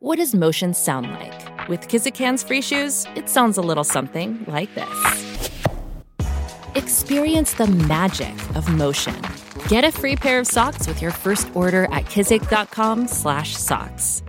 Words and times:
What 0.00 0.18
does 0.18 0.32
motion 0.32 0.74
sound 0.74 1.10
like? 1.10 1.68
With 1.68 1.88
Kizikans 1.88 2.46
free 2.46 2.62
shoes, 2.62 3.04
it 3.16 3.28
sounds 3.28 3.58
a 3.58 3.60
little 3.60 3.82
something 3.82 4.44
like 4.46 4.72
this. 4.76 5.40
Experience 6.76 7.54
the 7.54 7.66
magic 7.66 8.32
of 8.54 8.72
motion. 8.72 9.20
Get 9.66 9.82
a 9.82 9.90
free 9.90 10.14
pair 10.14 10.38
of 10.38 10.46
socks 10.46 10.86
with 10.86 11.02
your 11.02 11.10
first 11.10 11.50
order 11.52 11.86
at 11.86 12.04
kizik.com/socks. 12.04 14.22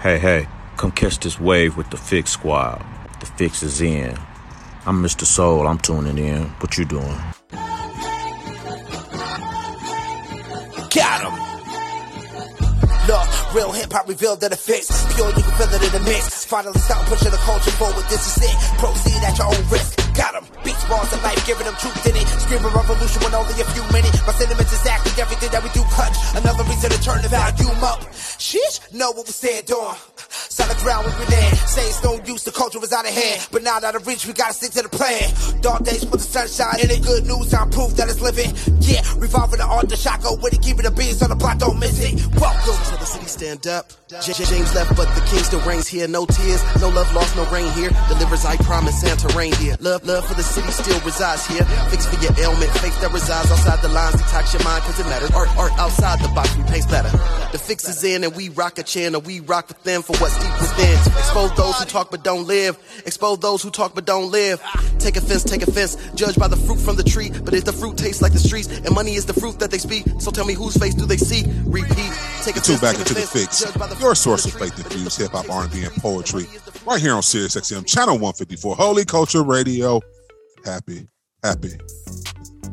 Hey, 0.00 0.18
hey, 0.18 0.48
come 0.78 0.92
catch 0.92 1.18
this 1.18 1.38
wave 1.38 1.76
with 1.76 1.90
the 1.90 1.98
Fix 1.98 2.30
Squad. 2.30 2.82
The 3.20 3.26
fix 3.26 3.62
is 3.62 3.82
in. 3.82 4.16
I'm 4.86 5.02
Mr. 5.02 5.26
Soul. 5.26 5.68
I'm 5.68 5.78
tuning 5.78 6.16
in. 6.16 6.44
What 6.60 6.78
you 6.78 6.86
doing? 6.86 7.20
Real 13.54 13.70
hip 13.70 13.92
hop 13.92 14.08
revealed 14.08 14.40
that 14.40 14.52
it 14.52 14.58
fits. 14.58 14.90
Pure, 15.14 15.28
you 15.28 15.42
can 15.42 15.54
feel 15.54 15.72
it 15.72 15.82
in 15.82 15.92
the 15.92 16.00
mix. 16.00 16.44
Finally 16.44 16.78
stop 16.80 17.06
pushing 17.06 17.30
the 17.30 17.36
culture 17.38 17.70
forward. 17.72 18.04
This 18.10 18.36
is 18.36 18.42
it. 18.42 18.78
Proceed 18.78 19.22
at 19.22 19.38
your 19.38 19.46
own 19.46 19.70
risk. 19.70 20.03
Got 20.14 20.34
him. 20.34 20.44
Beats, 20.62 20.84
bars, 20.86 21.12
and 21.12 21.22
life, 21.22 21.44
giving 21.46 21.66
them 21.66 21.74
truth 21.76 22.06
in 22.06 22.16
it. 22.16 22.26
Screaming 22.46 22.72
revolution 22.72 23.20
when 23.22 23.34
only 23.34 23.54
a 23.60 23.66
few 23.74 23.84
minutes. 23.92 24.18
My 24.26 24.32
sentiments 24.32 24.72
exactly 24.72 25.12
everything 25.20 25.50
that 25.50 25.62
we 25.62 25.70
do 25.70 25.82
clutch. 25.90 26.16
Another 26.34 26.64
reason 26.64 26.90
to 26.90 27.00
turn 27.02 27.20
the 27.22 27.28
volume 27.28 27.82
up. 27.82 28.00
Sheesh, 28.38 28.80
know 28.92 29.10
what 29.10 29.26
we 29.26 29.32
said 29.32 29.70
on. 29.70 29.96
Solid 30.28 30.76
ground 30.78 31.06
we 31.06 31.12
been 31.24 31.34
in. 31.34 31.56
Say 31.66 31.86
it's 31.88 32.02
no 32.02 32.20
use, 32.24 32.44
the 32.44 32.52
culture 32.52 32.78
was 32.78 32.92
out 32.92 33.06
of 33.06 33.14
hand. 33.14 33.48
But 33.50 33.62
now 33.62 33.76
out 33.82 33.94
of 33.94 34.06
reach, 34.06 34.26
we 34.26 34.32
gotta 34.32 34.54
stick 34.54 34.70
to 34.72 34.82
the 34.82 34.88
plan. 34.88 35.32
Dark 35.60 35.82
days 35.84 36.04
put 36.04 36.20
the 36.20 36.26
sunshine 36.26 36.80
in 36.80 36.90
it. 36.90 37.02
Good 37.02 37.26
news, 37.26 37.52
I'm 37.52 37.70
proof 37.70 37.94
that 37.96 38.08
it's 38.08 38.20
living. 38.20 38.54
Yeah, 38.80 39.02
revolving 39.18 39.58
the 39.58 39.66
art, 39.66 39.88
the 39.88 39.96
shotgun 39.96 40.40
with 40.40 40.54
it. 40.54 40.62
Keeping 40.62 40.84
the 40.84 40.90
beats 40.90 41.22
on 41.22 41.30
the 41.30 41.36
block, 41.36 41.58
don't 41.58 41.78
miss 41.78 41.98
it. 41.98 42.14
Welcome 42.38 42.78
to 42.92 42.96
the 42.98 43.06
city, 43.06 43.26
stand 43.26 43.66
up. 43.66 43.90
James 44.22 44.74
left, 44.74 44.94
but 44.96 45.08
the 45.14 45.22
king 45.26 45.42
still 45.42 45.60
reigns 45.66 45.88
here. 45.88 46.06
No 46.06 46.26
tears, 46.26 46.62
no 46.80 46.88
love 46.88 47.12
lost, 47.14 47.34
no 47.34 47.44
rain 47.50 47.70
here. 47.72 47.90
Delivers, 48.08 48.44
I 48.44 48.56
promise, 48.58 49.00
Santa 49.00 49.26
reindeer. 49.36 49.76
Love, 49.80 50.03
love 50.04 50.24
for 50.26 50.34
the 50.34 50.42
city 50.42 50.70
still 50.70 51.00
resides 51.00 51.46
here. 51.46 51.64
Fix 51.90 52.06
for 52.06 52.20
your 52.22 52.32
ailment, 52.38 52.70
faith 52.78 52.98
that 53.00 53.12
resides 53.12 53.50
outside 53.50 53.80
the 53.82 53.88
lines. 53.88 54.16
Detox 54.16 54.52
your 54.52 54.62
mind, 54.64 54.82
cause 54.84 54.98
it 55.00 55.04
matters. 55.04 55.30
Art, 55.32 55.48
art 55.56 55.72
outside 55.78 56.20
the 56.20 56.28
box, 56.28 56.54
we 56.56 56.62
paint 56.64 56.88
better. 56.88 57.10
The 57.52 57.58
fix 57.58 57.88
is 57.88 58.04
in, 58.04 58.24
and 58.24 58.34
we 58.34 58.48
rock 58.50 58.78
a 58.78 58.82
channel. 58.82 59.20
We 59.20 59.40
rock 59.40 59.68
with 59.68 59.82
them 59.82 60.02
for 60.02 60.16
what's 60.18 60.38
deep 60.38 60.60
within. 60.60 60.98
Expose 61.18 61.54
those 61.56 61.78
who 61.78 61.84
talk 61.86 62.10
but 62.10 62.22
don't 62.24 62.46
live. 62.46 62.78
Expose 63.06 63.38
those 63.38 63.62
who 63.62 63.70
talk 63.70 63.94
but 63.94 64.04
don't 64.04 64.30
live. 64.30 64.60
Take 64.98 65.16
offense, 65.16 65.44
take 65.44 65.62
offense. 65.62 65.96
Judge 66.14 66.36
by 66.36 66.48
the 66.48 66.56
fruit 66.56 66.78
from 66.78 66.96
the 66.96 67.04
tree. 67.04 67.30
But 67.30 67.54
if 67.54 67.64
the 67.64 67.72
fruit 67.72 67.96
tastes 67.96 68.22
like 68.22 68.32
the 68.32 68.38
streets, 68.38 68.68
and 68.68 68.94
money 68.94 69.14
is 69.14 69.26
the 69.26 69.34
fruit 69.34 69.58
that 69.60 69.70
they 69.70 69.78
speak, 69.78 70.04
so 70.18 70.30
tell 70.30 70.44
me 70.44 70.54
whose 70.54 70.76
face 70.76 70.94
do 70.94 71.06
they 71.06 71.16
see? 71.16 71.44
Repeat. 71.64 72.12
Take 72.42 72.54
Two 72.56 72.74
offense, 72.74 72.80
back 72.80 72.96
take 72.96 73.08
into 73.08 73.14
the 73.14 73.20
fix. 73.20 73.60
The 73.60 73.96
Your 74.00 74.14
source 74.14 74.44
of 74.44 74.52
faith 74.52 74.76
infused 74.78 75.18
hip 75.20 75.30
hop, 75.32 75.48
R&B, 75.48 75.84
and 75.84 75.94
poetry. 75.94 76.46
Right 76.86 77.00
here 77.00 77.14
on 77.14 77.22
Sirius 77.22 77.56
XM, 77.56 77.86
channel 77.86 78.14
154, 78.14 78.76
Holy 78.76 79.04
Culture 79.06 79.42
Radio. 79.42 79.93
Happy, 80.64 81.06
happy 81.42 81.72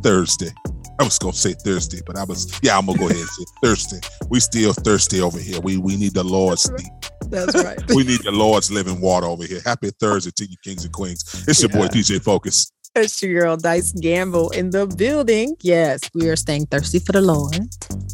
Thursday. 0.02 0.50
I 0.98 1.04
was 1.04 1.20
gonna 1.20 1.34
say 1.34 1.54
Thursday, 1.54 2.00
but 2.06 2.18
I 2.18 2.24
was 2.24 2.58
yeah. 2.64 2.78
I'm 2.78 2.86
gonna 2.86 2.98
go 2.98 3.08
ahead 3.08 3.20
and 3.20 3.28
say 3.28 3.44
Thursday. 3.62 4.00
We 4.30 4.40
still 4.40 4.72
thirsty 4.72 5.20
over 5.20 5.38
here. 5.40 5.60
We 5.60 5.76
we 5.78 5.98
need 5.98 6.14
the 6.14 6.24
Lord's 6.24 6.70
deep. 6.70 6.88
That's 7.32 7.56
right. 7.56 7.80
We 7.96 8.04
need 8.04 8.24
the 8.24 8.32
Lord's 8.32 8.72
living 8.72 9.02
water 9.02 9.28
over 9.28 9.44
here. 9.44 9.62
Happy 9.66 9.90
Thursday 10.00 10.32
to 10.32 10.46
you, 10.46 10.56
kings 10.64 10.86
and 10.86 10.94
queens. 10.94 11.46
It's 11.48 11.62
your 11.62 11.70
boy 11.70 11.88
DJ 11.88 12.22
Focus. 12.22 12.72
It's 12.94 13.22
your 13.24 13.42
girl 13.42 13.58
Dice 13.58 13.94
Gamble 13.94 14.50
in 14.50 14.70
the 14.70 14.86
building. 14.86 15.56
Yes, 15.62 16.02
we 16.14 16.28
are 16.30 16.36
staying 16.36 16.66
thirsty 16.68 17.00
for 17.00 17.14
the 17.14 17.22
Lord 17.22 17.60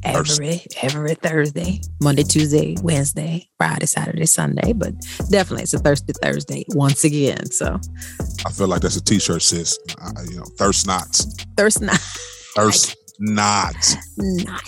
every 0.03 0.61
every 0.81 1.15
Thursday, 1.15 1.81
Monday, 2.01 2.23
Tuesday, 2.23 2.75
Wednesday, 2.83 3.49
Friday, 3.57 3.87
Saturday, 3.87 4.27
Sunday. 4.27 4.73
But 4.73 4.93
definitely, 5.31 5.63
it's 5.63 5.73
a 5.73 5.79
thirsty 5.79 6.13
Thursday 6.21 6.63
once 6.69 7.03
again. 7.03 7.47
So 7.47 7.79
I 8.45 8.51
feel 8.51 8.67
like 8.67 8.81
that's 8.81 8.97
a 8.97 9.03
T-shirt, 9.03 9.41
sis. 9.41 9.79
You 10.29 10.37
know, 10.37 10.45
thirst 10.57 10.85
not. 10.85 11.07
thirst 11.55 11.81
not 11.81 11.99
thirst 12.57 12.97
not. 13.19 13.75
not. 14.17 14.63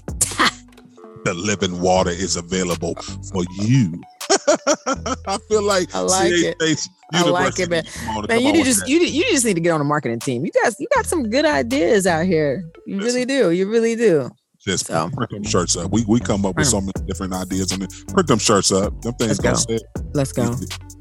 The 1.26 1.34
living 1.34 1.82
water 1.82 2.12
is 2.12 2.36
available 2.38 2.96
for 3.32 3.44
you. 3.60 4.00
I 5.28 5.38
feel 5.48 5.64
like 5.64 5.94
I 5.96 6.00
like 6.00 6.32
it. 6.32 6.58
CHH 6.60 6.88
I 7.12 7.24
like 7.24 7.60
it, 7.60 7.70
man. 7.70 7.84
University, 7.84 8.06
come 8.06 8.18
on, 8.18 8.26
Man, 8.28 8.56
you 8.56 8.64
just 8.64 8.88
you 8.88 9.00
you 9.00 9.24
just 9.32 9.46
need 9.46 9.56
to 9.56 9.62
get 9.62 9.72
on 9.72 9.82
a 9.82 9.86
marketing 9.86 10.20
team. 10.20 10.46
You 10.46 10.52
guys, 10.64 10.80
you 10.80 10.88
got 10.94 11.06
some 11.06 11.30
good 11.30 11.46
ideas 11.46 12.06
out 12.06 12.26
here. 12.26 12.64
You 12.86 13.00
really 13.00 13.26
do. 13.26 13.52
You 13.52 13.68
really 13.70 13.96
do. 13.96 14.30
Just 14.64 14.88
so- 14.88 15.10
print 15.10 15.32
them 15.32 15.44
shirts 15.44 15.76
up. 15.78 15.92
We 15.92 16.04
we 16.08 16.20
come 16.20 16.46
up 16.46 16.58
with 16.58 16.68
so 16.68 16.82
many 16.82 16.92
different 17.06 17.34
ideas 17.34 17.72
and 17.72 17.88
print 18.08 18.28
them 18.28 18.40
shirts 18.40 18.72
up. 18.72 19.02
Them 19.02 19.14
things 19.14 19.42
Let's 19.44 19.66
gonna 19.66 19.80
go. 19.80 20.02
Let's 20.14 20.32
go. 20.32 20.56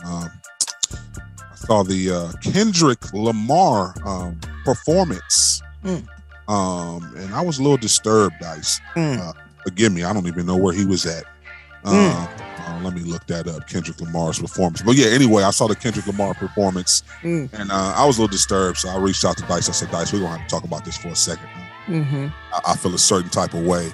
Um, 0.05 0.29
I 0.91 1.55
saw 1.55 1.83
the 1.83 2.11
uh, 2.11 2.31
Kendrick 2.41 3.13
Lamar 3.13 3.93
um, 4.05 4.39
performance, 4.63 5.61
Mm. 5.83 6.07
um, 6.47 7.13
and 7.17 7.33
I 7.35 7.41
was 7.41 7.59
a 7.59 7.61
little 7.61 7.77
disturbed. 7.77 8.35
Dice, 8.39 8.79
Mm. 8.95 9.19
uh, 9.19 9.33
forgive 9.63 9.91
me, 9.93 10.03
I 10.03 10.13
don't 10.13 10.27
even 10.27 10.45
know 10.45 10.55
where 10.57 10.73
he 10.73 10.85
was 10.85 11.05
at. 11.05 11.25
Mm. 11.83 12.29
Uh, 12.77 12.81
uh, 12.81 12.83
let 12.83 12.93
me 12.93 13.01
look 13.01 13.25
that 13.27 13.47
up. 13.47 13.67
Kendrick 13.67 13.99
Lamar's 14.01 14.39
performance. 14.39 14.81
But 14.81 14.95
yeah, 14.95 15.07
anyway, 15.07 15.43
I 15.43 15.51
saw 15.51 15.67
the 15.67 15.75
Kendrick 15.75 16.07
Lamar 16.07 16.33
performance, 16.33 17.03
Mm. 17.23 17.51
and 17.53 17.71
uh, 17.71 17.93
I 17.95 18.05
was 18.05 18.17
a 18.17 18.21
little 18.21 18.31
disturbed. 18.31 18.77
So 18.79 18.89
I 18.89 18.97
reached 18.97 19.23
out 19.25 19.37
to 19.37 19.43
Dice. 19.43 19.69
I 19.69 19.71
said, 19.71 19.91
Dice, 19.91 20.13
we're 20.13 20.19
gonna 20.19 20.37
have 20.37 20.47
to 20.47 20.55
talk 20.55 20.63
about 20.63 20.85
this 20.85 20.97
for 20.97 21.09
a 21.09 21.15
second. 21.15 21.47
Mm-hmm. 21.87 22.27
I, 22.53 22.71
I 22.73 22.75
feel 22.75 22.93
a 22.93 22.97
certain 22.97 23.29
type 23.29 23.53
of 23.53 23.65
way. 23.65 23.91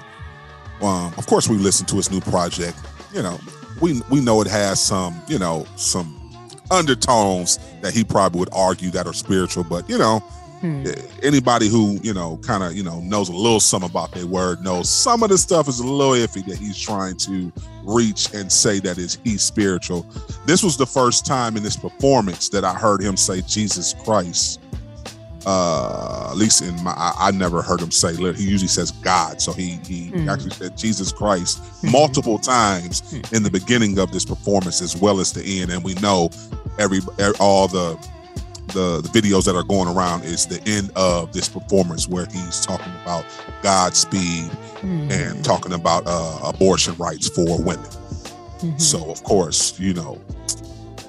Um, 0.82 1.12
of 1.16 1.26
course, 1.26 1.48
we 1.48 1.56
listened 1.56 1.88
to 1.88 1.96
his 1.96 2.10
new 2.10 2.20
project. 2.20 2.76
You 3.12 3.22
know, 3.22 3.38
we 3.80 4.00
we 4.10 4.20
know 4.20 4.40
it 4.40 4.48
has 4.48 4.80
some, 4.80 5.20
you 5.28 5.38
know, 5.38 5.66
some 5.76 6.20
undertones 6.70 7.58
that 7.82 7.94
he 7.94 8.04
probably 8.04 8.40
would 8.40 8.48
argue 8.52 8.90
that 8.90 9.06
are 9.06 9.12
spiritual. 9.12 9.64
But 9.64 9.88
you 9.88 9.98
know, 9.98 10.22
Hmm. 10.60 10.82
anybody 11.22 11.68
who 11.68 11.98
you 12.02 12.14
know 12.14 12.38
kind 12.38 12.62
of 12.62 12.74
you 12.74 12.82
know 12.82 12.98
knows 13.00 13.28
a 13.28 13.32
little 13.32 13.60
something 13.60 13.90
about 13.90 14.12
their 14.12 14.26
word 14.26 14.62
knows 14.62 14.88
some 14.88 15.22
of 15.22 15.28
the 15.28 15.36
stuff 15.36 15.68
is 15.68 15.78
a 15.78 15.86
little 15.86 16.14
iffy 16.14 16.42
that 16.46 16.56
he's 16.56 16.78
trying 16.78 17.16
to 17.18 17.52
reach 17.84 18.32
and 18.34 18.50
say 18.50 18.78
that 18.80 18.98
is 18.98 19.18
he 19.24 19.36
spiritual. 19.36 20.06
This 20.46 20.62
was 20.62 20.76
the 20.76 20.86
first 20.86 21.24
time 21.26 21.56
in 21.56 21.62
this 21.62 21.76
performance 21.76 22.48
that 22.50 22.64
I 22.64 22.74
heard 22.74 23.02
him 23.02 23.16
say 23.16 23.40
Jesus 23.42 23.94
Christ. 24.04 24.60
Uh, 25.46 26.28
at 26.30 26.36
least 26.38 26.62
in 26.62 26.74
my, 26.82 26.92
I, 26.92 27.14
I 27.28 27.30
never 27.30 27.60
heard 27.60 27.78
him 27.80 27.90
say. 27.90 28.14
He 28.32 28.44
usually 28.48 28.66
says 28.68 28.90
God, 28.90 29.42
so 29.42 29.52
he 29.52 29.78
he 29.86 30.06
Hmm. 30.08 30.28
actually 30.30 30.50
said 30.52 30.74
Jesus 30.78 31.12
Christ 31.12 31.60
multiple 31.82 32.38
times 32.38 33.02
in 33.30 33.42
the 33.42 33.50
beginning 33.50 33.98
of 33.98 34.10
this 34.10 34.24
performance 34.24 34.80
as 34.80 34.96
well 34.96 35.20
as 35.20 35.32
the 35.34 35.60
end. 35.60 35.70
And 35.70 35.84
we 35.84 35.92
know 35.96 36.30
every 36.78 37.00
er- 37.20 37.34
all 37.40 37.68
the 37.68 37.98
the 38.74 39.00
the 39.00 39.08
videos 39.08 39.44
that 39.46 39.56
are 39.56 39.62
going 39.62 39.88
around 39.88 40.24
is 40.24 40.46
the 40.46 40.60
end 40.68 40.90
of 40.96 41.32
this 41.32 41.48
performance 41.48 42.06
where 42.08 42.26
he's 42.26 42.60
talking 42.64 42.92
about 43.02 43.24
Godspeed 43.62 44.50
Mm-hmm. 44.84 45.10
and 45.12 45.42
talking 45.42 45.72
about 45.72 46.02
uh, 46.06 46.40
abortion 46.44 46.94
rights 46.96 47.26
for 47.30 47.56
women. 47.62 47.86
Mhm. 48.60 48.78
So 48.78 49.10
of 49.10 49.22
course, 49.24 49.78
you 49.80 49.94
know, 49.94 50.20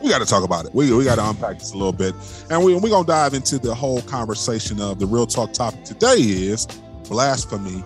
we 0.02 0.10
got 0.10 0.20
to 0.20 0.26
talk 0.26 0.46
about 0.46 0.66
it. 0.66 0.74
We, 0.74 0.94
we 0.94 1.04
got 1.04 1.16
to 1.16 1.28
unpack 1.30 1.60
this 1.60 1.74
a 1.74 1.78
little 1.78 1.92
bit, 1.92 2.16
and 2.50 2.64
we 2.64 2.74
we 2.76 2.90
gonna 2.90 3.06
dive 3.06 3.34
into 3.34 3.60
the 3.60 3.76
whole 3.76 4.02
conversation 4.04 4.80
of 4.80 5.00
the 5.00 5.06
real 5.06 5.26
talk 5.26 5.52
topic 5.52 5.84
today 5.84 6.16
is 6.16 6.68
blasphemy 7.10 7.84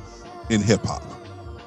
in 0.51 0.61
hip 0.61 0.83
hop. 0.85 1.01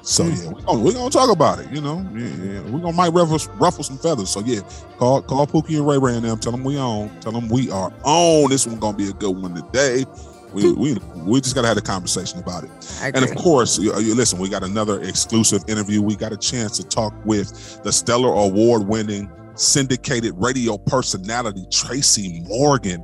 So 0.03 0.25
yeah, 0.25 0.51
we're 0.51 0.61
gonna, 0.61 0.79
we 0.79 0.93
gonna 0.93 1.09
talk 1.09 1.31
about 1.31 1.59
it. 1.59 1.71
You 1.71 1.79
know, 1.79 2.05
yeah, 2.13 2.27
yeah. 2.27 2.61
we're 2.69 2.81
gonna 2.81 2.91
might 2.91 3.13
ruffle, 3.13 3.39
ruffle 3.55 3.83
some 3.85 3.97
feathers. 3.97 4.29
So 4.29 4.41
yeah, 4.41 4.59
call 4.97 5.21
call 5.21 5.47
Pookie 5.47 5.77
and 5.77 5.87
Ray 5.87 5.97
Ray 5.97 6.15
and 6.17 6.25
them. 6.25 6.37
Tell 6.39 6.51
them 6.51 6.65
we 6.65 6.77
on. 6.77 7.09
Tell 7.21 7.31
them 7.31 7.47
we 7.47 7.71
are 7.71 7.91
on. 8.03 8.49
This 8.49 8.67
one 8.67 8.79
gonna 8.79 8.97
be 8.97 9.09
a 9.09 9.13
good 9.13 9.31
one 9.31 9.55
today. 9.55 10.05
We, 10.53 10.71
we, 10.73 10.93
we 11.15 11.41
just 11.41 11.55
gotta 11.55 11.67
have 11.67 11.77
a 11.77 11.81
conversation 11.81 12.39
about 12.39 12.65
it. 12.65 12.69
And 13.01 13.23
of 13.23 13.33
course, 13.35 13.79
you, 13.79 13.97
you 13.99 14.13
listen. 14.13 14.39
We 14.39 14.49
got 14.49 14.61
another 14.61 15.01
exclusive 15.01 15.63
interview. 15.67 16.01
We 16.01 16.15
got 16.15 16.31
a 16.33 16.37
chance 16.37 16.77
to 16.77 16.83
talk 16.83 17.13
with 17.25 17.81
the 17.83 17.91
Stellar 17.91 18.29
Award 18.33 18.85
winning 18.85 19.31
syndicated 19.55 20.33
radio 20.35 20.77
personality 20.77 21.65
Tracy 21.71 22.43
Morgan. 22.47 23.01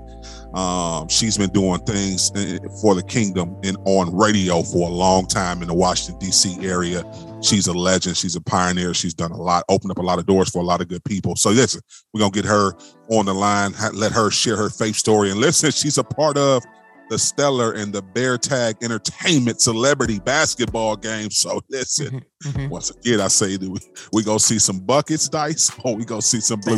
Um, 0.53 1.07
she's 1.07 1.37
been 1.37 1.51
doing 1.51 1.79
things 1.81 2.29
for 2.81 2.95
the 2.95 3.03
kingdom 3.03 3.55
and 3.63 3.77
on 3.85 4.15
radio 4.15 4.63
for 4.63 4.89
a 4.89 4.91
long 4.91 5.27
time 5.27 5.61
in 5.61 5.67
the 5.67 5.73
Washington 5.73 6.19
D.C. 6.19 6.65
area. 6.65 7.03
She's 7.41 7.67
a 7.67 7.73
legend. 7.73 8.17
She's 8.17 8.35
a 8.35 8.41
pioneer. 8.41 8.93
She's 8.93 9.13
done 9.13 9.31
a 9.31 9.37
lot, 9.37 9.63
opened 9.69 9.91
up 9.91 9.99
a 9.99 10.01
lot 10.01 10.17
of 10.17 10.25
doors 10.25 10.49
for 10.49 10.59
a 10.59 10.65
lot 10.65 10.81
of 10.81 10.87
good 10.87 11.03
people. 11.03 11.35
So 11.35 11.51
listen, 11.51 11.81
we're 12.13 12.19
gonna 12.19 12.31
get 12.31 12.45
her 12.45 12.73
on 13.09 13.25
the 13.25 13.33
line, 13.33 13.73
let 13.93 14.11
her 14.11 14.31
share 14.31 14.57
her 14.57 14.69
faith 14.69 14.95
story, 14.95 15.29
and 15.31 15.39
listen, 15.39 15.71
she's 15.71 15.97
a 15.97 16.03
part 16.03 16.37
of 16.37 16.63
the 17.09 17.17
Stellar 17.17 17.73
and 17.73 17.91
the 17.91 18.01
Bear 18.01 18.37
Tag 18.37 18.77
Entertainment 18.81 19.61
Celebrity 19.61 20.19
Basketball 20.19 20.95
Game. 20.95 21.31
So 21.31 21.61
listen, 21.69 22.07
mm-hmm, 22.07 22.49
mm-hmm. 22.49 22.69
once 22.69 22.91
again, 22.91 23.19
I 23.19 23.27
say 23.27 23.57
that 23.57 23.69
we 23.69 23.79
we 24.13 24.23
go 24.23 24.37
see 24.37 24.59
some 24.59 24.79
buckets, 24.79 25.27
dice, 25.29 25.71
or 25.83 25.95
we 25.97 26.05
go 26.05 26.19
see 26.19 26.39
some 26.39 26.59
blue. 26.61 26.77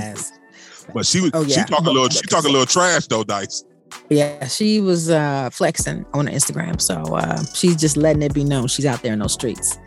But 0.94 1.06
she 1.06 1.22
was 1.22 1.32
oh, 1.34 1.42
yeah. 1.42 1.58
she 1.58 1.64
talk 1.64 1.86
a 1.86 1.90
little 1.90 2.10
she 2.10 2.22
talk 2.22 2.44
a 2.44 2.50
little 2.50 2.66
trash 2.66 3.08
though, 3.08 3.24
dice. 3.24 3.64
Yeah, 4.10 4.48
she 4.48 4.80
was 4.80 5.10
uh 5.10 5.50
flexing 5.52 6.06
on 6.14 6.28
Instagram, 6.28 6.82
so 6.82 7.02
uh, 7.16 7.44
she's 7.54 7.76
just 7.76 7.98
letting 7.98 8.22
it 8.22 8.34
be 8.34 8.44
known 8.44 8.68
she's 8.68 8.86
out 8.86 9.02
there 9.02 9.14
in 9.14 9.20
those 9.20 9.34
streets. 9.34 9.78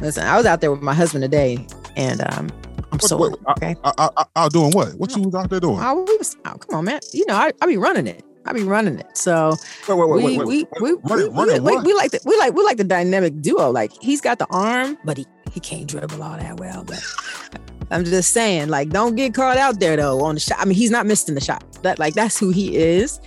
Listen, 0.00 0.26
I 0.26 0.36
was 0.36 0.46
out 0.46 0.60
there 0.60 0.70
with 0.70 0.82
my 0.82 0.94
husband 0.94 1.22
today, 1.22 1.66
and 1.96 2.20
um, 2.32 2.50
I'm 2.92 2.98
what, 2.98 3.02
so 3.02 3.16
what, 3.16 3.38
okay. 3.56 3.76
I, 3.84 4.08
I, 4.16 4.24
I, 4.36 4.48
doing 4.48 4.72
what? 4.72 4.94
What 4.94 5.14
you 5.16 5.22
was 5.22 5.34
out 5.34 5.50
there 5.50 5.60
doing? 5.60 5.78
I 5.78 5.92
was, 5.92 6.36
oh, 6.44 6.56
come 6.58 6.78
on, 6.78 6.84
man. 6.84 7.00
You 7.12 7.24
know, 7.26 7.34
I, 7.34 7.52
I 7.60 7.66
be 7.66 7.76
running 7.76 8.06
it. 8.06 8.24
I 8.46 8.52
be 8.52 8.62
running 8.62 8.98
it. 8.98 9.16
So 9.16 9.54
wait, 9.88 9.96
wait, 9.96 10.08
wait, 10.08 10.22
we, 10.22 10.38
we, 10.38 10.66
we, 10.80 10.94
we, 10.94 11.28
we, 11.28 11.48
we, 11.80 11.94
like 11.94 12.10
the 12.10 12.20
we 12.24 12.36
like 12.36 12.54
we 12.54 12.62
like 12.62 12.76
the 12.76 12.84
dynamic 12.84 13.40
duo. 13.40 13.70
Like 13.70 13.90
he's 14.00 14.20
got 14.20 14.38
the 14.38 14.46
arm, 14.50 14.98
but 15.04 15.16
he 15.16 15.26
he 15.52 15.60
can't 15.60 15.86
dribble 15.86 16.22
all 16.22 16.36
that 16.36 16.58
well. 16.58 16.84
But 16.84 17.02
I'm 17.90 18.04
just 18.04 18.32
saying, 18.32 18.68
like, 18.68 18.90
don't 18.90 19.14
get 19.14 19.34
caught 19.34 19.56
out 19.56 19.80
there 19.80 19.96
though 19.96 20.22
on 20.22 20.34
the 20.34 20.40
shot. 20.40 20.58
I 20.60 20.64
mean, 20.64 20.76
he's 20.76 20.90
not 20.90 21.06
missing 21.06 21.34
the 21.34 21.40
shot. 21.40 21.64
That 21.82 21.98
like 21.98 22.14
that's 22.14 22.38
who 22.38 22.50
he 22.50 22.76
is. 22.76 23.20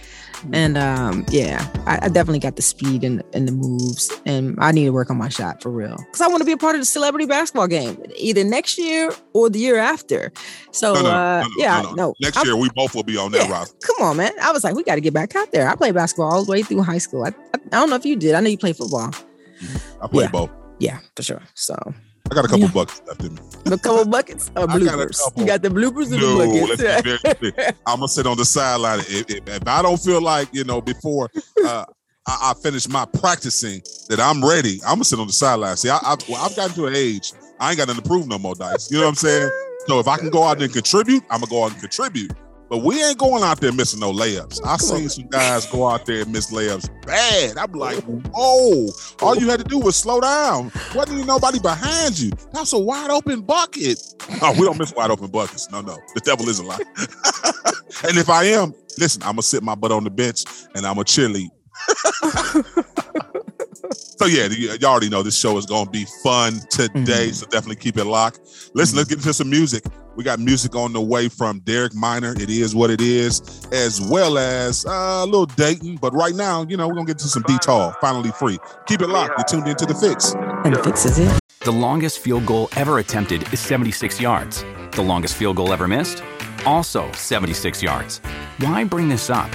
And 0.54 0.78
um, 0.78 1.26
yeah, 1.30 1.68
I, 1.86 2.00
I, 2.04 2.10
definitely 2.10 2.40
got 2.40 2.58
the 2.58 2.62
speed 2.62 3.04
and, 3.04 3.24
and 3.34 3.48
the 3.48 3.52
moves, 3.52 4.12
and 4.26 4.56
I 4.60 4.72
need 4.72 4.86
to 4.86 4.92
work 4.92 5.10
on 5.10 5.18
my 5.18 5.30
shot 5.30 5.64
for 5.64 5.72
real 5.72 5.98
because 5.98 6.22
I 6.22 6.28
want 6.28 6.42
to 6.42 6.46
be 6.46 6.52
a 6.52 6.58
part 6.58 6.76
of 6.76 6.82
the 6.82 6.86
celebrity 6.86 7.26
basketball 7.26 7.68
game 7.68 8.02
either 8.16 8.44
next 8.44 8.78
year 8.78 9.12
or 9.34 9.50
the 9.50 9.58
year 9.58 9.78
after. 9.78 10.32
So 10.72 10.94
no, 10.94 11.02
no, 11.02 11.10
uh, 11.10 11.44
no, 11.44 11.50
yeah, 11.58 11.82
no, 11.96 12.14
next 12.22 12.38
I'm, 12.38 12.46
year 12.46 12.56
we 12.56 12.70
both 12.76 12.94
will 12.94 13.04
be 13.04 13.18
on 13.18 13.32
that 13.32 13.48
yeah, 13.48 13.52
roster. 13.52 13.78
Come 13.84 14.06
on, 14.06 14.18
man! 14.18 14.32
I 14.42 14.52
was 14.52 14.64
like, 14.64 14.76
we 14.76 14.84
got 14.84 14.96
to 14.96 15.02
get 15.02 15.14
back 15.14 15.36
out 15.36 15.52
there. 15.52 15.68
I 15.68 15.76
played 15.76 15.96
basketball 15.96 16.32
all 16.32 16.46
the 16.46 16.52
way 16.52 16.62
through 16.62 16.84
high 16.84 17.00
school. 17.00 17.24
I, 17.24 17.30
I, 17.30 17.60
I 17.72 17.80
don't 17.80 17.90
know 17.90 17.96
if 17.96 18.06
you 18.06 18.16
did. 18.16 18.36
I 18.36 18.40
know 18.40 18.50
you 18.50 18.60
played 18.60 18.78
football. 18.78 19.12
I 20.02 20.08
played 20.08 20.26
yeah. 20.26 20.32
both. 20.32 20.52
Yeah, 20.80 21.00
for 21.16 21.24
sure. 21.24 21.42
So 21.56 21.76
I 22.30 22.36
got 22.36 22.46
a 22.46 22.48
couple 22.48 22.60
yeah. 22.60 22.72
buckets 22.72 23.02
left 23.08 23.24
in 23.24 23.36
me. 23.36 23.42
A 23.66 23.78
couple 23.78 24.06
buckets 24.06 24.50
or 24.56 24.68
bloopers? 24.68 25.20
Got 25.20 25.38
you 25.38 25.46
got 25.46 25.62
the 25.62 25.70
bloopers 25.70 26.12
and 26.12 26.22
no, 26.22 26.38
the 26.38 27.44
buckets. 27.44 27.80
I'm 27.86 28.00
gonna 28.00 28.08
sit 28.08 28.28
on 28.28 28.38
the 28.38 28.46
sideline. 28.46 29.00
If, 29.00 29.30
if, 29.30 29.48
if, 29.48 29.68
I 29.68 29.82
don't 29.82 30.00
feel 30.00 30.22
like 30.22 30.50
you 30.54 30.64
know 30.64 30.82
before 30.82 31.30
uh, 31.66 31.86
I, 32.28 32.52
I, 32.52 32.54
finish 32.62 32.88
my 32.88 33.06
practicing 33.06 33.82
that 34.10 34.20
I'm 34.20 34.44
ready, 34.44 34.80
I'm 34.84 34.96
gonna 34.96 35.06
sit 35.06 35.20
on 35.20 35.28
the 35.28 35.34
sideline. 35.34 35.78
See, 35.78 35.90
I, 35.90 35.98
I, 36.02 36.16
well, 36.28 36.44
I've 36.44 36.56
gotten 36.56 36.76
to 36.76 36.88
an 36.88 36.96
age 36.96 37.34
I 37.60 37.70
ain't 37.70 37.78
got 37.78 37.88
nothing 37.88 38.04
to 38.04 38.08
prove 38.08 38.28
no 38.28 38.38
more, 38.38 38.56
dice. 38.56 38.92
You 38.92 38.98
know 38.98 39.06
what 39.06 39.10
I'm 39.10 39.16
saying? 39.16 39.50
So 39.88 40.00
if 40.00 40.08
I 40.08 40.18
can 40.18 40.30
go 40.30 40.44
out 40.44 40.62
and 40.62 40.72
contribute, 40.72 41.24
I'm 41.30 41.40
gonna 41.40 41.50
go 41.50 41.64
out 41.64 41.72
and 41.72 41.80
contribute. 41.80 42.32
But 42.70 42.80
we 42.80 43.02
ain't 43.04 43.18
going 43.18 43.44
out 43.44 43.62
there 43.62 43.72
missing 43.72 44.00
no 44.00 44.12
layups. 44.12 44.60
I 44.66 44.78
seen 44.78 45.08
some 45.08 45.28
guys 45.28 45.66
go 45.68 45.88
out 45.88 46.06
there 46.06 46.24
and 46.24 46.32
miss 46.32 46.52
layups 46.52 46.90
bad. 47.06 47.58
I'm 47.58 47.72
like, 47.72 48.04
whoa! 48.04 48.88
All 49.22 49.36
you 49.38 49.50
had 49.50 49.60
to 49.60 49.66
do 49.66 49.80
was 49.80 49.96
slow 49.96 50.20
down. 50.20 50.72
Wasn't 50.94 51.14
even 51.16 51.28
nobody 51.28 51.60
behind 51.60 52.20
you. 52.20 52.32
That's 52.52 52.74
a 52.74 52.80
wide 52.80 53.10
open 53.10 53.42
bucket. 53.42 54.00
Oh, 54.42 54.52
we 54.54 54.66
don't 54.66 54.78
miss 54.78 54.94
wide 54.94 55.12
open 55.12 55.28
buckets. 55.28 55.72
No, 55.72 55.82
no. 55.82 55.98
The 56.14 56.22
devil 56.22 56.50
is 56.50 56.60
a 56.60 56.64
lie. 56.64 56.78
and 58.04 58.18
if 58.18 58.30
I 58.30 58.44
am, 58.46 58.74
listen, 58.98 59.24
I'm 59.24 59.34
gonna 59.34 59.44
sit 59.44 59.64
my 59.64 59.76
butt 59.76 59.92
on 59.92 60.04
the 60.04 60.10
bench 60.10 60.44
and 60.76 60.86
I'm 60.86 60.96
gonna 60.96 61.06
cheerlead. 61.06 61.50
so 63.94 64.26
yeah, 64.26 64.48
you, 64.48 64.72
you, 64.80 64.88
already 64.88 65.10
know 65.10 65.24
this 65.24 65.38
show 65.38 65.58
is 65.58 65.66
gonna 65.66 65.90
be 65.90 66.06
fun 66.24 66.60
today. 66.70 67.28
Mm-hmm. 67.28 67.32
So 67.32 67.46
definitely 67.48 67.78
keep 67.78 67.98
it 67.98 68.06
locked. 68.06 68.40
Listen, 68.74 68.98
let's 68.98 69.10
get 69.10 69.20
into 69.20 69.34
some 69.34 69.50
music. 69.50 69.84
We 70.16 70.24
got 70.24 70.40
music 70.40 70.76
on 70.76 70.94
the 70.94 71.02
way 71.02 71.30
from 71.30 71.60
Derek 71.60 71.94
Minor. 71.94 72.34
It 72.40 72.50
is 72.50 72.74
what 72.74 72.90
it 72.90 73.02
is, 73.02 73.68
as 73.72 74.02
well 74.02 74.38
as 74.38 74.86
uh, 74.86 75.22
a 75.24 75.26
little 75.26 75.46
Datin. 75.46 76.00
But 76.00 76.14
right 76.14 76.34
now, 76.34 76.66
you 76.68 76.76
know, 76.76 76.88
we're 76.88 76.96
gonna 76.96 77.06
get 77.06 77.20
to 77.20 77.28
some 77.28 77.44
detail. 77.44 77.94
Finally 78.02 78.32
free. 78.32 78.58
Keep 78.88 79.02
it 79.02 79.10
locked. 79.10 79.34
You're 79.38 79.46
tuned 79.46 79.68
into 79.68 79.86
the 79.86 79.94
fix. 79.94 80.34
And 80.66 80.76
the 80.76 80.84
fix 80.84 81.06
is 81.06 81.20
it. 81.20 81.40
The 81.62 81.72
longest 81.72 82.20
field 82.20 82.46
goal 82.46 82.70
ever 82.76 83.00
attempted 83.00 83.52
is 83.54 83.60
76 83.60 84.20
yards. 84.20 84.64
The 84.92 85.02
longest 85.02 85.36
field 85.36 85.58
goal 85.58 85.74
ever 85.74 85.88
missed, 85.88 86.24
also 86.66 87.12
76 87.12 87.84
yards. 87.84 88.20
Why 88.60 88.84
bring 88.84 89.10
this 89.10 89.30
up? 89.30 89.52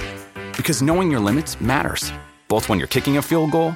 Because 0.55 0.81
knowing 0.81 1.11
your 1.11 1.19
limits 1.19 1.59
matters, 1.59 2.13
both 2.47 2.69
when 2.69 2.77
you're 2.77 2.87
kicking 2.87 3.17
a 3.17 3.21
field 3.21 3.51
goal 3.51 3.75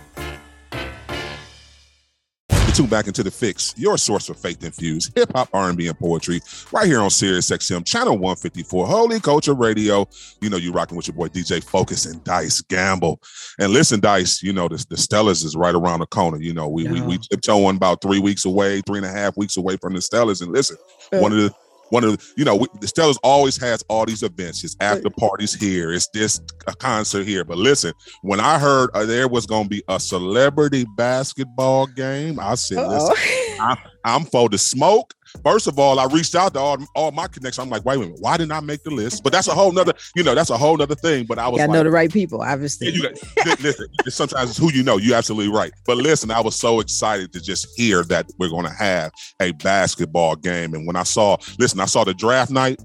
Tune 2.81 2.89
back 2.89 3.05
into 3.05 3.21
the 3.21 3.29
fix, 3.29 3.75
your 3.77 3.95
source 3.95 4.25
for 4.25 4.33
faith 4.33 4.63
infused 4.63 5.15
hip 5.15 5.31
hop, 5.35 5.49
R&B, 5.53 5.85
and 5.85 5.99
poetry, 5.99 6.41
right 6.71 6.87
here 6.87 6.99
on 6.99 7.11
Sirius 7.11 7.51
XM, 7.51 7.85
channel 7.85 8.13
154, 8.13 8.87
Holy 8.87 9.19
Culture 9.19 9.53
Radio. 9.53 10.07
You 10.41 10.49
know 10.49 10.57
you 10.57 10.71
rocking 10.71 10.97
with 10.97 11.07
your 11.07 11.15
boy 11.15 11.27
DJ 11.27 11.63
Focus 11.63 12.07
and 12.07 12.23
Dice 12.23 12.59
Gamble. 12.61 13.21
And 13.59 13.71
listen, 13.71 13.99
Dice, 13.99 14.41
you 14.41 14.51
know 14.51 14.67
the, 14.67 14.83
the 14.89 14.95
Stellars 14.95 15.45
is 15.45 15.55
right 15.55 15.75
around 15.75 15.99
the 15.99 16.07
corner. 16.07 16.41
You 16.41 16.55
know 16.55 16.69
we 16.69 16.85
yeah. 16.85 16.93
we 16.93 17.01
we 17.01 17.17
tiptoeing 17.19 17.75
about 17.75 18.01
three 18.01 18.17
weeks 18.17 18.45
away, 18.45 18.81
three 18.81 18.97
and 18.97 19.05
a 19.05 19.11
half 19.11 19.37
weeks 19.37 19.57
away 19.57 19.77
from 19.77 19.93
the 19.93 19.99
Stellars, 19.99 20.41
And 20.41 20.51
listen, 20.51 20.77
one 21.11 21.31
of 21.33 21.37
the 21.37 21.53
one 21.91 22.05
of 22.05 22.17
the, 22.17 22.33
you 22.37 22.45
know, 22.45 22.57
the 22.79 22.87
Stellars 22.87 23.17
always 23.21 23.57
has 23.57 23.83
all 23.89 24.05
these 24.05 24.23
events. 24.23 24.63
It's 24.63 24.77
after 24.79 25.09
parties 25.09 25.53
here. 25.53 25.91
It's 25.91 26.07
this 26.13 26.41
a 26.67 26.73
concert 26.73 27.27
here. 27.27 27.43
But 27.43 27.57
listen, 27.57 27.93
when 28.21 28.39
I 28.39 28.57
heard 28.57 28.89
uh, 28.93 29.05
there 29.05 29.27
was 29.27 29.45
going 29.45 29.63
to 29.63 29.69
be 29.69 29.83
a 29.89 29.99
celebrity 29.99 30.85
basketball 30.95 31.87
game, 31.87 32.39
I 32.39 32.55
said, 32.55 32.77
Uh-oh. 32.77 33.09
listen, 33.09 33.57
I'm, 33.59 33.77
I'm 34.03 34.25
for 34.25 34.49
the 34.49 34.57
smoke. 34.57 35.13
First 35.43 35.67
of 35.67 35.79
all, 35.79 35.99
I 35.99 36.05
reached 36.05 36.35
out 36.35 36.53
to 36.55 36.59
all, 36.59 36.77
all 36.93 37.11
my 37.11 37.27
connections. 37.27 37.59
I'm 37.59 37.69
like, 37.69 37.85
wait 37.85 37.95
a 37.95 37.99
minute, 37.99 38.17
why 38.19 38.37
didn't 38.37 38.51
I 38.51 38.59
make 38.59 38.83
the 38.83 38.89
list? 38.89 39.23
But 39.23 39.31
that's 39.31 39.47
a 39.47 39.53
whole 39.53 39.71
nother, 39.71 39.93
you 40.15 40.23
know, 40.23 40.35
that's 40.35 40.49
a 40.49 40.57
whole 40.57 40.75
nother 40.75 40.95
thing. 40.95 41.25
But 41.25 41.39
I 41.39 41.47
was 41.47 41.59
got 41.59 41.67
to 41.67 41.73
know 41.73 41.83
the 41.83 41.91
right 41.91 42.11
people, 42.11 42.41
obviously. 42.41 42.89
Yeah, 42.89 43.09
got, 43.45 43.61
listen, 43.61 43.87
sometimes 44.09 44.49
it's 44.49 44.59
who 44.59 44.71
you 44.73 44.83
know. 44.83 44.97
You're 44.97 45.15
absolutely 45.15 45.53
right. 45.53 45.71
But 45.85 45.97
listen, 45.97 46.31
I 46.31 46.41
was 46.41 46.55
so 46.55 46.79
excited 46.81 47.31
to 47.33 47.41
just 47.41 47.67
hear 47.77 48.03
that 48.05 48.29
we're 48.39 48.49
going 48.49 48.65
to 48.65 48.73
have 48.73 49.11
a 49.39 49.51
basketball 49.53 50.35
game. 50.35 50.73
And 50.73 50.85
when 50.85 50.95
I 50.95 51.03
saw, 51.03 51.37
listen, 51.57 51.79
I 51.79 51.85
saw 51.85 52.03
the 52.03 52.13
draft 52.13 52.51
night. 52.51 52.81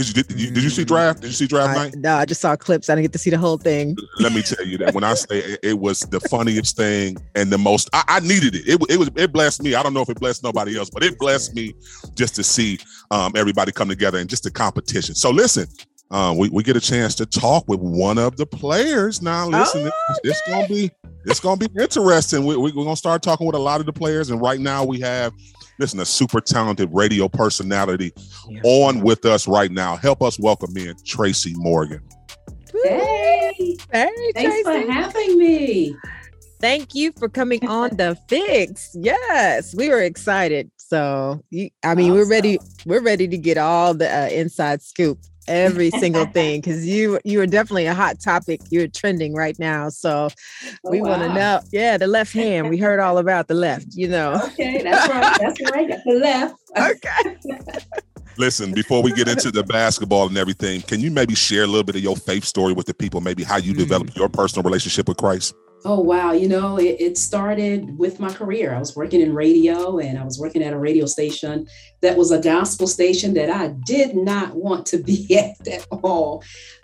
Did 0.00 0.16
you, 0.16 0.22
did 0.22 0.40
you, 0.40 0.50
did 0.50 0.64
you 0.64 0.70
see 0.70 0.84
draft? 0.84 1.20
Did 1.20 1.28
you 1.28 1.34
see 1.34 1.46
draft 1.46 1.76
I, 1.76 1.84
night? 1.84 1.94
No, 1.96 2.14
I 2.14 2.24
just 2.24 2.40
saw 2.40 2.56
clips. 2.56 2.88
I 2.88 2.94
didn't 2.94 3.04
get 3.04 3.12
to 3.12 3.18
see 3.18 3.28
the 3.28 3.36
whole 3.36 3.58
thing. 3.58 3.96
Let 4.18 4.32
me 4.32 4.40
tell 4.40 4.64
you 4.64 4.78
that 4.78 4.94
when 4.94 5.04
I 5.04 5.12
say 5.12 5.40
it, 5.40 5.60
it 5.62 5.78
was 5.78 6.00
the 6.00 6.20
funniest 6.20 6.74
thing 6.74 7.18
and 7.34 7.52
the 7.52 7.58
most, 7.58 7.90
I, 7.92 8.04
I, 8.08 8.20
needed 8.20 8.54
it. 8.54 8.66
It, 8.66 8.80
it 8.88 8.98
was 8.98 9.10
it 9.14 9.30
blessed 9.30 9.62
me. 9.62 9.74
I 9.74 9.82
don't 9.82 9.92
know 9.92 10.00
if 10.00 10.08
it 10.08 10.18
blessed 10.18 10.42
nobody 10.42 10.78
else, 10.78 10.88
but 10.88 11.04
it 11.04 11.18
blessed 11.18 11.54
me 11.54 11.74
just 12.14 12.34
to 12.36 12.42
see 12.42 12.78
um, 13.10 13.32
everybody 13.36 13.72
come 13.72 13.88
together 13.88 14.18
and 14.18 14.30
just 14.30 14.44
the 14.44 14.50
competition. 14.50 15.14
So 15.14 15.30
listen, 15.30 15.66
um, 16.10 16.38
we, 16.38 16.48
we 16.48 16.62
get 16.62 16.76
a 16.76 16.80
chance 16.80 17.14
to 17.16 17.26
talk 17.26 17.68
with 17.68 17.80
one 17.80 18.16
of 18.16 18.36
the 18.36 18.46
players. 18.46 19.20
Now, 19.20 19.46
listen, 19.46 19.86
oh, 19.86 19.92
it's, 20.10 20.20
it's, 20.24 20.42
gonna 20.48 20.66
be 20.66 20.90
it's 21.24 21.40
gonna 21.40 21.56
be 21.56 21.68
interesting. 21.78 22.44
We, 22.46 22.56
we, 22.56 22.72
we're 22.72 22.84
gonna 22.84 22.96
start 22.96 23.22
talking 23.22 23.46
with 23.46 23.54
a 23.54 23.60
lot 23.60 23.80
of 23.80 23.86
the 23.86 23.92
players, 23.92 24.30
and 24.30 24.40
right 24.40 24.58
now 24.58 24.84
we 24.84 24.98
have 25.00 25.32
listen, 25.80 25.98
a 25.98 26.04
super 26.04 26.40
talented 26.40 26.90
radio 26.92 27.26
personality 27.26 28.12
yeah. 28.48 28.60
on 28.62 29.00
with 29.00 29.24
us 29.24 29.48
right 29.48 29.70
now. 29.70 29.96
Help 29.96 30.22
us 30.22 30.38
welcome 30.38 30.76
in 30.76 30.94
Tracy 31.04 31.54
Morgan. 31.56 32.02
Hey, 32.84 33.76
hey 33.90 34.10
thanks 34.34 34.62
Tracy. 34.62 34.86
for 34.86 34.92
having 34.92 35.38
me. 35.38 35.96
Thank 36.60 36.94
you 36.94 37.12
for 37.18 37.30
coming 37.30 37.66
on 37.66 37.96
the 37.96 38.16
fix. 38.28 38.94
Yes, 38.94 39.74
we 39.74 39.88
were 39.88 40.02
excited. 40.02 40.70
So, 40.76 41.42
I 41.50 41.56
mean, 41.56 41.70
awesome. 41.82 42.10
we're 42.12 42.28
ready. 42.28 42.58
We're 42.84 43.02
ready 43.02 43.26
to 43.26 43.38
get 43.38 43.56
all 43.56 43.94
the 43.94 44.14
uh, 44.14 44.28
inside 44.28 44.82
scoop 44.82 45.18
every 45.50 45.90
single 45.90 46.24
thing 46.26 46.60
because 46.60 46.86
you 46.86 47.18
you 47.24 47.40
are 47.40 47.46
definitely 47.46 47.86
a 47.86 47.94
hot 47.94 48.20
topic. 48.20 48.60
You're 48.70 48.88
trending 48.88 49.34
right 49.34 49.58
now, 49.58 49.88
so 49.88 50.28
oh, 50.84 50.90
we 50.90 51.02
wow. 51.02 51.10
want 51.10 51.22
to 51.22 51.34
know. 51.34 51.60
Yeah, 51.72 51.98
the 51.98 52.06
left 52.06 52.32
hand. 52.42 52.70
We 52.70 52.78
heard 52.78 53.00
all 53.00 53.18
about 53.18 53.48
the 53.48 53.54
left. 53.54 53.88
You 53.90 54.08
know. 54.08 54.40
Okay, 54.44 54.82
that's 54.82 55.08
right. 55.08 55.36
That's 55.38 55.72
right. 55.72 55.88
The 56.06 56.14
left. 56.14 56.54
okay. 56.78 58.00
Listen, 58.40 58.72
before 58.72 59.02
we 59.02 59.12
get 59.12 59.28
into 59.28 59.50
the 59.50 59.62
basketball 59.62 60.26
and 60.26 60.38
everything, 60.38 60.80
can 60.80 60.98
you 60.98 61.10
maybe 61.10 61.34
share 61.34 61.64
a 61.64 61.66
little 61.66 61.84
bit 61.84 61.96
of 61.96 62.00
your 62.00 62.16
faith 62.16 62.42
story 62.42 62.72
with 62.72 62.86
the 62.86 62.94
people? 62.94 63.20
Maybe 63.20 63.42
how 63.42 63.58
you 63.58 63.72
mm-hmm. 63.72 63.80
developed 63.80 64.16
your 64.16 64.30
personal 64.30 64.62
relationship 64.62 65.08
with 65.08 65.18
Christ. 65.18 65.54
Oh, 65.84 66.00
wow. 66.00 66.32
You 66.32 66.48
know, 66.48 66.78
it, 66.78 66.96
it, 66.98 67.18
started 67.18 67.98
with 67.98 68.18
my 68.18 68.32
career. 68.32 68.74
I 68.74 68.78
was 68.78 68.96
working 68.96 69.20
in 69.20 69.34
radio 69.34 69.98
and 69.98 70.18
I 70.18 70.24
was 70.24 70.38
working 70.38 70.62
at 70.62 70.72
a 70.72 70.78
radio 70.78 71.04
station 71.04 71.68
that 72.00 72.16
was 72.16 72.30
a 72.30 72.40
gospel 72.40 72.86
station 72.86 73.34
that 73.34 73.50
I 73.50 73.74
did 73.84 74.16
not 74.16 74.54
want 74.56 74.86
to 74.86 74.98
be 75.02 75.36
at 75.36 75.68
at 75.68 75.86
all. 75.90 76.42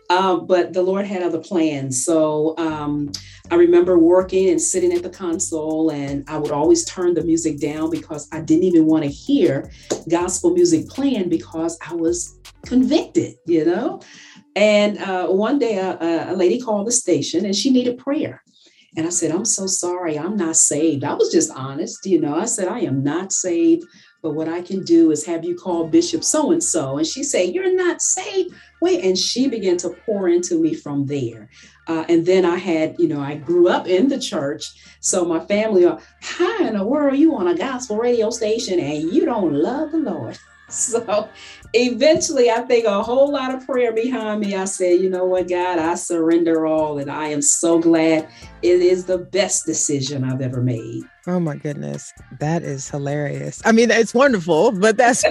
Um, 0.09 0.47
but 0.47 0.73
the 0.73 0.83
Lord 0.83 1.05
had 1.05 1.23
other 1.23 1.41
plans. 1.41 2.05
So 2.05 2.55
um, 2.59 3.11
I 3.51 3.57
remember 3.57 3.99
working 3.99 4.49
and 4.51 4.61
sitting 4.61 4.93
at 4.93 5.03
the 5.03 5.11
console, 5.11 5.91
and 5.91 6.25
I 6.29 6.39
would 6.39 6.53
always 6.53 6.85
turn 6.85 7.15
the 7.15 7.25
music 7.25 7.61
down 7.61 7.91
because 7.91 8.29
I 8.33 8.41
didn't 8.41 8.65
even 8.65 8.87
want 8.87 9.05
to 9.05 9.11
hear 9.11 9.71
gospel 10.09 10.51
music 10.51 10.89
playing 10.89 11.29
because 11.29 11.79
I 11.89 11.95
was 11.95 12.39
convicted, 12.65 13.35
you 13.47 13.65
know? 13.65 14.01
And 14.55 14.99
uh, 14.99 15.29
one 15.29 15.59
day, 15.59 15.77
a, 15.77 16.33
a 16.33 16.35
lady 16.35 16.61
called 16.61 16.87
the 16.87 16.93
station 16.93 17.45
and 17.45 17.55
she 17.55 17.71
needed 17.71 17.99
prayer. 17.99 18.43
And 18.97 19.07
I 19.07 19.11
said, 19.11 19.31
I'm 19.31 19.45
so 19.45 19.67
sorry, 19.67 20.19
I'm 20.19 20.37
not 20.37 20.57
saved. 20.57 21.05
I 21.05 21.13
was 21.13 21.31
just 21.31 21.51
honest, 21.55 22.07
you 22.07 22.19
know. 22.19 22.35
I 22.35 22.47
said, 22.47 22.67
I 22.67 22.81
am 22.81 23.03
not 23.03 23.31
saved, 23.31 23.85
but 24.27 24.35
what 24.35 24.49
I 24.49 24.61
can 24.61 24.83
do 24.83 25.13
is 25.13 25.25
have 25.27 25.45
you 25.45 25.55
call 25.55 25.87
Bishop 25.87 26.25
so 26.25 26.51
and 26.51 26.61
so. 26.61 26.99
And 26.99 27.07
she 27.07 27.23
said, 27.23 27.55
You're 27.55 27.73
not 27.73 28.03
saved. 28.03 28.57
Wait. 28.83 29.05
And 29.05 29.17
she 29.17 29.47
began 29.47 29.77
to 29.77 29.91
pour 30.05 30.29
into 30.29 30.59
me 30.59 30.75
from 30.75 31.07
there. 31.07 31.49
Uh, 31.87 32.05
and 32.09 32.27
then 32.27 32.45
I 32.45 32.57
had, 32.57 32.97
you 32.99 33.07
know, 33.07 33.21
I 33.21 33.37
grew 33.37 33.69
up 33.69 33.87
in 33.87 34.09
the 34.09 34.19
church. 34.19 34.65
So 34.99 35.25
my 35.25 35.39
family 35.39 35.85
are, 35.85 36.01
how 36.23 36.67
in 36.67 36.77
the 36.77 36.85
world 36.85 37.17
you 37.17 37.37
on 37.37 37.47
a 37.47 37.57
gospel 37.57 37.99
radio 37.99 38.31
station 38.31 38.81
and 38.81 39.13
you 39.13 39.27
don't 39.27 39.55
love 39.55 39.93
the 39.93 39.99
Lord? 39.99 40.37
So 40.69 41.29
eventually, 41.73 42.51
I 42.51 42.61
think 42.63 42.87
a 42.87 43.03
whole 43.03 43.31
lot 43.31 43.55
of 43.55 43.67
prayer 43.67 43.93
behind 43.93 44.41
me. 44.41 44.55
I 44.55 44.65
said, 44.65 45.01
you 45.01 45.11
know 45.11 45.25
what, 45.25 45.49
God, 45.49 45.79
I 45.79 45.95
surrender 45.95 46.67
all. 46.67 46.99
And 46.99 47.11
I 47.11 47.29
am 47.29 47.43
so 47.43 47.79
glad 47.79 48.29
it 48.63 48.81
is 48.81 49.05
the 49.05 49.19
best 49.19 49.67
decision 49.67 50.25
I've 50.25 50.41
ever 50.41 50.63
made. 50.63 51.05
Oh 51.27 51.41
my 51.41 51.57
goodness. 51.57 52.13
That 52.39 52.63
is 52.63 52.89
hilarious. 52.89 53.61
I 53.65 53.73
mean, 53.73 53.91
it's 53.91 54.15
wonderful, 54.15 54.73
but 54.73 54.97
that's, 54.97 55.25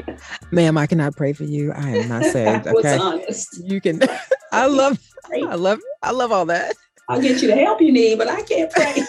ma'am, 0.50 0.78
I 0.78 0.86
cannot 0.86 1.16
pray 1.16 1.32
for 1.32 1.44
you. 1.44 1.72
I 1.72 1.90
am 1.90 2.08
not 2.08 2.24
saved. 2.24 2.66
Okay. 2.72 2.96
honest. 2.96 3.60
You 3.62 3.80
can, 3.80 4.00
I 4.52 4.66
love, 4.66 4.98
I 5.32 5.54
love, 5.54 5.78
I 6.02 6.10
love 6.10 6.32
all 6.32 6.46
that. 6.46 6.74
I'll 7.08 7.20
get 7.20 7.42
you 7.42 7.48
the 7.48 7.56
help 7.56 7.80
you 7.80 7.92
need, 7.92 8.18
but 8.18 8.28
I 8.28 8.42
can't 8.42 8.70
pray. 8.70 9.02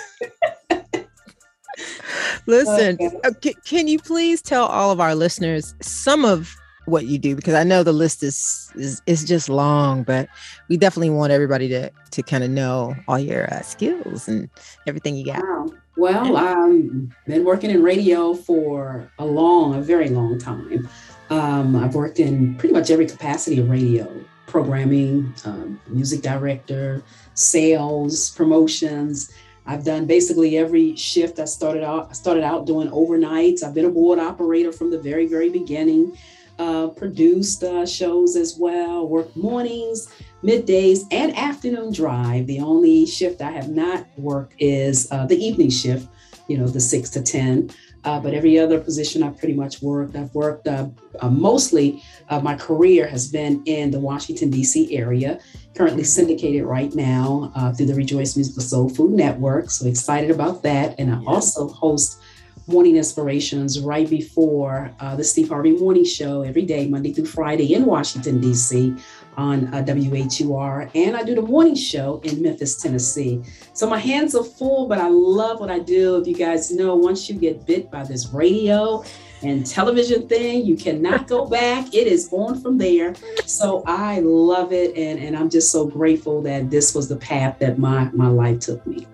Listen, 2.46 2.98
okay. 3.00 3.20
Uh, 3.24 3.32
can 3.64 3.88
you 3.88 4.00
please 4.00 4.42
tell 4.42 4.66
all 4.66 4.92
of 4.92 5.00
our 5.00 5.16
listeners 5.16 5.74
some 5.82 6.26
of 6.26 6.54
what 6.86 7.06
you 7.06 7.18
do 7.18 7.36
because 7.36 7.54
I 7.54 7.64
know 7.64 7.84
the 7.84 7.94
list 7.94 8.24
is 8.24 8.72
is, 8.76 9.02
is 9.06 9.24
just 9.24 9.50
long, 9.50 10.04
but 10.04 10.28
we 10.68 10.78
definitely 10.78 11.12
want 11.12 11.32
everybody 11.32 11.68
to 11.70 11.90
to 12.12 12.24
kind 12.24 12.44
of 12.44 12.50
know 12.50 12.96
all 13.08 13.20
your 13.20 13.54
uh, 13.54 13.62
skills 13.62 14.28
and 14.28 14.50
everything 14.88 15.16
you 15.16 15.26
got. 15.26 15.42
Wow. 15.44 15.68
Well, 15.96 16.38
I've 16.38 17.26
been 17.28 17.46
working 17.46 17.70
in 17.70 17.84
radio 17.84 18.34
for 18.34 19.10
a 19.20 19.26
long, 19.26 19.76
a 19.76 19.82
very 19.82 20.10
long 20.10 20.40
time. 20.40 20.90
Um, 21.30 21.76
I've 21.76 21.94
worked 21.94 22.20
in 22.20 22.56
pretty 22.56 22.74
much 22.74 22.90
every 22.90 23.06
capacity 23.06 23.60
of 23.60 23.70
radio 23.70 24.12
programming, 24.48 25.34
um, 25.46 25.80
music 25.88 26.22
director, 26.22 27.04
sales, 27.36 28.32
promotions. 28.32 29.32
I've 29.66 29.86
done 29.86 30.06
basically 30.06 30.58
every 30.58 30.96
shift. 30.96 31.40
I 31.40 31.46
started 31.46 31.84
out 31.84 32.10
I 32.10 32.14
started 32.14 32.44
out 32.44 32.66
doing 32.66 32.90
overnights. 32.90 33.64
I've 33.64 33.74
been 33.74 33.86
a 33.86 33.90
board 33.90 34.20
operator 34.20 34.72
from 34.72 34.92
the 34.92 35.00
very 35.00 35.28
very 35.28 35.50
beginning. 35.50 36.18
Uh, 36.60 36.88
produced 36.88 37.64
uh, 37.64 37.86
shows 37.86 38.36
as 38.36 38.58
well. 38.60 39.08
Worked 39.08 39.36
mornings, 39.36 40.14
middays, 40.44 41.00
and 41.12 41.36
afternoon 41.36 41.92
drive. 41.92 42.46
The 42.46 42.60
only 42.60 43.06
shift 43.06 43.42
I 43.42 43.52
have 43.52 43.70
not 43.70 44.06
worked 44.18 44.54
is 44.60 45.12
uh, 45.12 45.26
the 45.26 45.38
evening 45.38 45.72
shift. 45.72 46.08
You 46.48 46.58
know, 46.58 46.68
the 46.68 46.80
six 46.80 47.10
to 47.12 47.22
ten. 47.22 47.72
Uh, 48.06 48.20
but 48.20 48.34
every 48.34 48.60
other 48.60 48.80
position 48.80 49.24
I've 49.24 49.38
pretty 49.38 49.54
much 49.54 49.82
worked. 49.82 50.16
I've 50.16 50.34
worked 50.36 50.68
uh, 50.68 50.90
uh, 51.22 51.30
mostly, 51.30 52.04
uh, 52.30 52.40
my 52.40 52.56
career 52.56 53.08
has 53.08 53.32
been 53.32 53.64
in 53.66 53.92
the 53.92 54.00
Washington, 54.00 54.50
D.C. 54.50 54.96
area, 54.96 55.40
currently 55.74 56.04
syndicated 56.04 56.66
right 56.66 56.94
now 56.94 57.52
uh, 57.56 57.72
through 57.72 57.86
the 57.86 57.96
Rejoice 57.96 58.36
Musical 58.36 58.62
Soul 58.62 58.90
Food 58.90 59.12
Network. 59.12 59.70
So 59.70 59.88
excited 59.88 60.32
about 60.32 60.64
that. 60.64 61.00
And 61.00 61.14
I 61.14 61.22
also 61.26 61.70
host 61.70 62.20
Morning 62.68 62.96
Inspirations 62.96 63.80
right 63.80 64.10
before 64.10 64.94
uh, 65.00 65.16
the 65.16 65.24
Steve 65.24 65.50
Harvey 65.50 65.72
Morning 65.72 66.06
Show 66.06 66.44
every 66.44 66.64
day, 66.64 66.88
Monday 66.88 67.14
through 67.14 67.26
Friday 67.26 67.74
in 67.74 67.86
Washington, 67.86 68.40
D.C 68.40 68.96
on 69.38 69.74
uh, 69.74 69.84
WHUR, 69.84 70.90
and 70.96 71.16
I 71.16 71.24
do 71.24 71.36
the 71.36 71.42
morning 71.42 71.76
show 71.76 72.22
in 72.24 72.42
Memphis, 72.42 72.82
Tennessee. 72.82 73.42
So 73.74 73.90
my 73.90 73.98
hands 73.98 74.36
are 74.36 74.44
full, 74.44 74.88
but 74.88 75.00
I 75.00 75.08
love 75.10 75.60
what 75.60 75.72
I 75.72 75.80
do. 75.80 76.18
If 76.18 76.28
you 76.28 76.36
guys 76.36 76.72
know, 76.72 76.96
once 76.96 77.30
you 77.30 77.36
get 77.36 77.66
bit 77.66 77.90
by 77.90 78.04
this 78.04 78.30
radio 78.30 79.04
and 79.42 79.66
television 79.66 80.28
thing, 80.28 80.66
you 80.66 80.76
cannot 80.76 81.28
go 81.28 81.46
back. 81.50 81.94
It 81.94 82.08
is 82.08 82.30
on 82.32 82.62
from 82.62 82.78
there. 82.78 83.16
So 83.46 83.84
I 83.86 84.20
love 84.20 84.72
it, 84.72 84.96
and, 84.96 85.20
and 85.20 85.36
I'm 85.36 85.50
just 85.50 85.72
so 85.72 85.86
grateful 85.86 86.42
that 86.44 86.70
this 86.70 86.96
was 86.96 87.10
the 87.10 87.18
path 87.18 87.60
that 87.60 87.78
my, 87.78 88.10
my 88.14 88.28
life 88.28 88.60
took 88.60 88.86
me. 88.86 89.08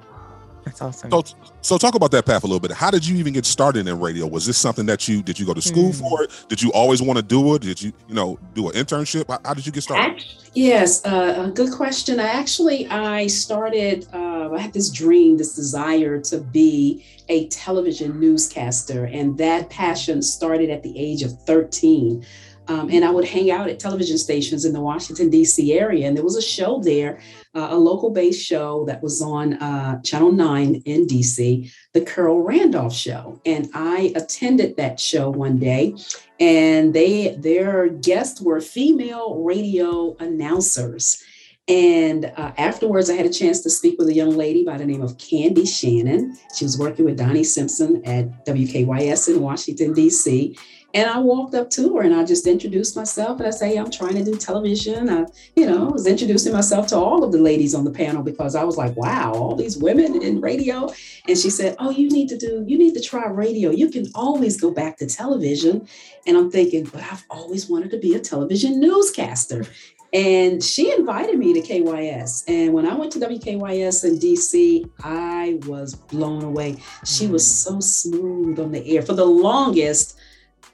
That's 0.70 0.82
awesome. 0.82 1.12
So, 1.12 1.24
so 1.62 1.78
talk 1.78 1.96
about 1.96 2.12
that 2.12 2.26
path 2.26 2.44
a 2.44 2.48
little 2.48 2.60
bit. 2.60 2.72
How 2.72 2.92
did 2.92 3.06
you 3.06 3.18
even 3.18 3.34
get 3.34 3.46
started 3.46 3.88
in 3.88 4.00
radio? 4.00 4.28
Was 4.28 4.46
this 4.46 4.58
something 4.58 4.86
that 4.86 5.08
you 5.08 5.24
did 5.24 5.40
you 5.40 5.46
go 5.46 5.54
to 5.54 5.62
school 5.62 5.92
mm. 5.92 6.00
for 6.00 6.24
it? 6.24 6.46
Did 6.48 6.62
you 6.62 6.72
always 6.72 7.02
want 7.02 7.18
to 7.18 7.24
do 7.24 7.56
it? 7.56 7.62
Did 7.62 7.82
you 7.82 7.92
you 8.08 8.16
know 8.16 8.40
do 8.54 8.70
an 8.70 8.76
internship? 8.76 9.28
How, 9.28 9.40
how 9.44 9.54
did 9.54 9.66
you 9.66 9.72
get 9.72 9.84
started? 9.84 10.12
Actually, 10.12 10.52
yes, 10.54 11.06
uh, 11.06 11.46
a 11.48 11.52
good 11.52 11.72
question. 11.74 12.20
I 12.20 12.28
actually 12.28 12.88
I 12.88 13.28
started. 13.28 14.08
Uh, 14.14 14.52
I 14.54 14.60
had 14.60 14.74
this 14.74 14.90
dream, 14.90 15.38
this 15.38 15.56
desire 15.56 16.20
to 16.22 16.40
be 16.40 17.06
a 17.28 17.48
television 17.48 18.20
newscaster, 18.20 19.06
and 19.06 19.38
that 19.38 19.70
passion 19.70 20.22
started 20.22 20.70
at 20.70 20.84
the 20.84 20.98
age 20.98 21.24
of 21.24 21.40
thirteen. 21.44 22.26
Um, 22.70 22.90
and 22.92 23.04
I 23.04 23.10
would 23.10 23.26
hang 23.26 23.50
out 23.50 23.68
at 23.68 23.80
television 23.80 24.20
stations 24.20 24.64
in 24.64 24.74
the 24.74 24.80
Washington, 24.80 25.32
D.C. 25.32 25.74
area. 25.74 26.08
And 26.08 26.16
there 26.16 26.24
was 26.24 26.38
a 26.38 26.42
show 26.42 26.80
there, 26.80 27.20
uh, 27.56 27.70
a 27.72 27.76
local 27.76 28.12
based 28.12 28.46
show 28.46 28.86
that 28.86 29.02
was 29.02 29.24
on 29.24 29.56
uh, 29.56 30.00
Channel 30.04 30.32
9 30.32 30.76
in 30.86 31.08
D.C., 31.08 31.72
The 31.94 32.02
Carol 32.02 32.44
Randolph 32.44 32.94
Show. 32.94 33.42
And 33.44 33.70
I 33.74 34.14
attended 34.16 34.78
that 34.78 35.00
show 35.00 35.32
one 35.32 35.58
day, 35.58 35.96
and 36.40 36.94
they 36.94 37.36
their 37.40 37.90
guests 37.90 38.40
were 38.40 38.62
female 38.62 39.42
radio 39.44 40.16
announcers. 40.20 41.24
And 41.68 42.26
uh, 42.36 42.52
afterwards, 42.58 43.12
I 43.12 43.14
had 43.14 43.28
a 43.28 43.34
chance 43.34 43.62
to 43.62 43.70
speak 43.70 44.00
with 44.00 44.08
a 44.08 44.14
young 44.14 44.36
lady 44.36 44.64
by 44.64 44.78
the 44.78 44.86
name 44.86 45.04
of 45.04 45.20
Candy 45.20 45.68
Shannon. 45.68 46.36
She 46.56 46.66
was 46.66 46.80
working 46.80 47.06
with 47.06 47.18
Donnie 47.18 47.44
Simpson 47.44 48.04
at 48.06 48.46
WKYS 48.46 49.36
in 49.36 49.42
Washington, 49.42 49.94
D.C. 49.94 50.58
And 50.94 51.08
I 51.08 51.20
walked 51.20 51.54
up 51.54 51.70
to 51.72 51.96
her 51.96 52.02
and 52.02 52.16
I 52.16 52.26
just 52.26 52.48
introduced 52.48 52.96
myself 52.96 53.40
and 53.40 53.48
I 53.48 53.52
say, 53.52 53.78
I'm 53.78 53.92
trying 53.92 54.16
to 54.16 54.24
do 54.24 54.36
television. 54.36 55.10
I, 55.10 55.26
you 55.56 55.68
know, 55.68 55.86
was 55.86 56.08
introducing 56.08 56.52
myself 56.52 56.88
to 56.88 56.96
all 56.96 57.24
of 57.24 57.32
the 57.32 57.38
ladies 57.38 57.76
on 57.76 57.84
the 57.84 57.92
panel 57.92 58.24
because 58.24 58.56
I 58.56 58.64
was 58.64 58.76
like, 58.76 58.96
wow, 58.96 59.34
all 59.34 59.56
these 59.56 59.78
women 59.78 60.22
in 60.24 60.42
radio. 60.42 60.92
And 61.28 61.38
she 61.38 61.52
said, 61.52 61.76
Oh, 61.78 61.92
you 61.92 62.10
need 62.10 62.28
to 62.30 62.38
do, 62.38 62.64
you 62.68 62.78
need 62.78 62.96
to 62.96 63.02
try 63.02 63.28
radio. 63.28 63.70
You 63.70 63.90
can 63.90 64.08
always 64.16 64.60
go 64.60 64.72
back 64.72 64.98
to 64.98 65.06
television. 65.06 65.88
And 66.26 66.36
I'm 66.36 66.50
thinking, 66.50 66.86
but 66.86 67.04
I've 67.04 67.26
always 67.30 67.70
wanted 67.70 67.92
to 67.92 68.00
be 68.00 68.16
a 68.16 68.20
television 68.20 68.80
newscaster. 68.80 69.66
And 70.12 70.64
she 70.64 70.92
invited 70.92 71.38
me 71.38 71.54
to 71.54 71.62
KYS. 71.62 72.46
And 72.48 72.74
when 72.74 72.88
I 72.88 72.96
went 72.96 73.12
to 73.12 73.20
WKYS 73.20 74.06
in 74.06 74.18
DC, 74.18 74.90
I 75.04 75.60
was 75.68 75.94
blown 75.94 76.44
away. 76.44 76.78
She 77.06 77.28
was 77.28 77.44
mm. 77.44 77.48
so 77.48 77.80
smooth 77.80 78.60
on 78.60 78.72
the 78.72 78.84
air. 78.88 79.04
For 79.04 79.14
the 79.14 79.26
longest, 79.26 80.18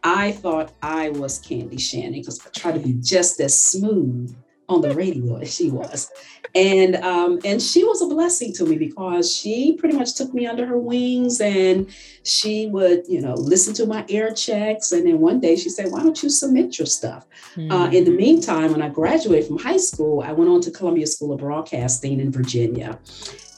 I 0.06 0.34
thought 0.34 0.72
I 0.84 1.10
was 1.10 1.40
Candy 1.40 1.78
Shannon 1.78 2.14
because 2.14 2.40
I 2.46 2.50
tried 2.52 2.74
to 2.74 2.80
be 2.80 2.94
just 2.94 3.40
as 3.42 3.60
smooth 3.60 4.36
on 4.70 4.82
the 4.82 4.94
radio 4.94 5.38
as 5.38 5.54
she 5.54 5.70
was. 5.70 6.12
And 6.54 6.96
um, 6.98 7.40
and 7.44 7.62
she 7.62 7.84
was 7.84 8.02
a 8.02 8.06
blessing 8.06 8.54
to 8.54 8.66
me 8.66 8.78
because 8.78 9.36
she 9.36 9.74
pretty 9.74 9.98
much 9.98 10.16
took 10.16 10.34
me 10.34 10.46
under 10.48 10.66
her 10.66 10.78
wings 10.78 11.42
and 11.42 11.94
she 12.24 12.68
would, 12.68 13.04
you 13.10 13.20
know, 13.20 13.34
listen 13.34 13.74
to 13.76 13.86
my 13.86 14.06
air 14.10 14.32
checks. 14.32 14.92
And 14.92 15.06
then 15.06 15.20
one 15.20 15.40
day 15.40 15.56
she 15.56 15.70
said, 15.70 15.92
Why 15.92 16.02
don't 16.02 16.22
you 16.22 16.30
submit 16.30 16.80
your 16.80 16.86
stuff? 16.86 17.26
Mm-hmm. 17.56 17.72
Uh, 17.72 17.88
in 17.88 18.06
the 18.06 18.12
hmm. 18.12 18.18
meantime, 18.18 18.72
when 18.72 18.82
I 18.82 18.90
graduated 18.90 19.48
from 19.48 19.58
high 19.58 19.78
school, 19.78 20.22
I 20.22 20.32
went 20.32 20.50
on 20.50 20.62
to 20.62 20.72
Columbia 20.72 21.08
School 21.08 21.34
of 21.34 21.40
Broadcasting 21.40 22.20
in 22.20 22.32
Virginia. 22.32 23.00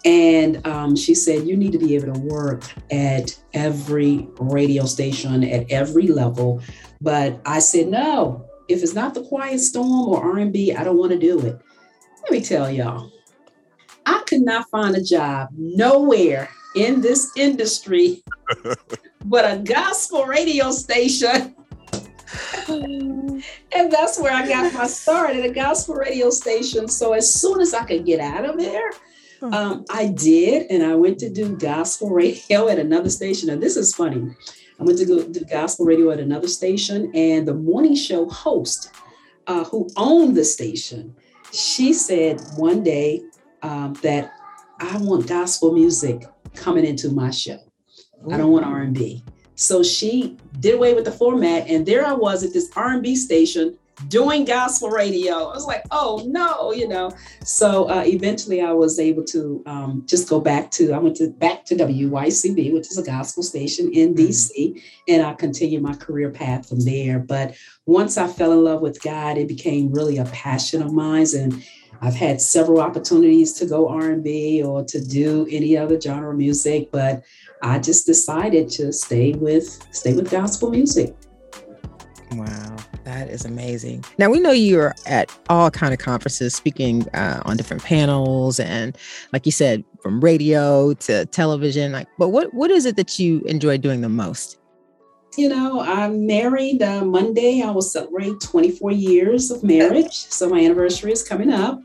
And 0.08 0.66
um, 0.66 0.96
she 0.96 1.14
said, 1.14 1.46
You 1.46 1.58
need 1.58 1.74
to 1.74 1.78
be 1.78 1.96
able 1.96 2.14
to 2.14 2.20
work 2.22 2.64
at 2.90 3.38
every 3.54 4.26
radio 4.40 4.86
station, 4.86 5.44
at 5.44 5.70
every 5.70 6.08
level. 6.08 6.62
But 7.02 7.42
I 7.46 7.60
said, 7.60 7.90
No, 7.90 8.46
if 8.70 8.82
it's 8.82 8.94
not 8.94 9.14
the 9.14 9.24
Quiet 9.24 9.60
Storm 9.60 10.08
or 10.08 10.24
R&B, 10.24 10.74
I 10.74 10.86
don't 10.86 10.98
want 10.98 11.12
to 11.12 11.20
do 11.20 11.42
it. 11.42 11.60
Let 12.24 12.32
me 12.32 12.42
tell 12.42 12.72
y'all, 12.72 13.12
I 14.06 14.24
could 14.26 14.44
not 14.44 14.70
find 14.70 14.96
a 14.96 15.04
job 15.04 15.50
nowhere 15.58 16.48
in 16.74 17.02
this 17.02 17.30
industry 17.36 18.24
but 19.26 19.44
a 19.44 19.58
gospel 19.58 20.26
radio 20.26 20.72
station. 20.72 21.54
and 22.70 23.44
that's 23.92 24.18
where 24.20 24.32
I 24.32 24.48
got 24.48 24.74
my 24.74 24.88
start 24.88 25.36
at 25.36 25.46
a 25.46 25.52
gospel 25.52 25.96
radio 25.96 26.30
station. 26.30 26.88
So 26.88 27.12
as 27.12 27.34
soon 27.34 27.60
as 27.60 27.74
I 27.74 27.84
could 27.84 28.06
get 28.06 28.22
out 28.22 28.46
of 28.46 28.58
there, 28.58 28.92
um, 29.42 29.86
I 29.90 30.08
did, 30.08 30.70
and 30.70 30.84
I 30.84 30.96
went 30.96 31.20
to 31.20 31.30
do 31.30 31.56
gospel 31.56 32.10
radio 32.10 32.68
at 32.68 32.80
another 32.80 33.10
station. 33.10 33.50
And 33.50 33.62
this 33.62 33.78
is 33.78 33.96
funny. 33.96 34.36
I 34.80 34.84
went 34.84 34.98
to 35.00 35.06
go 35.06 35.24
do 35.24 35.42
gospel 35.42 35.86
radio 35.86 36.12
at 36.12 36.20
another 36.20 36.48
station, 36.48 37.12
and 37.16 37.48
the 37.48 37.54
morning 37.54 37.96
show 37.96 38.30
host, 38.30 38.92
uh, 39.48 39.64
who 39.66 39.90
owned 39.96 40.36
the 40.36 40.44
station, 40.44 41.16
she 41.52 41.94
said 41.94 42.42
one 42.58 42.84
day 42.84 43.22
um, 43.64 43.94
that 44.04 44.32
I 44.80 44.98
want 44.98 45.28
gospel 45.28 45.74
music 45.74 46.26
coming 46.54 46.86
into 46.86 47.10
my 47.10 47.32
show. 47.32 47.60
Ooh. 48.26 48.32
I 48.32 48.38
don't 48.38 48.52
want 48.52 48.66
R&B. 48.66 49.24
So 49.56 49.82
she 49.82 50.38
did 50.60 50.76
away 50.76 50.94
with 50.94 51.06
the 51.06 51.12
format, 51.12 51.68
and 51.68 51.86
there 51.86 52.06
I 52.06 52.14
was 52.14 52.44
at 52.44 52.54
this 52.54 52.70
R&B 52.76 53.16
station 53.16 53.78
doing 54.08 54.46
gospel 54.46 54.90
radio. 54.90 55.36
I 55.36 55.54
was 55.54 55.66
like, 55.66 55.84
oh 55.92 56.24
no, 56.28 56.72
you 56.72 56.88
know. 56.88 57.12
So 57.44 57.90
uh, 57.90 58.04
eventually, 58.06 58.62
I 58.62 58.72
was 58.72 59.00
able 59.00 59.24
to 59.26 59.64
um, 59.66 60.04
just 60.06 60.30
go 60.30 60.40
back 60.40 60.72
to. 60.72 60.94
I 60.94 61.00
went 61.00 61.18
to 61.18 61.30
back 61.30 61.66
to 61.66 61.76
WYCB, 61.76 62.74
which 62.74 62.88
is 62.88 62.98
a 62.98 63.04
gospel 63.04 63.44
station 63.44 63.92
in 63.94 64.14
mm-hmm. 64.14 64.26
DC, 64.26 64.82
and 65.08 65.26
I 65.26 65.34
continued 65.34 65.82
my 65.82 65.96
career 65.96 66.30
path 66.30 66.70
from 66.70 66.82
there. 66.82 67.20
But 67.20 67.56
once 67.86 68.18
I 68.18 68.28
fell 68.28 68.52
in 68.52 68.64
love 68.64 68.82
with 68.82 69.02
God, 69.02 69.38
it 69.38 69.48
became 69.48 69.92
really 69.92 70.18
a 70.18 70.26
passion 70.26 70.82
of 70.82 70.94
mine, 70.94 71.18
and 71.36 71.64
I've 72.02 72.16
had 72.16 72.42
several 72.42 72.80
opportunities 72.80 73.54
to 73.54 73.66
go 73.66 73.90
R&B 73.90 74.62
or 74.64 74.84
to 74.84 75.04
do 75.04 75.48
any 75.50 75.76
other 75.76 76.00
genre 76.00 76.32
of 76.32 76.38
music, 76.38 76.90
but 76.92 77.24
I 77.64 77.80
just 77.80 78.06
decided 78.06 78.70
to 78.72 78.94
stay 78.94 79.34
with 79.34 79.66
stay 79.92 80.14
with 80.14 80.30
gospel 80.30 80.70
music. 80.70 81.16
Wow, 82.34 82.76
that 83.08 83.30
is 83.30 83.46
amazing. 83.46 84.04
Now 84.18 84.30
we 84.30 84.42
know 84.42 84.52
you're 84.52 84.94
at 85.06 85.32
all 85.50 85.72
kind 85.72 85.94
of 85.94 86.00
conferences, 86.00 86.54
speaking 86.54 87.08
uh, 87.14 87.42
on 87.46 87.56
different 87.56 87.82
panels, 87.82 88.60
and 88.60 88.98
like 89.32 89.46
you 89.46 89.52
said, 89.54 89.86
from 90.02 90.20
radio 90.20 90.94
to 90.94 91.26
television. 91.28 91.94
Like, 91.94 92.10
but 92.20 92.30
what 92.30 92.54
what 92.54 92.70
is 92.70 92.86
it 92.86 92.98
that 92.98 93.18
you 93.18 93.40
enjoy 93.46 93.78
doing 93.78 94.02
the 94.02 94.10
most? 94.10 94.58
You 95.38 95.48
know, 95.48 95.80
I'm 95.80 96.28
married 96.28 96.82
uh, 96.82 97.06
Monday. 97.06 97.62
I 97.62 97.72
will 97.72 97.82
celebrate 97.82 98.42
24 98.42 98.92
years 98.92 99.52
of 99.52 99.64
marriage, 99.64 100.14
so 100.14 100.50
my 100.50 100.60
anniversary 100.60 101.14
is 101.14 101.24
coming 101.24 101.54
up. 101.54 101.80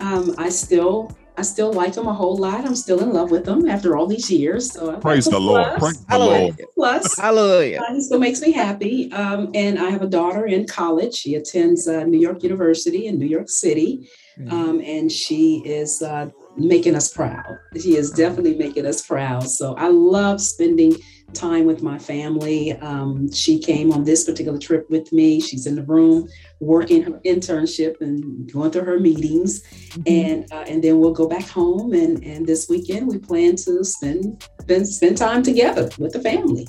Um, 0.00 0.34
I 0.38 0.48
still 0.48 1.14
I 1.36 1.42
still 1.42 1.72
like 1.72 1.94
him 1.94 2.06
a 2.06 2.12
whole 2.12 2.36
lot. 2.36 2.66
I'm 2.66 2.74
still 2.74 3.00
in 3.00 3.12
love 3.12 3.30
with 3.30 3.48
him 3.48 3.68
after 3.68 3.96
all 3.96 4.06
these 4.06 4.30
years. 4.30 4.72
So 4.72 4.98
praise 4.98 5.24
the 5.24 5.40
Lord. 5.40 5.78
Praise 5.78 6.04
the 6.04 6.18
Lord. 6.18 6.60
Plus, 6.74 7.18
hallelujah. 7.18 7.80
Uh, 7.80 8.00
still 8.00 8.18
makes 8.18 8.42
me 8.42 8.52
happy. 8.52 9.10
Um, 9.12 9.50
and 9.54 9.78
I 9.78 9.90
have 9.90 10.02
a 10.02 10.06
daughter 10.06 10.46
in 10.46 10.66
college. 10.66 11.14
She 11.14 11.34
attends 11.34 11.88
uh, 11.88 12.04
New 12.04 12.18
York 12.20 12.42
University 12.42 13.06
in 13.06 13.18
New 13.18 13.26
York 13.26 13.48
City, 13.48 14.08
mm. 14.38 14.52
um, 14.52 14.80
and 14.80 15.10
she 15.10 15.62
is 15.64 16.02
uh, 16.02 16.28
making 16.56 16.94
us 16.94 17.12
proud. 17.12 17.58
She 17.80 17.96
is 17.96 18.10
definitely 18.10 18.56
making 18.56 18.86
us 18.86 19.06
proud. 19.06 19.48
So 19.48 19.74
I 19.74 19.88
love 19.88 20.40
spending 20.40 20.96
time 21.32 21.64
with 21.64 21.82
my 21.82 21.98
family. 21.98 22.72
Um, 22.72 23.32
she 23.32 23.58
came 23.58 23.92
on 23.92 24.04
this 24.04 24.24
particular 24.24 24.58
trip 24.58 24.88
with 24.90 25.12
me. 25.12 25.40
She's 25.40 25.66
in 25.66 25.74
the 25.74 25.82
room 25.82 26.28
working 26.60 27.02
her 27.02 27.20
internship 27.24 28.00
and 28.00 28.52
going 28.52 28.70
through 28.70 28.84
her 28.84 29.00
meetings, 29.00 29.62
mm-hmm. 29.62 30.02
and 30.06 30.52
uh, 30.52 30.64
and 30.68 30.82
then 30.84 30.98
we'll 30.98 31.12
go 31.12 31.26
back 31.26 31.46
home. 31.48 31.92
And 31.92 32.22
and 32.22 32.46
this 32.46 32.68
weekend 32.68 33.08
we 33.08 33.18
plan 33.18 33.56
to 33.56 33.84
spend 33.84 34.42
spend, 34.60 34.86
spend 34.86 35.16
time 35.16 35.42
together 35.42 35.88
with 35.98 36.12
the 36.12 36.20
family. 36.20 36.66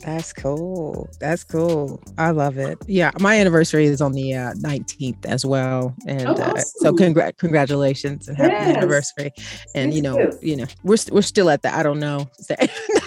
That's 0.00 0.32
cool. 0.32 1.08
That's 1.20 1.44
cool. 1.44 2.02
I 2.16 2.30
love 2.30 2.56
it. 2.58 2.78
Yeah, 2.86 3.10
my 3.20 3.38
anniversary 3.38 3.84
is 3.84 4.00
on 4.00 4.12
the 4.12 4.34
uh, 4.34 4.52
19th 4.54 5.26
as 5.26 5.44
well, 5.44 5.94
and 6.06 6.26
oh, 6.26 6.32
awesome. 6.32 6.56
uh, 6.56 6.60
so 6.60 6.92
congr- 6.92 7.36
congratulations 7.36 8.28
and 8.28 8.36
happy 8.36 8.52
yes. 8.52 8.76
anniversary. 8.76 9.32
And 9.74 9.92
you 9.92 10.02
know, 10.02 10.16
too. 10.16 10.38
you 10.40 10.56
know, 10.56 10.66
we're 10.84 10.96
we 11.08 11.14
we're 11.14 11.22
still 11.22 11.50
at 11.50 11.62
the 11.62 11.74
I 11.74 11.82
don't 11.82 12.00
know. 12.00 12.28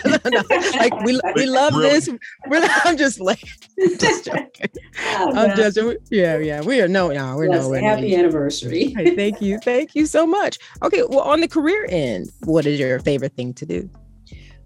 no, 0.06 0.18
no, 0.26 0.42
no. 0.50 0.58
Like 0.78 0.94
we 1.02 1.20
we 1.36 1.46
love 1.46 1.74
really? 1.76 1.90
this. 1.90 2.10
We're, 2.48 2.68
I'm 2.86 2.98
just 2.98 3.20
like 3.20 3.44
just 3.98 4.26
joking. 4.26 4.70
Oh, 5.00 5.34
I'm 5.36 5.56
just 5.56 5.80
yeah 6.12 6.38
yeah. 6.38 6.62
We 6.62 6.82
are 6.82 6.88
no 6.88 7.10
no 7.10 7.36
we're 7.36 7.52
yes, 7.52 7.68
no 7.68 7.74
happy 7.74 8.16
anniversary. 8.16 8.94
hey, 8.96 9.16
thank 9.16 9.42
you 9.42 9.60
thank 9.60 9.96
you 9.96 10.06
so 10.06 10.28
much. 10.28 10.60
Okay, 10.84 11.04
well 11.10 11.22
on 11.22 11.42
the 11.42 11.48
career 11.48 11.88
end, 11.90 12.30
what 12.44 12.66
is 12.66 12.80
your 12.80 13.00
favorite 13.00 13.36
thing 13.36 13.54
to 13.56 13.66
do? 13.66 13.90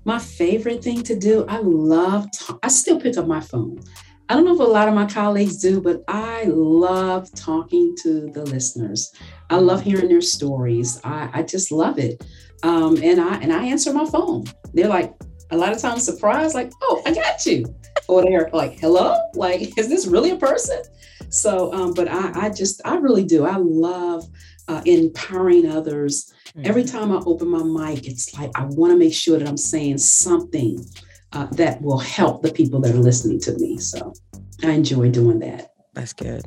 My 0.07 0.19
favorite 0.19 0.81
thing 0.81 1.03
to 1.03 1.19
do, 1.19 1.43
I 1.49 1.57
love, 1.57 2.31
ta- 2.31 2.57
I 2.63 2.69
still 2.69 2.97
pick 2.97 3.17
up 3.17 3.27
my 3.27 3.41
phone. 3.41 3.81
I 4.29 4.35
don't 4.35 4.45
know 4.45 4.53
if 4.53 4.59
a 4.61 4.63
lot 4.63 4.87
of 4.87 4.93
my 4.93 5.05
colleagues 5.05 5.57
do, 5.57 5.81
but 5.81 6.01
I 6.07 6.45
love 6.45 7.29
talking 7.35 7.93
to 8.03 8.29
the 8.31 8.45
listeners. 8.45 9.13
I 9.49 9.57
love 9.57 9.81
hearing 9.81 10.07
their 10.07 10.21
stories. 10.21 11.01
I, 11.03 11.29
I 11.33 11.43
just 11.43 11.73
love 11.73 11.99
it. 11.99 12.25
Um, 12.63 12.95
and 13.03 13.19
I 13.19 13.35
and 13.39 13.51
I 13.51 13.65
answer 13.65 13.91
my 13.91 14.05
phone. 14.05 14.45
They're 14.73 14.87
like 14.87 15.13
a 15.51 15.57
lot 15.57 15.73
of 15.73 15.79
times 15.79 16.05
surprised, 16.05 16.55
like, 16.55 16.71
oh, 16.83 17.01
I 17.05 17.13
got 17.13 17.45
you. 17.45 17.65
Or 18.07 18.23
they're 18.23 18.49
like, 18.53 18.79
hello, 18.79 19.19
like, 19.33 19.77
is 19.77 19.89
this 19.89 20.07
really 20.07 20.31
a 20.31 20.37
person? 20.37 20.83
So, 21.27 21.73
um, 21.73 21.93
but 21.93 22.07
I, 22.07 22.45
I 22.45 22.49
just, 22.49 22.79
I 22.85 22.95
really 22.95 23.25
do. 23.25 23.45
I 23.45 23.57
love 23.57 24.25
uh, 24.67 24.81
empowering 24.85 25.69
others 25.69 26.33
Every 26.63 26.83
mm-hmm. 26.83 26.97
time 26.97 27.11
I 27.11 27.21
open 27.25 27.49
my 27.49 27.63
mic, 27.63 28.07
it's 28.07 28.37
like 28.37 28.49
I 28.55 28.65
want 28.65 28.91
to 28.91 28.97
make 28.97 29.13
sure 29.13 29.37
that 29.37 29.47
I'm 29.47 29.57
saying 29.57 29.99
something 29.99 30.83
uh, 31.33 31.45
that 31.51 31.81
will 31.81 31.99
help 31.99 32.41
the 32.41 32.51
people 32.51 32.79
that 32.81 32.95
are 32.95 32.99
listening 32.99 33.39
to 33.41 33.53
me. 33.59 33.77
So 33.77 34.13
I 34.63 34.71
enjoy 34.71 35.11
doing 35.11 35.39
that. 35.39 35.73
That's 35.93 36.13
good. 36.13 36.43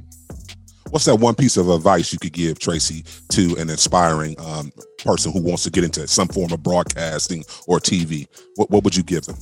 What's 0.91 1.05
that 1.05 1.17
one 1.17 1.37
piece 1.37 1.57
of 1.57 1.69
advice 1.69 2.13
you 2.13 2.19
could 2.19 2.33
give 2.33 2.59
Tracy 2.59 3.05
to 3.29 3.55
an 3.59 3.71
inspiring 3.71 4.35
um, 4.41 4.73
person 5.05 5.31
who 5.31 5.41
wants 5.41 5.63
to 5.63 5.71
get 5.71 5.85
into 5.85 6.09
some 6.09 6.27
form 6.27 6.53
of 6.53 6.61
broadcasting 6.65 7.45
or 7.69 7.79
TV? 7.79 8.27
What, 8.57 8.71
what 8.71 8.83
would 8.83 8.97
you 8.97 9.05
give 9.05 9.27
them? 9.27 9.37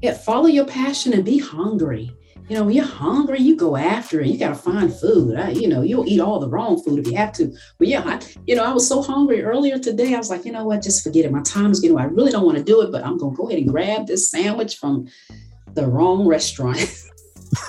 Yeah, 0.00 0.14
follow 0.14 0.46
your 0.46 0.64
passion 0.64 1.12
and 1.12 1.24
be 1.24 1.36
hungry 1.38 2.10
you 2.48 2.56
know, 2.56 2.64
when 2.64 2.74
you're 2.74 2.84
hungry, 2.84 3.40
you 3.40 3.56
go 3.56 3.76
after 3.76 4.20
it. 4.20 4.28
You 4.28 4.38
got 4.38 4.50
to 4.50 4.54
find 4.54 4.92
food. 4.92 5.36
I, 5.36 5.50
you 5.50 5.66
know, 5.68 5.82
you'll 5.82 6.06
eat 6.06 6.20
all 6.20 6.38
the 6.38 6.48
wrong 6.48 6.80
food 6.82 7.00
if 7.00 7.06
you 7.08 7.16
have 7.16 7.32
to. 7.34 7.52
But 7.78 7.88
yeah, 7.88 8.02
I, 8.04 8.20
you 8.46 8.54
know, 8.54 8.64
I 8.64 8.72
was 8.72 8.86
so 8.86 9.02
hungry 9.02 9.42
earlier 9.42 9.78
today. 9.78 10.14
I 10.14 10.18
was 10.18 10.30
like, 10.30 10.44
you 10.44 10.52
know 10.52 10.64
what? 10.64 10.82
Just 10.82 11.02
forget 11.02 11.24
it. 11.24 11.32
My 11.32 11.42
time 11.42 11.72
is 11.72 11.80
getting. 11.80 11.98
I 11.98 12.04
really 12.04 12.30
don't 12.30 12.44
want 12.44 12.58
to 12.58 12.64
do 12.64 12.82
it, 12.82 12.92
but 12.92 13.04
I'm 13.04 13.18
gonna 13.18 13.34
go 13.34 13.48
ahead 13.48 13.58
and 13.58 13.68
grab 13.68 14.06
this 14.06 14.30
sandwich 14.30 14.76
from 14.76 15.08
the 15.74 15.88
wrong 15.88 16.26
restaurant. 16.26 16.78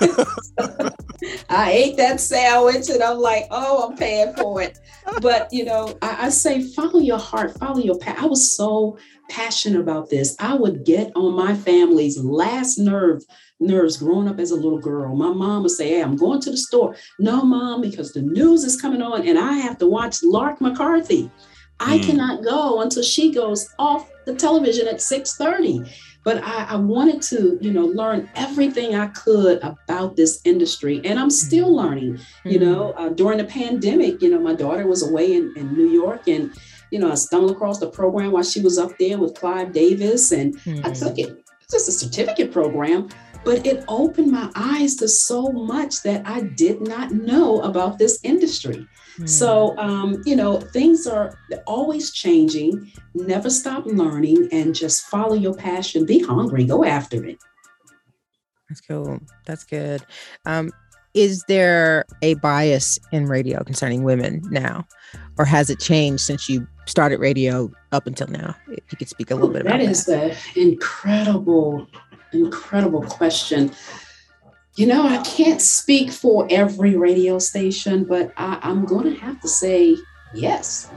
I 1.50 1.72
ate 1.72 1.96
that 1.96 2.20
sandwich 2.20 2.88
and 2.88 3.02
I'm 3.02 3.18
like, 3.18 3.46
oh, 3.50 3.88
I'm 3.88 3.96
paying 3.96 4.34
for 4.34 4.62
it. 4.62 4.78
But 5.20 5.52
you 5.52 5.64
know, 5.64 5.96
I, 6.02 6.26
I 6.26 6.28
say 6.28 6.62
follow 6.62 7.00
your 7.00 7.18
heart, 7.18 7.58
follow 7.58 7.80
your 7.80 7.98
path. 7.98 8.18
I 8.22 8.26
was 8.26 8.56
so 8.56 8.98
passionate 9.28 9.80
about 9.80 10.10
this. 10.10 10.36
I 10.38 10.54
would 10.54 10.84
get 10.84 11.12
on 11.14 11.34
my 11.34 11.54
family's 11.54 12.18
last 12.18 12.78
nerve 12.78 13.24
nerves 13.60 13.96
growing 13.96 14.28
up 14.28 14.38
as 14.38 14.50
a 14.50 14.56
little 14.56 14.78
girl. 14.78 15.14
My 15.14 15.32
mom 15.32 15.62
would 15.62 15.72
say, 15.72 15.88
Hey, 15.90 16.02
I'm 16.02 16.16
going 16.16 16.40
to 16.40 16.50
the 16.50 16.56
store. 16.56 16.96
No, 17.18 17.42
mom, 17.42 17.80
because 17.80 18.12
the 18.12 18.22
news 18.22 18.64
is 18.64 18.80
coming 18.80 19.02
on 19.02 19.26
and 19.26 19.38
I 19.38 19.54
have 19.54 19.78
to 19.78 19.86
watch 19.86 20.22
Lark 20.22 20.60
McCarthy. 20.60 21.30
I 21.80 21.98
mm. 21.98 22.04
cannot 22.04 22.42
go 22.42 22.80
until 22.80 23.02
she 23.02 23.32
goes 23.32 23.68
off 23.78 24.10
the 24.26 24.34
television 24.34 24.88
at 24.88 24.96
6:30. 24.96 25.88
But 26.24 26.42
I, 26.42 26.64
I, 26.64 26.76
wanted 26.76 27.22
to, 27.22 27.56
you 27.60 27.72
know, 27.72 27.86
learn 27.86 28.28
everything 28.34 28.94
I 28.94 29.06
could 29.06 29.62
about 29.62 30.16
this 30.16 30.42
industry, 30.44 31.00
and 31.04 31.18
I'm 31.18 31.30
still 31.30 31.70
mm. 31.70 31.76
learning. 31.76 32.18
You 32.44 32.58
know, 32.58 32.90
uh, 32.92 33.10
during 33.10 33.38
the 33.38 33.44
pandemic, 33.44 34.20
you 34.20 34.28
know, 34.28 34.40
my 34.40 34.54
daughter 34.54 34.86
was 34.86 35.08
away 35.08 35.34
in, 35.34 35.54
in 35.56 35.72
New 35.72 35.88
York, 35.88 36.26
and 36.26 36.52
you 36.90 36.98
know, 36.98 37.10
I 37.10 37.14
stumbled 37.14 37.52
across 37.52 37.78
the 37.78 37.88
program 37.88 38.32
while 38.32 38.42
she 38.42 38.60
was 38.60 38.78
up 38.78 38.98
there 38.98 39.18
with 39.18 39.34
Clive 39.34 39.72
Davis, 39.72 40.32
and 40.32 40.56
mm-hmm. 40.58 40.86
I 40.86 40.90
took 40.92 41.18
it. 41.18 41.44
It's 41.62 41.72
just 41.72 41.88
a 41.88 41.92
certificate 41.92 42.52
program, 42.52 43.08
but 43.44 43.66
it 43.66 43.84
opened 43.88 44.30
my 44.30 44.50
eyes 44.54 44.96
to 44.96 45.08
so 45.08 45.50
much 45.50 46.02
that 46.02 46.26
I 46.26 46.42
did 46.42 46.80
not 46.80 47.12
know 47.12 47.60
about 47.62 47.98
this 47.98 48.18
industry. 48.22 48.86
Mm. 49.18 49.28
So, 49.28 49.76
um, 49.78 50.22
you 50.24 50.36
know, 50.36 50.60
things 50.60 51.06
are 51.06 51.38
always 51.66 52.10
changing. 52.12 52.92
Never 53.14 53.50
stop 53.50 53.86
learning 53.86 54.48
and 54.52 54.74
just 54.74 55.02
follow 55.06 55.34
your 55.34 55.54
passion. 55.54 56.06
Be 56.06 56.20
hungry, 56.20 56.64
go 56.64 56.84
after 56.84 57.24
it. 57.24 57.38
That's 58.68 58.80
cool. 58.82 59.18
That's 59.46 59.64
good. 59.64 60.04
Um, 60.44 60.70
is 61.14 61.42
there 61.48 62.04
a 62.22 62.34
bias 62.34 62.98
in 63.12 63.26
radio 63.26 63.64
concerning 63.64 64.04
women 64.04 64.42
now, 64.50 64.86
or 65.38 65.44
has 65.46 65.70
it 65.70 65.80
changed 65.80 66.22
since 66.22 66.48
you 66.48 66.68
started 66.86 67.18
radio 67.18 67.70
up 67.92 68.06
until 68.06 68.26
now? 68.28 68.54
If 68.68 68.84
you 68.92 68.98
could 68.98 69.08
speak 69.08 69.30
a 69.30 69.34
little 69.34 69.48
bit 69.48 69.62
about 69.62 69.78
that. 69.78 69.84
That 69.84 69.90
is 69.90 70.08
an 70.08 70.36
incredible 70.54 71.88
incredible 72.32 73.02
question. 73.02 73.72
You 74.76 74.86
know, 74.86 75.06
I 75.06 75.18
can't 75.22 75.60
speak 75.60 76.12
for 76.12 76.46
every 76.50 76.96
radio 76.96 77.38
station, 77.38 78.04
but 78.04 78.32
I, 78.36 78.58
I'm 78.62 78.84
going 78.84 79.12
to 79.12 79.20
have 79.20 79.40
to 79.40 79.48
say 79.48 79.96
yes. 80.34 80.88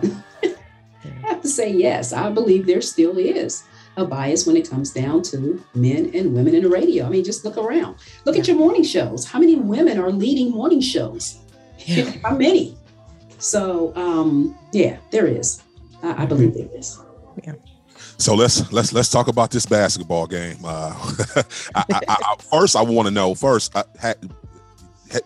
I 0.44 0.56
have 1.28 1.42
to 1.42 1.48
say 1.48 1.72
yes. 1.72 2.14
I 2.14 2.30
believe 2.30 2.68
there 2.68 2.82
still 2.82 3.18
is 3.18 3.64
a 3.98 4.06
bias 4.06 4.46
when 4.46 4.56
it 4.56 4.70
comes 4.70 4.92
down 4.92 5.22
to 5.22 5.64
men 5.74 6.12
and 6.14 6.34
women 6.34 6.56
in 6.56 6.64
the 6.64 6.70
radio. 6.70 7.06
I 7.06 7.10
mean, 7.10 7.24
just 7.24 7.44
look 7.44 7.58
around. 7.58 7.98
Look 8.26 8.36
yeah. 8.36 8.42
at 8.42 8.48
your 8.48 8.58
morning 8.58 8.84
shows. 8.84 9.26
How 9.26 9.40
many 9.40 9.56
women 9.56 9.98
are 10.00 10.12
leading 10.12 10.52
morning 10.52 10.82
shows? 10.82 11.40
Yeah. 11.80 12.12
How 12.24 12.36
many? 12.38 12.78
So, 13.40 13.92
um, 13.96 14.58
yeah, 14.72 14.98
there 15.10 15.28
is. 15.28 15.64
I, 16.04 16.24
I 16.24 16.26
believe 16.26 16.54
there 16.54 16.70
is. 16.74 17.00
Yeah. 17.44 17.54
So 18.18 18.36
let's 18.36 18.72
let's 18.72 18.94
let's 18.94 19.10
talk 19.10 19.28
about 19.28 19.52
this 19.52 19.66
basketball 19.66 20.28
game. 20.28 20.58
Uh, 20.64 20.94
I, 21.76 21.84
I, 21.92 22.02
I, 22.08 22.36
first, 22.52 22.76
I 22.76 22.82
want 22.82 23.08
to 23.08 23.12
know 23.12 23.34
first. 23.34 23.76
Uh, 23.76 23.84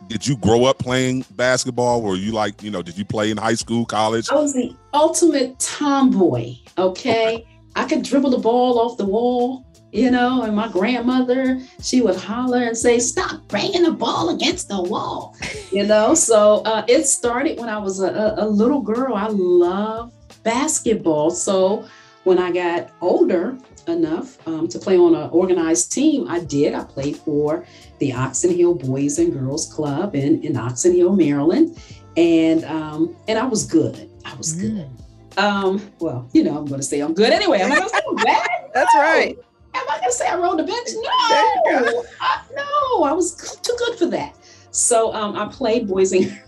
did 0.07 0.25
you 0.25 0.37
grow 0.37 0.65
up 0.65 0.79
playing 0.79 1.25
basketball? 1.31 2.03
Or 2.05 2.15
you 2.15 2.31
like 2.31 2.63
you 2.63 2.71
know? 2.71 2.81
Did 2.81 2.97
you 2.97 3.05
play 3.05 3.31
in 3.31 3.37
high 3.37 3.55
school, 3.55 3.85
college? 3.85 4.29
I 4.29 4.35
was 4.35 4.53
the 4.53 4.75
ultimate 4.93 5.59
tomboy. 5.59 6.55
Okay, 6.77 7.45
I 7.75 7.85
could 7.85 8.03
dribble 8.03 8.31
the 8.31 8.37
ball 8.37 8.79
off 8.79 8.97
the 8.97 9.05
wall. 9.05 9.65
You 9.91 10.11
know, 10.11 10.43
and 10.43 10.53
my 10.53 10.67
grandmother, 10.67 11.61
she 11.81 12.01
would 12.01 12.17
holler 12.17 12.63
and 12.63 12.77
say, 12.77 12.99
"Stop 12.99 13.47
banging 13.47 13.83
the 13.83 13.91
ball 13.91 14.29
against 14.29 14.67
the 14.67 14.81
wall." 14.81 15.35
You 15.71 15.85
know, 15.85 16.15
so 16.15 16.61
uh, 16.65 16.83
it 16.87 17.05
started 17.05 17.59
when 17.59 17.69
I 17.69 17.77
was 17.77 18.01
a, 18.01 18.35
a 18.37 18.47
little 18.47 18.81
girl. 18.81 19.15
I 19.15 19.27
love 19.27 20.13
basketball, 20.43 21.31
so 21.31 21.87
when 22.25 22.39
I 22.39 22.51
got 22.51 22.91
older 23.01 23.57
enough 23.87 24.45
um, 24.47 24.67
to 24.67 24.79
play 24.79 24.97
on 24.97 25.15
an 25.15 25.29
organized 25.29 25.91
team, 25.91 26.27
I 26.27 26.39
did. 26.39 26.73
I 26.73 26.83
played 26.83 27.15
for 27.17 27.65
the 27.99 28.11
Oxon 28.13 28.55
Hill 28.55 28.73
Boys 28.73 29.19
and 29.19 29.31
Girls 29.31 29.71
Club 29.71 30.15
in, 30.15 30.43
in 30.43 30.57
Oxon 30.57 30.93
Hill, 30.93 31.15
Maryland. 31.15 31.79
And 32.17 32.65
um, 32.65 33.15
and 33.27 33.37
I 33.37 33.45
was 33.45 33.65
good. 33.65 34.09
I 34.25 34.33
was 34.35 34.53
good. 34.53 34.89
Mm. 34.89 35.43
Um, 35.43 35.91
well, 35.99 36.27
you 36.33 36.43
know, 36.43 36.57
I'm 36.57 36.65
gonna 36.65 36.81
say 36.81 36.99
I'm 37.01 37.13
good 37.13 37.31
anyway. 37.31 37.59
Am 37.59 37.71
I 37.71 37.75
gonna 37.75 37.89
say 37.89 37.99
I'm 38.09 38.15
bad? 38.15 38.47
That's 38.73 38.93
no. 38.95 39.01
right. 39.01 39.37
Am 39.75 39.89
I 39.89 39.99
gonna 39.99 40.11
say 40.11 40.27
I 40.27 40.37
rode 40.37 40.59
the 40.59 40.63
bench? 40.63 40.89
No, 40.93 41.01
I, 42.21 42.41
no, 42.55 43.03
I 43.03 43.11
was 43.11 43.35
too 43.61 43.75
good 43.77 43.99
for 43.99 44.05
that. 44.07 44.35
So 44.71 45.13
um, 45.13 45.35
I 45.35 45.47
played 45.47 45.87
boys 45.87 46.13
and 46.13 46.41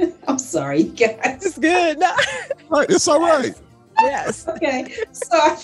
I'm 0.26 0.38
sorry, 0.38 0.84
guys. 0.84 1.44
It's 1.44 1.58
good. 1.58 1.98
No. 1.98 2.16
it's 2.88 3.06
all 3.06 3.20
right 3.20 3.54
yes. 4.04 4.48
okay. 4.56 4.94
So, 5.12 5.56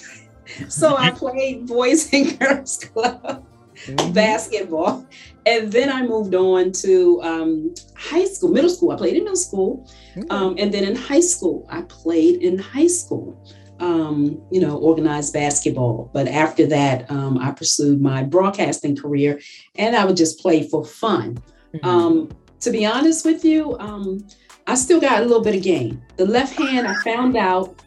so 0.68 0.96
I 0.96 1.11
played 1.11 1.66
Boys 1.66 2.12
and 2.12 2.38
Girls 2.38 2.79
Club 2.79 3.44
mm-hmm. 3.77 4.12
basketball, 4.12 5.07
and 5.44 5.70
then 5.72 5.90
I 5.90 6.03
moved 6.03 6.35
on 6.35 6.72
to 6.72 7.20
um, 7.22 7.75
high 7.96 8.25
school, 8.25 8.51
middle 8.51 8.70
school. 8.70 8.92
I 8.92 8.96
played 8.96 9.16
in 9.16 9.25
middle 9.25 9.37
school, 9.37 9.88
um, 10.31 10.57
and 10.59 10.72
then 10.72 10.85
in 10.85 10.96
high 10.96 11.20
school, 11.20 11.66
I 11.68 11.83
played 11.83 12.42
in 12.42 12.59
high 12.59 12.88
school. 12.88 13.42
Um, 13.79 14.40
you 14.51 14.59
know, 14.59 14.79
organized 14.79 15.35
basketball. 15.35 16.09
But 16.14 16.29
after 16.29 16.64
that, 16.68 17.11
um, 17.11 17.37
I 17.37 17.51
pursued 17.51 18.01
my 18.01 18.22
broadcasting 18.22 18.96
career, 18.96 19.38
and 19.75 19.94
I 19.94 20.07
would 20.07 20.16
just 20.16 20.40
play 20.40 20.66
for 20.66 20.83
fun. 20.83 21.37
Mm-hmm. 21.75 21.87
Um, 21.87 22.31
to 22.61 22.70
be 22.70 22.87
honest 22.87 23.27
with 23.27 23.44
you, 23.44 23.79
um, 23.79 24.27
I 24.66 24.75
still 24.75 25.01
got 25.01 25.20
a 25.22 25.27
little 25.27 25.42
bit 25.42 25.55
of 25.55 25.62
game. 25.62 26.03
The 26.16 26.27
left 26.27 26.55
hand, 26.55 26.87
I 26.88 26.94
found 27.03 27.37
out 27.37 27.83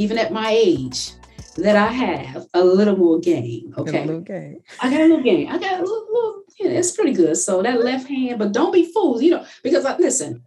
even 0.00 0.16
at 0.16 0.32
my 0.32 0.50
age, 0.50 1.12
that 1.56 1.76
I 1.76 1.88
have 1.88 2.46
a 2.54 2.64
little 2.64 2.96
more 2.96 3.20
game. 3.20 3.74
Okay. 3.76 4.06
Game. 4.06 4.62
I 4.80 4.90
got 4.90 5.00
a 5.00 5.04
little 5.04 5.22
game. 5.22 5.48
I 5.48 5.58
got 5.58 5.80
a 5.80 5.82
little, 5.82 6.06
little 6.10 6.42
yeah, 6.58 6.70
it's 6.70 6.92
pretty 6.92 7.12
good. 7.12 7.36
So 7.36 7.62
that 7.62 7.84
left 7.84 8.08
hand, 8.08 8.38
but 8.38 8.52
don't 8.52 8.72
be 8.72 8.90
fools, 8.92 9.22
you 9.22 9.30
know, 9.30 9.44
because 9.62 9.84
I 9.84 9.96
listen, 9.98 10.42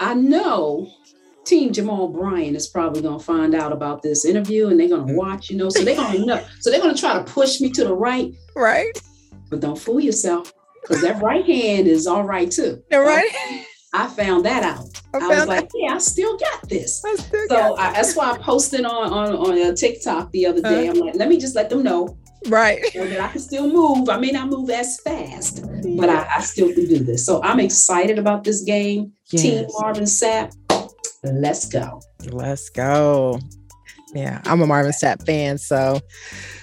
I 0.00 0.14
know 0.14 0.90
Team 1.44 1.72
Jamal 1.72 2.08
Bryant 2.08 2.56
is 2.56 2.66
probably 2.66 3.02
gonna 3.02 3.20
find 3.20 3.54
out 3.54 3.72
about 3.72 4.02
this 4.02 4.24
interview 4.24 4.68
and 4.68 4.80
they're 4.80 4.88
gonna 4.88 5.04
mm-hmm. 5.04 5.16
watch, 5.16 5.48
you 5.48 5.56
know, 5.56 5.68
so 5.68 5.84
they're 5.84 5.96
gonna 5.96 6.24
know. 6.24 6.44
So 6.60 6.70
they're 6.70 6.80
gonna 6.80 6.94
try 6.94 7.14
to 7.14 7.24
push 7.24 7.60
me 7.60 7.70
to 7.70 7.84
the 7.84 7.94
right. 7.94 8.32
Right. 8.56 8.92
But 9.48 9.60
don't 9.60 9.78
fool 9.78 10.00
yourself. 10.00 10.52
Because 10.82 11.02
that 11.02 11.22
right 11.22 11.46
hand 11.46 11.86
is 11.86 12.08
all 12.08 12.24
right 12.24 12.50
too. 12.50 12.82
The 12.90 12.98
right. 12.98 13.64
I 13.94 14.08
found 14.08 14.46
that 14.46 14.62
out. 14.62 14.88
I, 15.12 15.18
I 15.18 15.28
was 15.28 15.46
like, 15.46 15.70
yeah, 15.74 15.94
I 15.94 15.98
still 15.98 16.38
got 16.38 16.68
this. 16.68 16.98
Still 16.98 17.16
so 17.16 17.46
got 17.48 17.78
I, 17.78 17.92
that's 17.92 18.16
why 18.16 18.32
I 18.32 18.38
posted 18.38 18.86
on 18.86 19.12
on 19.12 19.34
on 19.34 19.58
a 19.58 19.74
TikTok 19.74 20.30
the 20.32 20.46
other 20.46 20.62
day. 20.62 20.88
Uh, 20.88 20.92
I'm 20.92 20.98
like, 20.98 21.14
let 21.16 21.28
me 21.28 21.38
just 21.38 21.54
let 21.54 21.68
them 21.68 21.82
know, 21.82 22.16
right, 22.46 22.80
that 22.94 23.20
I 23.20 23.28
can 23.28 23.40
still 23.40 23.68
move. 23.70 24.08
I 24.08 24.16
may 24.16 24.30
not 24.30 24.48
move 24.48 24.70
as 24.70 24.98
fast, 25.00 25.62
but 25.96 26.08
I, 26.08 26.26
I 26.36 26.40
still 26.40 26.72
can 26.72 26.86
do 26.86 27.00
this. 27.00 27.26
So 27.26 27.42
I'm 27.42 27.60
excited 27.60 28.18
about 28.18 28.44
this 28.44 28.62
game. 28.62 29.12
Yes. 29.30 29.42
Team 29.42 29.66
Marvin 29.78 30.04
Sapp, 30.04 30.54
let's 31.22 31.68
go. 31.68 32.00
Let's 32.30 32.70
go. 32.70 33.38
Yeah, 34.14 34.40
I'm 34.46 34.62
a 34.62 34.66
Marvin 34.66 34.92
Sapp 34.92 35.26
fan, 35.26 35.58
so 35.58 36.00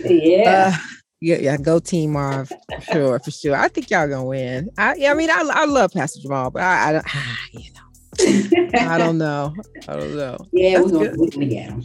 yeah. 0.04 0.74
Uh, 0.74 0.78
yeah, 1.22 1.38
yeah, 1.38 1.58
go 1.58 1.80
team 1.80 2.14
Marv 2.14 2.48
for 2.48 2.82
sure, 2.82 3.20
for 3.20 3.32
sure. 3.32 3.56
I 3.56 3.68
think 3.68 3.90
y'all 3.90 4.08
gonna 4.08 4.26
win. 4.26 4.70
I, 4.78 4.96
yeah, 4.96 5.12
I 5.12 5.14
mean, 5.16 5.30
I, 5.30 5.44
I 5.54 5.66
love 5.66 5.92
Pastor 5.92 6.22
Jamal, 6.22 6.50
but 6.50 6.62
I, 6.62 6.90
I 6.90 6.92
don't, 6.94 7.06
ah, 7.14 7.38
you 7.52 7.72
know, 7.74 8.80
I 8.80 8.98
don't 8.98 9.18
know, 9.18 9.54
I 9.88 9.96
don't 9.98 10.16
know. 10.16 10.38
Yeah, 10.54 10.80
That's 10.80 10.92
we're 10.92 11.06
gonna, 11.06 11.18
we're 11.18 11.46
get 11.46 11.70
him. 11.70 11.84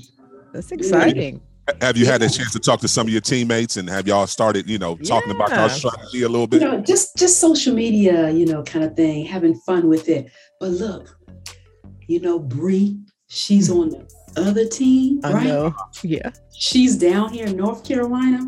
That's 0.52 0.70
exciting. 0.70 1.40
Have 1.80 1.96
you 1.96 2.04
had 2.04 2.22
a 2.22 2.28
chance 2.28 2.52
to 2.52 2.60
talk 2.60 2.80
to 2.80 2.88
some 2.88 3.06
of 3.06 3.12
your 3.12 3.22
teammates, 3.22 3.76
and 3.76 3.88
have 3.88 4.06
y'all 4.06 4.26
started, 4.26 4.68
you 4.68 4.78
know, 4.78 4.96
talking 4.98 5.30
yeah. 5.30 5.36
about 5.36 5.52
our 5.52 5.70
strategy 5.70 6.22
a 6.22 6.28
little 6.28 6.46
bit? 6.46 6.60
You 6.60 6.68
know, 6.68 6.80
just 6.80 7.16
just 7.16 7.40
social 7.40 7.74
media, 7.74 8.30
you 8.30 8.46
know, 8.46 8.62
kind 8.62 8.84
of 8.84 8.94
thing, 8.94 9.24
having 9.24 9.54
fun 9.60 9.88
with 9.88 10.08
it. 10.08 10.30
But 10.60 10.70
look, 10.70 11.18
you 12.06 12.20
know, 12.20 12.38
Bree, 12.38 13.00
she's 13.28 13.70
on 13.70 13.88
the 13.88 14.08
other 14.36 14.66
team, 14.66 15.20
I 15.24 15.32
right? 15.32 15.46
know. 15.46 15.74
Yeah, 16.02 16.30
she's 16.56 16.96
down 16.96 17.32
here 17.32 17.46
in 17.46 17.56
North 17.56 17.82
Carolina. 17.82 18.46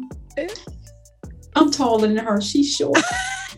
I'm 1.57 1.71
taller 1.71 2.07
than 2.07 2.19
her. 2.19 2.41
She's 2.41 2.71
short. 2.75 2.99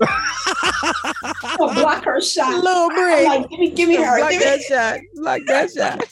I'll 0.00 1.74
block 1.74 2.04
her 2.04 2.20
shot. 2.20 2.62
Little 2.62 2.88
Brie. 2.90 3.24
Like, 3.26 3.50
give 3.50 3.58
me, 3.58 3.70
give 3.70 3.88
me 3.88 3.96
her. 3.96 4.18
Block 4.18 4.30
give 4.30 4.42
that 4.42 4.58
me. 4.58 4.64
shot. 4.64 5.00
Block 5.16 5.40
that 5.46 5.70
shot. 5.76 6.04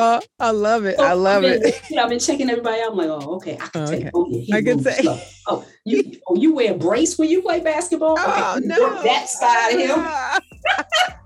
uh, 0.00 0.20
I 0.40 0.50
love 0.50 0.86
it. 0.86 0.96
So 0.96 1.04
I 1.04 1.12
love 1.12 1.42
been, 1.42 1.62
it. 1.62 1.82
You 1.90 1.96
know, 1.96 2.04
I've 2.04 2.08
been 2.08 2.18
checking 2.18 2.48
everybody 2.48 2.80
out. 2.80 2.92
I'm 2.92 2.96
like, 2.96 3.08
oh, 3.08 3.36
okay, 3.36 3.58
I 3.60 3.68
can 3.68 3.82
oh, 3.82 3.86
take. 3.86 4.00
Okay. 4.00 4.10
Oh, 4.14 4.26
yeah, 4.30 4.56
I 4.56 4.62
can 4.62 4.82
say. 4.82 5.02
Slow. 5.02 5.20
Oh, 5.46 5.66
you, 5.84 6.20
oh, 6.26 6.36
you 6.36 6.54
wear 6.54 6.72
a 6.72 6.78
brace 6.78 7.18
when 7.18 7.28
you 7.28 7.42
play 7.42 7.60
basketball? 7.60 8.16
Oh 8.18 8.54
okay, 8.56 8.66
no, 8.66 9.02
that 9.02 9.28
side 9.28 9.74
of 9.74 9.80
him. 9.80 11.14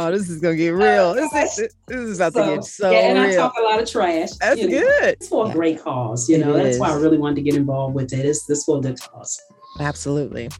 Oh, 0.00 0.12
this 0.12 0.30
is 0.30 0.40
gonna 0.40 0.54
get 0.54 0.70
real. 0.70 1.12
This 1.12 1.58
is 1.58 1.74
this 1.88 1.96
is 1.96 2.20
about 2.20 2.32
so, 2.32 2.44
to 2.44 2.54
get 2.54 2.64
so 2.64 2.90
yeah, 2.92 2.98
and 2.98 3.18
real. 3.18 3.32
I 3.32 3.34
talk 3.34 3.54
a 3.58 3.62
lot 3.62 3.82
of 3.82 3.90
trash. 3.90 4.30
That's 4.40 4.60
you 4.60 4.68
know, 4.68 4.80
good. 4.80 5.14
It's 5.14 5.28
for 5.28 5.50
a 5.50 5.52
great 5.52 5.82
cause. 5.82 6.28
You 6.28 6.38
know, 6.38 6.54
it 6.54 6.62
that's 6.62 6.76
is. 6.76 6.80
why 6.80 6.90
I 6.90 6.94
really 6.94 7.18
wanted 7.18 7.34
to 7.36 7.42
get 7.42 7.56
involved 7.56 7.96
with 7.96 8.12
it. 8.12 8.24
It's 8.24 8.46
this 8.46 8.64
for 8.64 8.78
a 8.78 8.80
good 8.80 9.00
cause. 9.00 9.40
Absolutely. 9.80 10.50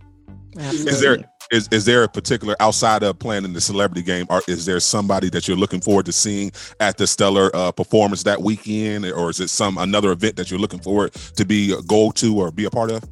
Absolutely. 0.59 0.91
Is 0.91 1.01
there 1.01 1.19
is 1.53 1.69
is 1.71 1.85
there 1.85 2.03
a 2.03 2.09
particular 2.09 2.57
outside 2.59 3.05
of 3.05 3.17
playing 3.21 3.45
in 3.45 3.53
the 3.53 3.61
celebrity 3.61 4.03
game? 4.03 4.27
Or 4.29 4.43
is 4.49 4.67
there 4.67 4.81
somebody 4.81 5.31
that 5.31 5.47
you're 5.47 5.57
looking 5.57 5.81
forward 5.81 6.07
to 6.07 6.13
seeing 6.13 6.51
at 6.81 6.99
the 6.99 7.07
stellar 7.07 7.55
uh, 7.55 7.71
performance 7.71 8.25
that 8.25 8.43
weekend, 8.43 9.05
or 9.07 9.31
is 9.31 9.39
it 9.39 9.51
some 9.51 9.79
another 9.79 10.11
event 10.11 10.35
that 10.35 10.51
you're 10.51 10.61
looking 10.61 10.81
forward 10.81 11.13
to 11.13 11.45
be 11.45 11.75
a 11.75 11.81
go 11.83 12.11
to 12.11 12.41
or 12.41 12.51
be 12.51 12.65
a 12.65 12.71
part 12.71 12.91
of? 12.91 13.05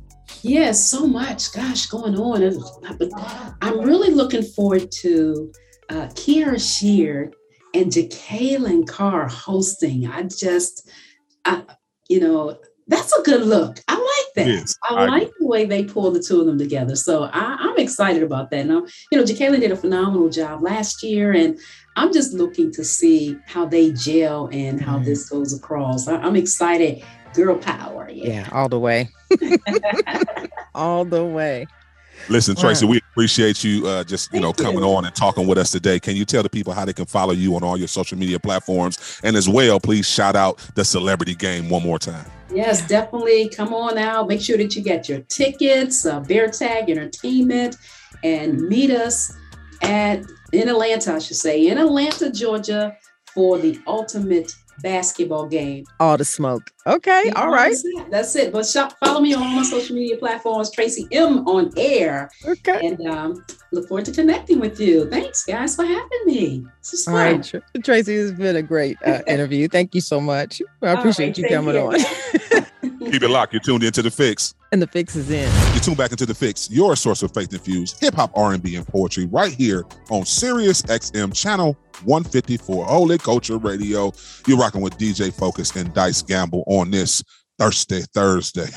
Yes, 0.42 0.84
so 0.84 1.06
much, 1.06 1.52
gosh, 1.52 1.86
going 1.86 2.16
on. 2.16 2.42
I'm 3.62 3.80
really 3.80 4.10
looking 4.10 4.42
forward 4.42 4.90
to 4.90 5.52
uh, 5.90 6.08
Kierra 6.14 6.58
Sheard 6.58 7.34
and 7.74 7.92
Jekalyn 7.92 8.86
Carr 8.86 9.28
hosting. 9.28 10.06
I 10.06 10.22
just, 10.22 10.88
I, 11.44 11.64
you 12.08 12.20
know, 12.20 12.58
that's 12.88 13.12
a 13.12 13.22
good 13.22 13.42
look. 13.42 13.78
I 13.88 13.94
like 13.94 14.34
that. 14.36 14.46
Yes, 14.46 14.76
I, 14.88 14.94
I, 14.94 15.06
like 15.06 15.30
the 15.40 15.46
way 15.46 15.64
they 15.64 15.84
pull 15.84 16.10
the 16.10 16.22
two 16.22 16.40
of 16.40 16.46
them 16.46 16.58
together. 16.58 16.94
So 16.94 17.24
I, 17.24 17.56
am 17.60 17.76
excited 17.78 18.22
about 18.22 18.50
that. 18.50 18.66
Now, 18.66 18.86
you 19.10 19.18
know, 19.18 19.24
Jekalyn 19.24 19.60
did 19.60 19.72
a 19.72 19.76
phenomenal 19.76 20.28
job 20.28 20.62
last 20.62 21.02
year, 21.02 21.32
and 21.32 21.58
I'm 21.96 22.12
just 22.12 22.32
looking 22.32 22.72
to 22.72 22.84
see 22.84 23.36
how 23.46 23.66
they 23.66 23.92
gel 23.92 24.48
and 24.52 24.80
how 24.80 24.98
mm. 24.98 25.04
this 25.04 25.28
goes 25.28 25.52
across. 25.52 26.06
I, 26.06 26.24
am 26.24 26.36
excited. 26.36 27.02
Girl 27.34 27.56
power. 27.56 28.08
Yeah, 28.08 28.26
yeah 28.28 28.48
all 28.52 28.68
the 28.68 28.78
way. 28.78 29.10
all 30.74 31.04
the 31.04 31.24
way. 31.24 31.66
Listen, 32.28 32.56
Tracy, 32.56 32.86
we 32.86 32.98
appreciate 33.12 33.62
you 33.62 33.86
uh, 33.86 34.02
just 34.02 34.32
you 34.32 34.40
Thank 34.40 34.58
know 34.58 34.64
coming 34.64 34.82
you. 34.82 34.94
on 34.94 35.04
and 35.04 35.14
talking 35.14 35.46
with 35.46 35.58
us 35.58 35.70
today. 35.70 36.00
Can 36.00 36.16
you 36.16 36.24
tell 36.24 36.42
the 36.42 36.48
people 36.48 36.72
how 36.72 36.84
they 36.84 36.92
can 36.92 37.06
follow 37.06 37.32
you 37.32 37.54
on 37.54 37.62
all 37.62 37.76
your 37.76 37.88
social 37.88 38.18
media 38.18 38.38
platforms? 38.40 39.20
And 39.22 39.36
as 39.36 39.48
well, 39.48 39.78
please 39.78 40.08
shout 40.08 40.34
out 40.34 40.58
the 40.74 40.84
celebrity 40.84 41.34
game 41.34 41.68
one 41.68 41.82
more 41.82 41.98
time. 41.98 42.26
Yes, 42.52 42.86
definitely. 42.86 43.48
Come 43.48 43.72
on 43.74 43.96
out. 43.98 44.28
Make 44.28 44.40
sure 44.40 44.56
that 44.56 44.74
you 44.74 44.82
get 44.82 45.08
your 45.08 45.20
tickets, 45.20 46.04
uh, 46.04 46.20
Bear 46.20 46.48
Tag 46.48 46.90
Entertainment, 46.90 47.76
and 48.24 48.60
meet 48.68 48.90
us 48.90 49.32
at 49.82 50.24
in 50.52 50.68
Atlanta, 50.68 51.14
I 51.14 51.18
should 51.18 51.36
say, 51.36 51.68
in 51.68 51.78
Atlanta, 51.78 52.30
Georgia, 52.30 52.96
for 53.34 53.58
the 53.58 53.78
ultimate 53.86 54.54
basketball 54.82 55.46
game. 55.46 55.84
All 56.00 56.16
the 56.16 56.24
smoke. 56.24 56.70
Okay, 56.86 57.24
Yeah, 57.26 57.32
all 57.40 57.50
right. 57.50 57.70
That's 57.70 57.84
it. 57.84 58.10
That's 58.10 58.36
it. 58.36 58.52
But 58.52 58.66
shop, 58.66 58.96
follow 59.04 59.20
me 59.20 59.34
on 59.34 59.42
all 59.42 59.48
my 59.48 59.62
social 59.62 59.94
media 59.96 60.16
platforms, 60.16 60.70
Tracy 60.70 61.06
M 61.12 61.46
on 61.48 61.70
air. 61.76 62.30
Okay. 62.44 62.86
And 62.86 63.06
um, 63.08 63.44
look 63.72 63.88
forward 63.88 64.04
to 64.06 64.12
connecting 64.12 64.60
with 64.60 64.78
you. 64.80 65.08
Thanks, 65.10 65.44
guys, 65.44 65.76
for 65.76 65.84
having 65.84 66.08
me. 66.26 66.64
This 66.80 66.92
is 66.94 67.08
All 67.08 67.14
fun. 67.14 67.42
right, 67.52 67.84
Tracy, 67.84 68.14
it's 68.14 68.38
been 68.38 68.56
a 68.56 68.62
great 68.62 68.96
uh, 69.04 69.22
interview. 69.26 69.68
Thank 69.68 69.94
you 69.94 70.00
so 70.00 70.20
much. 70.20 70.60
I 70.82 70.92
appreciate 70.92 71.26
right, 71.28 71.38
you 71.38 71.48
coming 71.48 71.74
care. 71.74 71.86
on. 71.86 73.10
Keep 73.10 73.22
it 73.22 73.28
locked. 73.28 73.52
You're 73.52 73.62
tuned 73.62 73.84
into 73.84 74.02
the 74.02 74.10
fix. 74.10 74.54
And 74.72 74.82
the 74.82 74.86
fix 74.86 75.16
is 75.16 75.30
in. 75.30 75.50
You 75.74 75.80
tune 75.80 75.94
back 75.94 76.10
into 76.10 76.26
the 76.26 76.34
fix, 76.34 76.70
your 76.70 76.96
source 76.96 77.22
of 77.22 77.32
faith 77.32 77.52
infused 77.52 78.00
hip 78.00 78.14
hop, 78.14 78.32
R 78.34 78.52
and 78.52 78.62
B, 78.62 78.76
and 78.76 78.86
poetry, 78.86 79.26
right 79.26 79.52
here 79.52 79.84
on 80.10 80.24
Sirius 80.24 80.82
XM 80.82 81.34
channel 81.34 81.76
154, 82.04 82.84
Holy 82.84 83.18
Culture 83.18 83.58
Radio. 83.58 84.12
You're 84.46 84.58
rocking 84.58 84.80
with 84.80 84.98
DJ 84.98 85.32
Focus 85.32 85.74
and 85.76 85.92
Dice 85.94 86.22
Gamble 86.22 86.64
on 86.66 86.90
this 86.90 87.22
Thursday, 87.58 88.02
Thursday. 88.12 88.68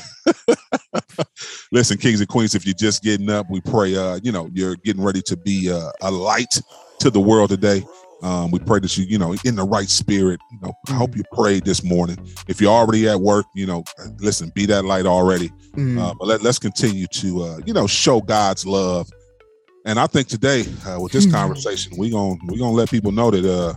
Listen, 1.72 1.98
kings 1.98 2.20
and 2.20 2.28
queens, 2.28 2.54
if 2.54 2.64
you're 2.64 2.74
just 2.74 3.02
getting 3.02 3.30
up, 3.30 3.46
we 3.50 3.60
pray, 3.60 3.94
uh, 3.94 4.18
you 4.22 4.32
know, 4.32 4.48
you're 4.52 4.76
getting 4.76 5.02
ready 5.02 5.22
to 5.22 5.36
be 5.36 5.70
uh, 5.70 5.90
a 6.02 6.10
light 6.10 6.60
to 7.00 7.10
the 7.10 7.20
world 7.20 7.50
today. 7.50 7.84
Um, 8.22 8.50
we 8.50 8.58
pray 8.58 8.80
that 8.80 8.96
you, 8.98 9.04
you 9.04 9.18
know, 9.18 9.34
in 9.44 9.56
the 9.56 9.64
right 9.64 9.88
spirit. 9.88 10.40
You 10.50 10.58
know, 10.60 10.72
I 10.88 10.92
hope 10.94 11.16
you 11.16 11.22
prayed 11.32 11.64
this 11.64 11.82
morning. 11.82 12.18
If 12.48 12.60
you're 12.60 12.70
already 12.72 13.08
at 13.08 13.20
work, 13.20 13.46
you 13.54 13.66
know, 13.66 13.82
listen, 14.18 14.50
be 14.54 14.66
that 14.66 14.84
light 14.84 15.06
already. 15.06 15.50
Mm. 15.74 15.98
Uh, 15.98 16.14
but 16.18 16.26
let, 16.28 16.42
let's 16.42 16.58
continue 16.58 17.06
to, 17.06 17.42
uh, 17.42 17.58
you 17.64 17.72
know, 17.72 17.86
show 17.86 18.20
God's 18.20 18.66
love. 18.66 19.08
And 19.86 19.98
I 19.98 20.06
think 20.06 20.28
today, 20.28 20.66
uh, 20.86 21.00
with 21.00 21.12
this 21.12 21.26
Mhm. 21.26 21.32
conversation, 21.32 21.92
we 21.96 22.10
gonna 22.10 22.36
we 22.48 22.58
gonna 22.58 22.72
let 22.76 22.90
people 22.90 23.12
know 23.12 23.30
that 23.30 23.44
uh, 23.50 23.74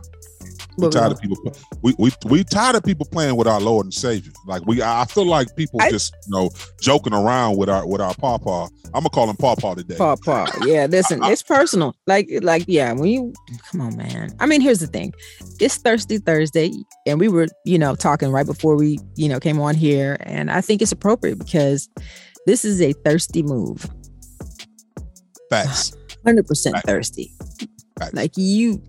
we 0.78 0.90
tired 0.90 1.12
of 1.12 1.22
people. 1.22 1.38
We 1.82 1.94
we 1.98 2.12
we 2.26 2.44
tired 2.44 2.76
of 2.76 2.84
people 2.84 3.06
playing 3.12 3.36
with 3.36 3.48
our 3.48 3.60
Lord 3.60 3.86
and 3.86 3.94
Savior. 3.94 4.32
Like 4.46 4.66
we, 4.66 4.82
I 4.82 5.06
feel 5.06 5.26
like 5.26 5.56
people 5.56 5.82
I- 5.82 5.90
just 5.90 6.16
you 6.26 6.32
know 6.32 6.50
joking 6.82 7.14
around 7.14 7.58
with 7.58 7.70
our 7.70 7.88
with 7.88 8.02
our 8.02 8.14
papa. 8.16 8.70
I'm 8.96 9.02
gonna 9.02 9.10
call 9.10 9.30
him 9.30 9.36
papa 9.38 9.76
today. 9.76 9.96
Paw. 9.98 10.46
Yeah, 10.66 10.86
listen, 10.86 11.24
it's 11.24 11.42
personal. 11.42 11.96
Like, 12.06 12.30
like, 12.42 12.66
yeah, 12.68 12.92
when 12.94 13.10
you 13.10 13.34
come 13.72 13.82
on, 13.82 13.98
man. 13.98 14.30
I 14.40 14.46
mean, 14.46 14.62
here's 14.62 14.80
the 14.80 14.88
thing. 14.88 15.14
It's 15.60 15.78
Thirsty 15.78 16.20
Thursday, 16.20 16.72
and 17.08 17.20
we 17.20 17.28
were, 17.28 17.48
you 17.66 17.80
know, 17.80 17.96
talking 17.96 18.30
right 18.30 18.46
before 18.46 18.76
we, 18.76 19.00
you 19.16 19.28
know, 19.28 19.40
came 19.40 19.60
on 19.60 19.76
here. 19.76 20.18
And 20.22 20.52
I 20.52 20.62
think 20.62 20.82
it's 20.82 20.92
appropriate 20.92 21.40
because 21.40 21.90
this 22.46 22.64
is 22.64 22.82
a 22.82 22.94
thirsty 22.94 23.42
move. 23.42 23.90
Facts. 25.50 25.96
Hundred 26.26 26.46
percent 26.48 26.76
thirsty. 26.86 27.34
Facts. 28.00 28.14
Like 28.14 28.32
you 28.36 28.82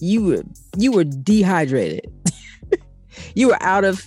you 0.00 0.22
were 0.24 0.42
you 0.76 0.92
were 0.92 1.04
dehydrated. 1.04 2.10
you 3.34 3.48
were 3.48 3.62
out 3.62 3.84
of 3.84 4.04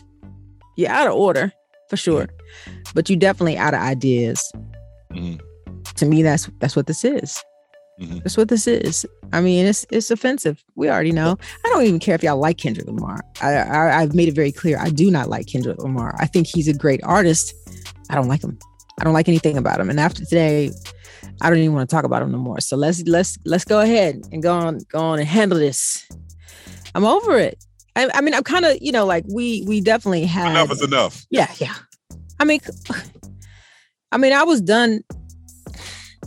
you're 0.77 0.89
out 0.89 1.07
of 1.07 1.13
order 1.13 1.51
for 1.89 1.97
sure. 1.97 2.27
But 2.93 3.09
you 3.09 3.15
definitely 3.15 3.57
out 3.57 3.73
of 3.73 3.81
ideas. 3.81 4.41
Mhm. 5.11 5.39
To 5.95 6.05
me, 6.05 6.23
that's 6.23 6.49
that's 6.59 6.75
what 6.75 6.87
this 6.87 7.03
is. 7.03 7.43
Mhm. 8.01 8.23
That's 8.23 8.37
what 8.37 8.47
this 8.47 8.67
is. 8.67 9.05
I 9.33 9.41
mean, 9.41 9.65
it's 9.65 9.85
it's 9.91 10.09
offensive. 10.09 10.63
We 10.75 10.89
already 10.89 11.11
know. 11.11 11.37
I 11.65 11.69
don't 11.69 11.83
even 11.83 11.99
care 11.99 12.15
if 12.15 12.23
y'all 12.23 12.37
like 12.37 12.57
Kendrick 12.57 12.87
Lamar. 12.87 13.19
I, 13.41 13.53
I 13.55 14.01
I've 14.01 14.15
made 14.15 14.27
it 14.29 14.35
very 14.35 14.51
clear. 14.51 14.77
I 14.79 14.89
do 14.89 15.11
not 15.11 15.29
like 15.29 15.47
Kendrick 15.47 15.79
Lamar. 15.79 16.15
I 16.19 16.25
think 16.25 16.47
he's 16.47 16.67
a 16.67 16.73
great 16.73 17.01
artist. 17.03 17.53
I 18.09 18.15
don't 18.15 18.27
like 18.27 18.43
him. 18.43 18.57
I 18.99 19.03
don't 19.03 19.13
like 19.13 19.27
anything 19.27 19.57
about 19.57 19.79
him. 19.79 19.89
And 19.89 19.99
after 19.99 20.23
today, 20.25 20.71
I 21.41 21.49
don't 21.49 21.59
even 21.59 21.73
want 21.73 21.89
to 21.89 21.95
talk 21.95 22.05
about 22.05 22.21
him 22.21 22.31
no 22.31 22.37
more. 22.37 22.59
So 22.59 22.75
let's 22.75 23.01
let's 23.03 23.37
let's 23.45 23.65
go 23.65 23.79
ahead 23.79 24.21
and 24.31 24.43
go 24.43 24.53
on 24.53 24.79
go 24.91 24.99
on 24.99 25.19
and 25.19 25.27
handle 25.27 25.57
this. 25.57 26.07
I'm 26.95 27.05
over 27.05 27.37
it. 27.37 27.63
I, 27.95 28.09
I 28.13 28.21
mean, 28.21 28.33
I'm 28.33 28.43
kind 28.43 28.65
of 28.65 28.77
you 28.81 28.91
know 28.91 29.05
like 29.05 29.25
we 29.27 29.63
we 29.67 29.81
definitely 29.81 30.25
had 30.25 30.51
Enough 30.51 30.71
is 30.71 30.81
enough. 30.81 31.25
yeah, 31.29 31.51
yeah. 31.57 31.75
I 32.39 32.45
mean, 32.45 32.59
I 34.11 34.17
mean, 34.17 34.33
I 34.33 34.43
was 34.43 34.61
done 34.61 35.01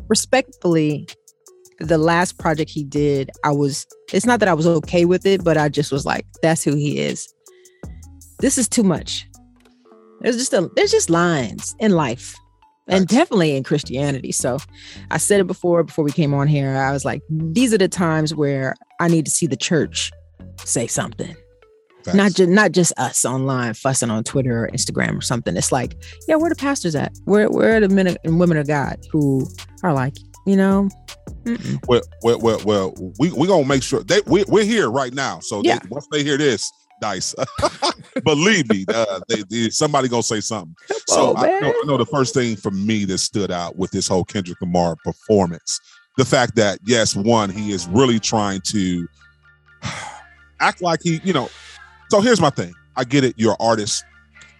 respectfully. 0.08 1.08
The 1.78 1.98
last 1.98 2.38
project 2.38 2.70
he 2.70 2.84
did, 2.84 3.30
I 3.44 3.50
was. 3.50 3.86
It's 4.12 4.26
not 4.26 4.38
that 4.40 4.48
I 4.48 4.54
was 4.54 4.66
okay 4.66 5.04
with 5.04 5.26
it, 5.26 5.42
but 5.42 5.56
I 5.56 5.68
just 5.68 5.90
was 5.90 6.06
like, 6.06 6.26
"That's 6.42 6.62
who 6.62 6.76
he 6.76 6.98
is." 6.98 7.32
This 8.38 8.56
is 8.56 8.68
too 8.68 8.84
much. 8.84 9.26
There's 10.20 10.36
just 10.36 10.52
a. 10.52 10.70
There's 10.76 10.92
just 10.92 11.10
lines 11.10 11.74
in 11.80 11.92
life, 11.92 12.36
and 12.88 13.06
definitely 13.06 13.56
in 13.56 13.62
Christianity. 13.64 14.32
So, 14.32 14.58
I 15.10 15.18
said 15.18 15.40
it 15.40 15.46
before. 15.46 15.82
Before 15.84 16.04
we 16.04 16.12
came 16.12 16.34
on 16.34 16.48
here, 16.48 16.76
I 16.76 16.92
was 16.92 17.04
like, 17.04 17.22
"These 17.30 17.72
are 17.72 17.78
the 17.78 17.88
times 17.88 18.34
where 18.34 18.74
I 19.00 19.08
need 19.08 19.24
to 19.24 19.30
see 19.30 19.46
the 19.46 19.56
church 19.56 20.10
say 20.64 20.86
something." 20.86 21.34
Facts. 22.04 22.16
not 22.16 22.32
just 22.32 22.50
not 22.50 22.72
just 22.72 22.92
us 22.96 23.24
online 23.24 23.74
fussing 23.74 24.10
on 24.10 24.24
Twitter 24.24 24.64
or 24.64 24.68
Instagram 24.70 25.16
or 25.16 25.20
something. 25.20 25.56
It's 25.56 25.70
like, 25.70 25.96
yeah, 26.26 26.34
where 26.34 26.50
the 26.50 26.56
pastors 26.56 26.96
at? 26.96 27.12
Where 27.26 27.48
where 27.48 27.76
are 27.76 27.80
the 27.80 27.88
men 27.88 28.16
and 28.24 28.40
women 28.40 28.56
of 28.56 28.66
God 28.66 28.98
who 29.12 29.46
are 29.84 29.92
like, 29.94 30.14
you 30.44 30.56
know, 30.56 30.88
mm-mm. 31.44 31.78
well, 31.86 32.00
well, 32.24 32.40
well, 32.40 32.60
well, 32.64 32.94
we 33.20 33.30
we 33.30 33.46
gonna 33.46 33.64
make 33.64 33.84
sure 33.84 34.02
they 34.02 34.20
we, 34.26 34.42
we're 34.48 34.64
here 34.64 34.90
right 34.90 35.14
now. 35.14 35.38
So 35.42 35.62
they- 35.62 35.68
Yeah. 35.68 35.78
once 35.90 36.08
they 36.10 36.24
hear 36.24 36.36
this, 36.36 36.68
dice, 37.02 37.34
believe 38.24 38.68
me, 38.70 38.86
uh, 38.88 39.20
they, 39.28 39.42
they- 39.50 39.70
somebody 39.70 40.08
gonna 40.08 40.22
say 40.22 40.40
something. 40.40 40.74
So 41.08 41.36
on, 41.36 41.44
I, 41.44 41.60
know. 41.60 41.68
I 41.68 41.82
know 41.86 41.96
the 41.98 42.06
first 42.06 42.32
thing 42.32 42.56
for 42.56 42.70
me 42.70 43.04
that 43.06 43.18
stood 43.18 43.50
out 43.50 43.76
with 43.76 43.90
this 43.90 44.08
whole 44.08 44.24
Kendrick 44.24 44.60
Lamar 44.60 44.96
performance, 45.04 45.80
the 46.16 46.24
fact 46.24 46.54
that 46.56 46.78
yes, 46.86 47.14
one, 47.16 47.50
he 47.50 47.72
is 47.72 47.86
really 47.88 48.18
trying 48.20 48.60
to 48.66 49.06
act 50.60 50.80
like 50.80 51.00
he, 51.02 51.20
you 51.24 51.32
know. 51.32 51.48
So 52.10 52.20
here's 52.20 52.40
my 52.40 52.50
thing. 52.50 52.72
I 52.96 53.04
get 53.04 53.24
it. 53.24 53.34
You're 53.36 53.52
an 53.52 53.56
artist. 53.60 54.04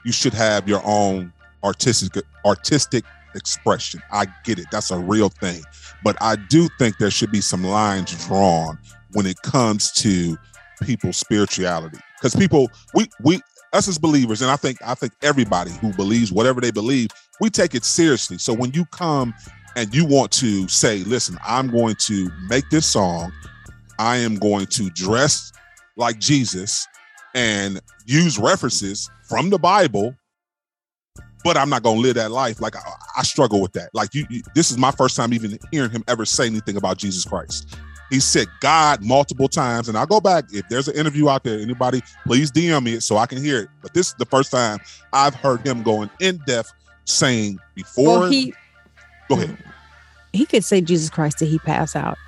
You 0.05 0.13
should 0.13 0.35
have 0.35 0.69
your 0.69 0.83
own 0.85 1.33
artistic 1.63 2.23
artistic 2.45 3.05
expression. 3.35 4.03
I 4.11 4.27
get 4.45 4.59
it. 4.59 4.67
That's 4.73 4.91
a 4.91 4.99
real 4.99 5.29
thing. 5.29 5.63
But 6.03 6.17
I 6.21 6.37
do 6.37 6.69
think 6.79 6.99
there 6.99 7.11
should 7.11 7.31
be 7.31 7.41
some 7.41 7.63
lines 7.63 8.27
drawn 8.27 8.79
when 9.13 9.27
it 9.27 9.41
comes 9.43 9.93
to 9.93 10.37
people's 10.83 11.17
spirituality. 11.17 11.99
Because 12.19 12.35
people, 12.35 12.71
we 12.95 13.07
we 13.23 13.41
us 13.73 13.89
as 13.89 13.99
believers, 13.99 14.43
and 14.43 14.51
I 14.51 14.57
think 14.57 14.79
I 14.85 14.95
think 14.95 15.13
everybody 15.23 15.71
who 15.71 15.93
believes 15.95 16.33
whatever 16.33 16.61
they 16.61 16.71
believe, 16.71 17.09
we 17.41 17.51
take 17.51 17.75
it 17.75 17.85
seriously. 17.85 18.39
So 18.39 18.53
when 18.53 18.73
you 18.73 18.85
come 18.87 19.35
and 19.77 19.95
you 19.95 20.05
want 20.05 20.31
to 20.33 20.69
say, 20.69 20.99
listen, 21.05 21.39
I'm 21.45 21.71
going 21.71 21.97
to 22.01 22.31
make 22.49 22.69
this 22.71 22.87
song, 22.87 23.33
I 23.99 24.17
am 24.19 24.37
going 24.37 24.67
to 24.67 24.91
dress 24.91 25.53
like 25.97 26.19
Jesus 26.19 26.87
and 27.35 27.81
use 28.05 28.39
references 28.39 29.11
from 29.29 29.51
the 29.51 29.59
Bible, 29.59 30.15
but 31.45 31.57
I'm 31.57 31.71
not 31.71 31.83
going 31.83 31.97
to 31.97 32.03
live 32.03 32.15
that 32.17 32.31
life. 32.31 32.61
Like 32.61 32.77
I, 32.77 32.81
I 33.17 33.23
struggle 33.23 33.63
with 33.63 33.73
that. 33.73 33.91
Like 33.95 34.15
you, 34.15 34.27
you, 34.29 34.43
this 34.55 34.71
is 34.71 34.79
my 34.79 34.91
first 34.91 35.17
time 35.17 35.33
even 35.33 35.59
hearing 35.71 35.91
him 35.91 36.05
ever 36.09 36.25
say 36.25 36.47
anything 36.47 36.77
about 36.77 36.99
Jesus 36.99 37.25
Christ. 37.25 37.77
He 38.13 38.21
said 38.21 38.47
God 38.61 39.03
multiple 39.03 39.49
times, 39.49 39.89
and 39.89 39.97
I'll 39.97 40.07
go 40.07 40.21
back 40.21 40.45
if 40.53 40.69
there's 40.69 40.87
an 40.87 40.95
interview 40.97 41.31
out 41.31 41.45
there. 41.45 41.59
Anybody, 41.59 42.03
please 42.27 42.53
DM 42.53 42.83
me 42.85 43.01
so 43.01 43.17
I 43.17 43.25
can 43.25 43.43
hear 43.43 43.61
it. 43.61 43.69
But 43.81 43.95
this 43.95 44.09
is 44.09 44.15
the 44.19 44.27
first 44.27 44.51
time 44.51 44.81
I've 45.15 45.35
heard 45.35 45.67
him 45.67 45.83
going 45.83 46.11
in 46.21 46.37
depth 46.47 46.75
saying 47.07 47.59
before. 47.75 48.21
well, 48.21 48.31
he 48.31 48.53
go 49.31 49.37
ahead. 49.41 49.57
he 50.35 50.45
could 50.45 50.63
say 50.63 50.83
Jesus 50.83 51.09
Christ 51.09 51.39
till 51.39 51.49
he 51.49 51.59
pass 51.61 51.97
out. 51.97 52.19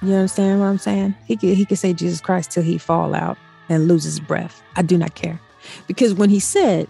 You 0.00 0.14
understand 0.14 0.60
what 0.60 0.66
I'm 0.66 0.78
saying? 0.78 1.16
He 1.26 1.36
could 1.36 1.56
he 1.56 1.64
could 1.64 1.78
say 1.78 1.92
Jesus 1.92 2.20
Christ 2.20 2.52
till 2.52 2.62
he 2.62 2.78
fall 2.78 3.12
out 3.12 3.36
and 3.68 3.88
lose 3.88 4.04
his 4.04 4.20
breath. 4.20 4.62
I 4.76 4.82
do 4.82 4.96
not 4.96 5.16
care, 5.16 5.40
because 5.88 6.14
when 6.14 6.30
he 6.30 6.38
said 6.38 6.88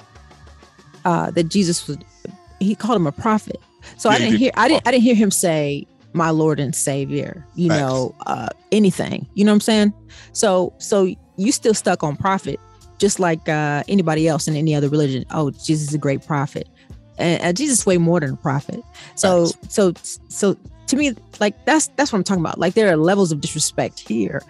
uh, 1.07 1.31
that 1.31 1.45
Jesus 1.45 1.89
was, 1.89 1.97
he 2.61 2.75
called 2.75 2.97
him 2.97 3.07
a 3.07 3.13
prophet. 3.13 3.57
So 3.97 4.11
Yeah, 4.11 4.17
I 4.17 4.19
didn't 4.19 4.33
did. 4.33 4.41
hear 4.41 4.51
I 4.57 4.69
didn't 4.69 4.87
I 4.87 4.91
didn't 4.91 5.05
hear 5.05 5.15
him 5.15 5.31
say 5.31 5.87
my 6.15 6.31
Lord 6.31 6.61
and 6.61 6.75
Savior. 6.75 7.47
You 7.55 7.69
know 7.69 8.15
uh, 8.27 8.49
anything. 8.71 9.27
You 9.35 9.45
know 9.45 9.53
what 9.53 9.57
I'm 9.57 9.61
saying? 9.61 9.95
So 10.33 10.73
so 10.79 11.15
you 11.37 11.53
still 11.53 11.75
stuck 11.75 12.03
on 12.03 12.17
prophet, 12.17 12.61
just 12.99 13.19
like 13.19 13.49
uh, 13.49 13.83
anybody 13.89 14.29
else 14.29 14.49
in 14.49 14.57
any 14.57 14.75
other 14.75 14.89
religion. 14.89 15.25
Oh, 15.31 15.51
Jesus 15.51 15.89
is 15.89 15.95
a 15.95 15.99
great 15.99 16.27
prophet, 16.27 16.69
and, 17.19 17.41
and 17.43 17.57
Jesus 17.57 17.81
is 17.81 17.87
way 17.87 17.99
more 17.99 18.21
than 18.21 18.35
a 18.35 18.37
prophet. 18.37 18.83
So 19.15 19.47
so 19.69 19.93
so 20.29 20.57
to 20.87 20.97
me, 20.97 21.15
like 21.41 21.65
that's 21.65 21.89
that's 21.97 22.13
what 22.13 22.19
I'm 22.19 22.25
talking 22.25 22.43
about. 22.43 22.59
Like 22.59 22.75
there 22.75 22.93
are 22.93 22.97
levels 22.97 23.33
of 23.33 23.41
disrespect 23.41 23.99
here, 24.01 24.43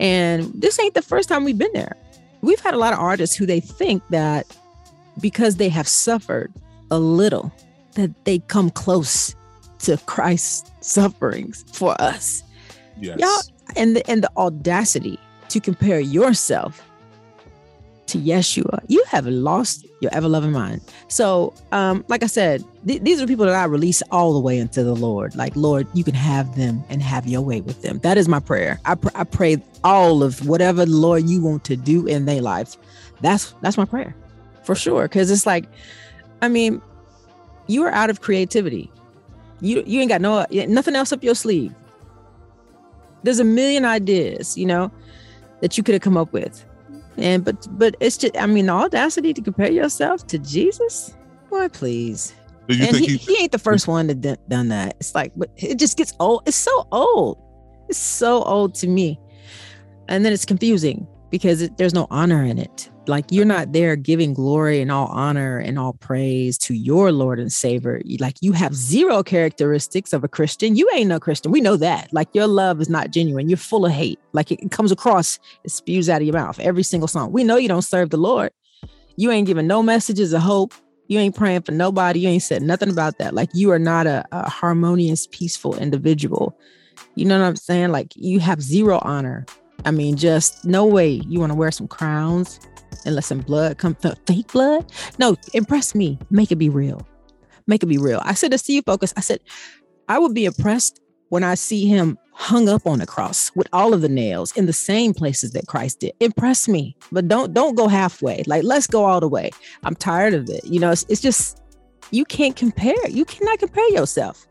and 0.00 0.50
this 0.54 0.78
ain't 0.80 0.94
the 0.94 1.02
first 1.02 1.28
time 1.28 1.44
we've 1.44 1.58
been 1.58 1.72
there. 1.74 1.96
We've 2.40 2.60
had 2.60 2.74
a 2.74 2.78
lot 2.78 2.92
of 2.92 2.98
artists 2.98 3.36
who 3.36 3.46
they 3.46 3.60
think 3.60 4.02
that 4.08 4.46
because 5.20 5.56
they 5.56 5.68
have 5.68 5.86
suffered 5.86 6.52
a 6.90 6.98
little, 6.98 7.52
that 7.94 8.24
they 8.24 8.40
come 8.40 8.70
close 8.70 9.36
to 9.82 9.96
Christ's 10.06 10.70
sufferings 10.80 11.64
for 11.72 12.00
us. 12.00 12.42
Yes. 13.00 13.18
Y'all 13.18 13.74
and 13.76 13.96
the 13.96 14.10
and 14.10 14.22
the 14.22 14.30
audacity 14.36 15.18
to 15.48 15.60
compare 15.60 16.00
yourself 16.00 16.82
to 18.06 18.18
Yeshua, 18.18 18.80
you 18.88 19.02
have 19.08 19.26
lost 19.26 19.86
your 20.00 20.12
ever 20.14 20.28
loving 20.28 20.52
mind. 20.52 20.82
So, 21.08 21.54
um, 21.72 22.04
like 22.08 22.22
I 22.22 22.26
said, 22.26 22.62
th- 22.86 23.00
these 23.02 23.22
are 23.22 23.26
people 23.26 23.46
that 23.46 23.54
I 23.54 23.64
release 23.64 24.02
all 24.10 24.34
the 24.34 24.40
way 24.40 24.58
into 24.58 24.84
the 24.84 24.94
Lord. 24.94 25.34
Like, 25.34 25.56
Lord, 25.56 25.86
you 25.94 26.04
can 26.04 26.14
have 26.14 26.54
them 26.56 26.84
and 26.90 27.02
have 27.02 27.26
your 27.26 27.40
way 27.40 27.62
with 27.62 27.80
them. 27.80 28.00
That 28.00 28.18
is 28.18 28.28
my 28.28 28.40
prayer. 28.40 28.80
I, 28.84 28.96
pr- 28.96 29.08
I 29.14 29.24
pray 29.24 29.62
all 29.82 30.22
of 30.22 30.46
whatever 30.46 30.84
Lord 30.84 31.28
you 31.28 31.42
want 31.42 31.64
to 31.64 31.76
do 31.76 32.06
in 32.06 32.26
their 32.26 32.42
lives. 32.42 32.76
That's 33.22 33.54
that's 33.62 33.78
my 33.78 33.86
prayer, 33.86 34.14
for 34.64 34.74
sure. 34.74 35.04
Because 35.04 35.30
it's 35.30 35.46
like, 35.46 35.64
I 36.42 36.48
mean, 36.48 36.82
you 37.66 37.84
are 37.84 37.92
out 37.92 38.10
of 38.10 38.20
creativity. 38.20 38.90
You 39.62 39.82
you 39.86 40.00
ain't 40.00 40.10
got 40.10 40.20
no 40.20 40.44
nothing 40.50 40.94
else 40.94 41.12
up 41.12 41.24
your 41.24 41.34
sleeve. 41.34 41.74
There's 43.22 43.38
a 43.38 43.44
million 43.44 43.84
ideas, 43.84 44.58
you 44.58 44.66
know, 44.66 44.90
that 45.60 45.78
you 45.78 45.82
could 45.82 45.94
have 45.94 46.02
come 46.02 46.18
up 46.18 46.32
with 46.32 46.64
and 47.16 47.44
but 47.44 47.66
but 47.78 47.96
it's 48.00 48.16
just 48.16 48.36
I 48.36 48.46
mean 48.46 48.66
the 48.66 48.72
audacity 48.72 49.32
to 49.34 49.42
compare 49.42 49.70
yourself 49.70 50.26
to 50.28 50.38
Jesus. 50.38 51.14
Why 51.48 51.68
please? 51.68 52.34
And 52.68 52.80
think 52.80 52.96
he, 52.96 53.16
he, 53.16 53.34
he 53.34 53.42
ain't 53.42 53.52
the 53.52 53.58
first 53.58 53.86
one 53.86 54.08
to 54.08 54.14
d- 54.14 54.36
done 54.48 54.68
that. 54.68 54.96
It's 54.98 55.14
like, 55.14 55.32
but 55.36 55.50
it 55.56 55.78
just 55.78 55.98
gets 55.98 56.14
old. 56.20 56.42
It's 56.46 56.56
so 56.56 56.86
old. 56.92 57.38
It's 57.88 57.98
so 57.98 58.42
old 58.44 58.74
to 58.76 58.86
me, 58.86 59.18
and 60.08 60.24
then 60.24 60.32
it's 60.32 60.44
confusing 60.44 61.06
because 61.32 61.62
it, 61.62 61.76
there's 61.78 61.94
no 61.94 62.06
honor 62.10 62.44
in 62.44 62.58
it 62.58 62.92
like 63.08 63.24
you're 63.30 63.44
not 63.44 63.72
there 63.72 63.96
giving 63.96 64.32
glory 64.34 64.80
and 64.80 64.92
all 64.92 65.08
honor 65.08 65.58
and 65.58 65.78
all 65.78 65.94
praise 65.94 66.56
to 66.58 66.74
your 66.74 67.10
Lord 67.10 67.38
and 67.38 67.52
Savior. 67.52 68.00
Like 68.20 68.36
you 68.40 68.52
have 68.52 68.74
zero 68.74 69.22
characteristics 69.22 70.12
of 70.12 70.22
a 70.24 70.28
Christian. 70.28 70.76
You 70.76 70.88
ain't 70.94 71.08
no 71.08 71.18
Christian. 71.18 71.50
We 71.50 71.60
know 71.60 71.76
that. 71.76 72.12
Like 72.12 72.28
your 72.34 72.46
love 72.46 72.80
is 72.80 72.88
not 72.88 73.10
genuine. 73.10 73.48
You're 73.48 73.56
full 73.56 73.86
of 73.86 73.92
hate. 73.92 74.20
Like 74.32 74.52
it 74.52 74.70
comes 74.70 74.92
across, 74.92 75.38
it 75.64 75.70
spews 75.70 76.08
out 76.08 76.20
of 76.20 76.26
your 76.26 76.34
mouth 76.34 76.60
every 76.60 76.82
single 76.82 77.08
song. 77.08 77.32
We 77.32 77.44
know 77.44 77.56
you 77.56 77.68
don't 77.68 77.82
serve 77.82 78.10
the 78.10 78.16
Lord. 78.16 78.52
You 79.16 79.30
ain't 79.30 79.46
giving 79.46 79.66
no 79.66 79.82
messages 79.82 80.32
of 80.32 80.42
hope. 80.42 80.72
You 81.08 81.18
ain't 81.18 81.36
praying 81.36 81.62
for 81.62 81.72
nobody. 81.72 82.20
You 82.20 82.28
ain't 82.28 82.42
said 82.42 82.62
nothing 82.62 82.90
about 82.90 83.18
that. 83.18 83.34
Like 83.34 83.50
you 83.52 83.70
are 83.72 83.78
not 83.78 84.06
a, 84.06 84.24
a 84.32 84.48
harmonious, 84.48 85.26
peaceful 85.30 85.76
individual. 85.76 86.56
You 87.16 87.24
know 87.24 87.38
what 87.38 87.46
I'm 87.46 87.56
saying? 87.56 87.90
Like 87.90 88.12
you 88.14 88.38
have 88.40 88.62
zero 88.62 89.00
honor. 89.02 89.44
I 89.84 89.90
mean, 89.90 90.16
just 90.16 90.64
no 90.64 90.86
way 90.86 91.08
you 91.10 91.40
want 91.40 91.52
to 91.52 91.56
wear 91.56 91.70
some 91.70 91.88
crowns 91.88 92.60
and 93.04 93.14
let 93.14 93.24
some 93.24 93.40
blood 93.40 93.78
come 93.78 93.94
fake 94.26 94.52
blood. 94.52 94.90
No, 95.18 95.36
impress 95.54 95.94
me. 95.94 96.18
Make 96.30 96.52
it 96.52 96.56
be 96.56 96.68
real. 96.68 97.06
Make 97.66 97.82
it 97.82 97.86
be 97.86 97.98
real. 97.98 98.20
I 98.24 98.34
said 98.34 98.52
to 98.52 98.72
you 98.72 98.82
focus. 98.82 99.12
I 99.16 99.20
said, 99.20 99.40
I 100.08 100.18
would 100.18 100.34
be 100.34 100.44
impressed 100.44 101.00
when 101.28 101.44
I 101.44 101.54
see 101.54 101.86
him 101.86 102.18
hung 102.32 102.68
up 102.68 102.86
on 102.86 102.98
the 102.98 103.06
cross 103.06 103.50
with 103.54 103.68
all 103.72 103.94
of 103.94 104.00
the 104.00 104.08
nails 104.08 104.52
in 104.56 104.66
the 104.66 104.72
same 104.72 105.14
places 105.14 105.52
that 105.52 105.66
Christ 105.66 106.00
did. 106.00 106.12
Impress 106.20 106.68
me, 106.68 106.96
but 107.10 107.28
don't 107.28 107.54
don't 107.54 107.74
go 107.74 107.88
halfway. 107.88 108.42
Like 108.46 108.64
let's 108.64 108.86
go 108.86 109.04
all 109.04 109.20
the 109.20 109.28
way. 109.28 109.50
I'm 109.84 109.94
tired 109.94 110.34
of 110.34 110.48
it. 110.48 110.64
You 110.64 110.80
know, 110.80 110.90
it's, 110.90 111.06
it's 111.08 111.20
just 111.20 111.62
you 112.10 112.24
can't 112.24 112.56
compare. 112.56 113.08
You 113.08 113.24
cannot 113.24 113.58
compare 113.58 113.88
yourself. 113.90 114.46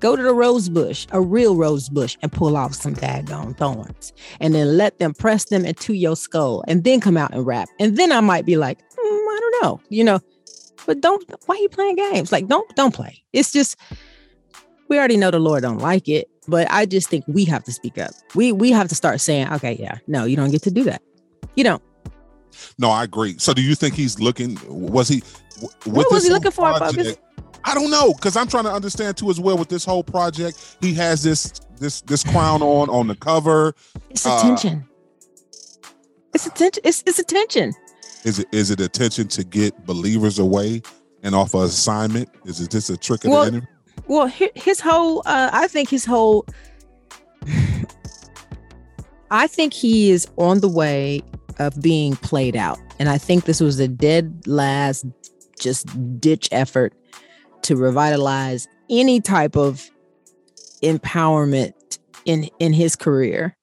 Go 0.00 0.16
to 0.16 0.22
the 0.22 0.32
rose 0.32 0.68
bush, 0.68 1.06
a 1.12 1.20
real 1.20 1.56
rose 1.56 1.88
bush, 1.90 2.16
and 2.22 2.32
pull 2.32 2.56
off 2.56 2.74
some 2.74 2.94
daggone 2.94 3.56
thorns. 3.56 4.12
And 4.40 4.54
then 4.54 4.76
let 4.76 4.98
them 4.98 5.12
press 5.12 5.44
them 5.44 5.64
into 5.64 5.92
your 5.92 6.16
skull 6.16 6.64
and 6.66 6.84
then 6.84 7.00
come 7.00 7.16
out 7.16 7.34
and 7.34 7.46
rap. 7.46 7.68
And 7.78 7.96
then 7.96 8.10
I 8.10 8.20
might 8.20 8.46
be 8.46 8.56
like, 8.56 8.78
mm, 8.78 8.94
I 8.98 9.38
don't 9.40 9.62
know, 9.62 9.80
you 9.90 10.02
know. 10.02 10.20
But 10.86 11.02
don't 11.02 11.22
why 11.46 11.56
are 11.56 11.58
you 11.58 11.68
playing 11.68 11.96
games? 11.96 12.32
Like, 12.32 12.48
don't 12.48 12.74
don't 12.74 12.94
play. 12.94 13.22
It's 13.32 13.52
just 13.52 13.76
we 14.88 14.98
already 14.98 15.18
know 15.18 15.30
the 15.30 15.38
Lord 15.38 15.62
don't 15.62 15.78
like 15.78 16.08
it, 16.08 16.28
but 16.48 16.66
I 16.70 16.86
just 16.86 17.08
think 17.08 17.24
we 17.28 17.44
have 17.44 17.62
to 17.64 17.72
speak 17.72 17.98
up. 17.98 18.10
We 18.34 18.52
we 18.52 18.72
have 18.72 18.88
to 18.88 18.94
start 18.94 19.20
saying, 19.20 19.52
okay, 19.52 19.76
yeah, 19.78 19.98
no, 20.06 20.24
you 20.24 20.36
don't 20.36 20.50
get 20.50 20.62
to 20.62 20.70
do 20.70 20.84
that. 20.84 21.02
You 21.54 21.64
don't. 21.64 21.82
No, 22.78 22.90
I 22.90 23.04
agree. 23.04 23.36
So 23.38 23.52
do 23.52 23.62
you 23.62 23.74
think 23.74 23.94
he's 23.94 24.18
looking 24.18 24.58
was 24.66 25.08
he 25.08 25.22
what 25.84 26.10
was 26.10 26.24
he 26.24 26.30
looking 26.30 26.50
for? 26.50 26.72
Project, 26.74 27.20
I 27.64 27.74
don't 27.74 27.90
know 27.90 28.12
because 28.14 28.36
I'm 28.36 28.48
trying 28.48 28.64
to 28.64 28.72
understand 28.72 29.16
too 29.16 29.30
as 29.30 29.40
well 29.40 29.56
with 29.56 29.68
this 29.68 29.84
whole 29.84 30.04
project. 30.04 30.76
He 30.80 30.94
has 30.94 31.22
this 31.22 31.52
this 31.78 32.00
this 32.02 32.22
crown 32.24 32.62
on 32.62 32.88
on 32.88 33.06
the 33.06 33.16
cover. 33.16 33.74
It's 34.10 34.26
attention. 34.26 34.84
Uh, 34.84 35.86
it's 36.34 36.46
attention. 36.46 36.82
It's, 36.84 37.02
it's 37.06 37.18
attention. 37.18 37.74
Is 38.24 38.38
it 38.38 38.48
is 38.52 38.70
it 38.70 38.80
attention 38.80 39.28
to 39.28 39.44
get 39.44 39.86
believers 39.86 40.38
away 40.38 40.82
and 41.22 41.34
off 41.34 41.54
of 41.54 41.62
assignment? 41.62 42.28
Is 42.44 42.60
it 42.60 42.70
just 42.70 42.90
a 42.90 42.96
trick 42.96 43.24
of 43.24 43.30
well, 43.30 43.42
the 43.42 43.48
enemy? 43.48 43.66
Well, 44.06 44.26
his 44.54 44.80
whole 44.80 45.22
uh, 45.26 45.50
I 45.52 45.68
think 45.68 45.88
his 45.88 46.04
whole 46.04 46.46
I 49.30 49.46
think 49.46 49.72
he 49.72 50.10
is 50.10 50.28
on 50.36 50.60
the 50.60 50.68
way 50.68 51.22
of 51.58 51.80
being 51.80 52.16
played 52.16 52.56
out. 52.56 52.78
And 52.98 53.08
I 53.08 53.18
think 53.18 53.44
this 53.44 53.60
was 53.60 53.78
a 53.78 53.88
dead 53.88 54.46
last 54.46 55.06
just 55.58 55.86
ditch 56.20 56.48
effort 56.52 56.94
to 57.70 57.76
revitalize 57.76 58.66
any 58.90 59.20
type 59.20 59.56
of 59.56 59.88
empowerment 60.82 61.98
in 62.24 62.50
in 62.58 62.72
his 62.72 62.96
career. 62.96 63.56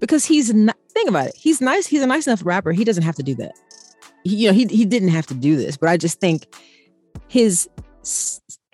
Because 0.00 0.26
he's 0.26 0.52
not 0.52 0.76
think 0.92 1.08
about 1.08 1.28
it 1.28 1.34
he's 1.34 1.62
nice 1.62 1.86
he's 1.86 2.02
a 2.02 2.06
nice 2.06 2.26
enough 2.26 2.44
rapper 2.44 2.70
he 2.72 2.84
doesn't 2.84 3.02
have 3.02 3.14
to 3.14 3.22
do 3.22 3.34
that. 3.36 3.52
He, 4.24 4.36
you 4.36 4.48
know 4.48 4.52
he, 4.52 4.66
he 4.66 4.84
didn't 4.84 5.08
have 5.08 5.26
to 5.28 5.34
do 5.34 5.56
this 5.56 5.78
but 5.78 5.88
i 5.88 5.96
just 5.96 6.20
think 6.20 6.54
his 7.28 7.66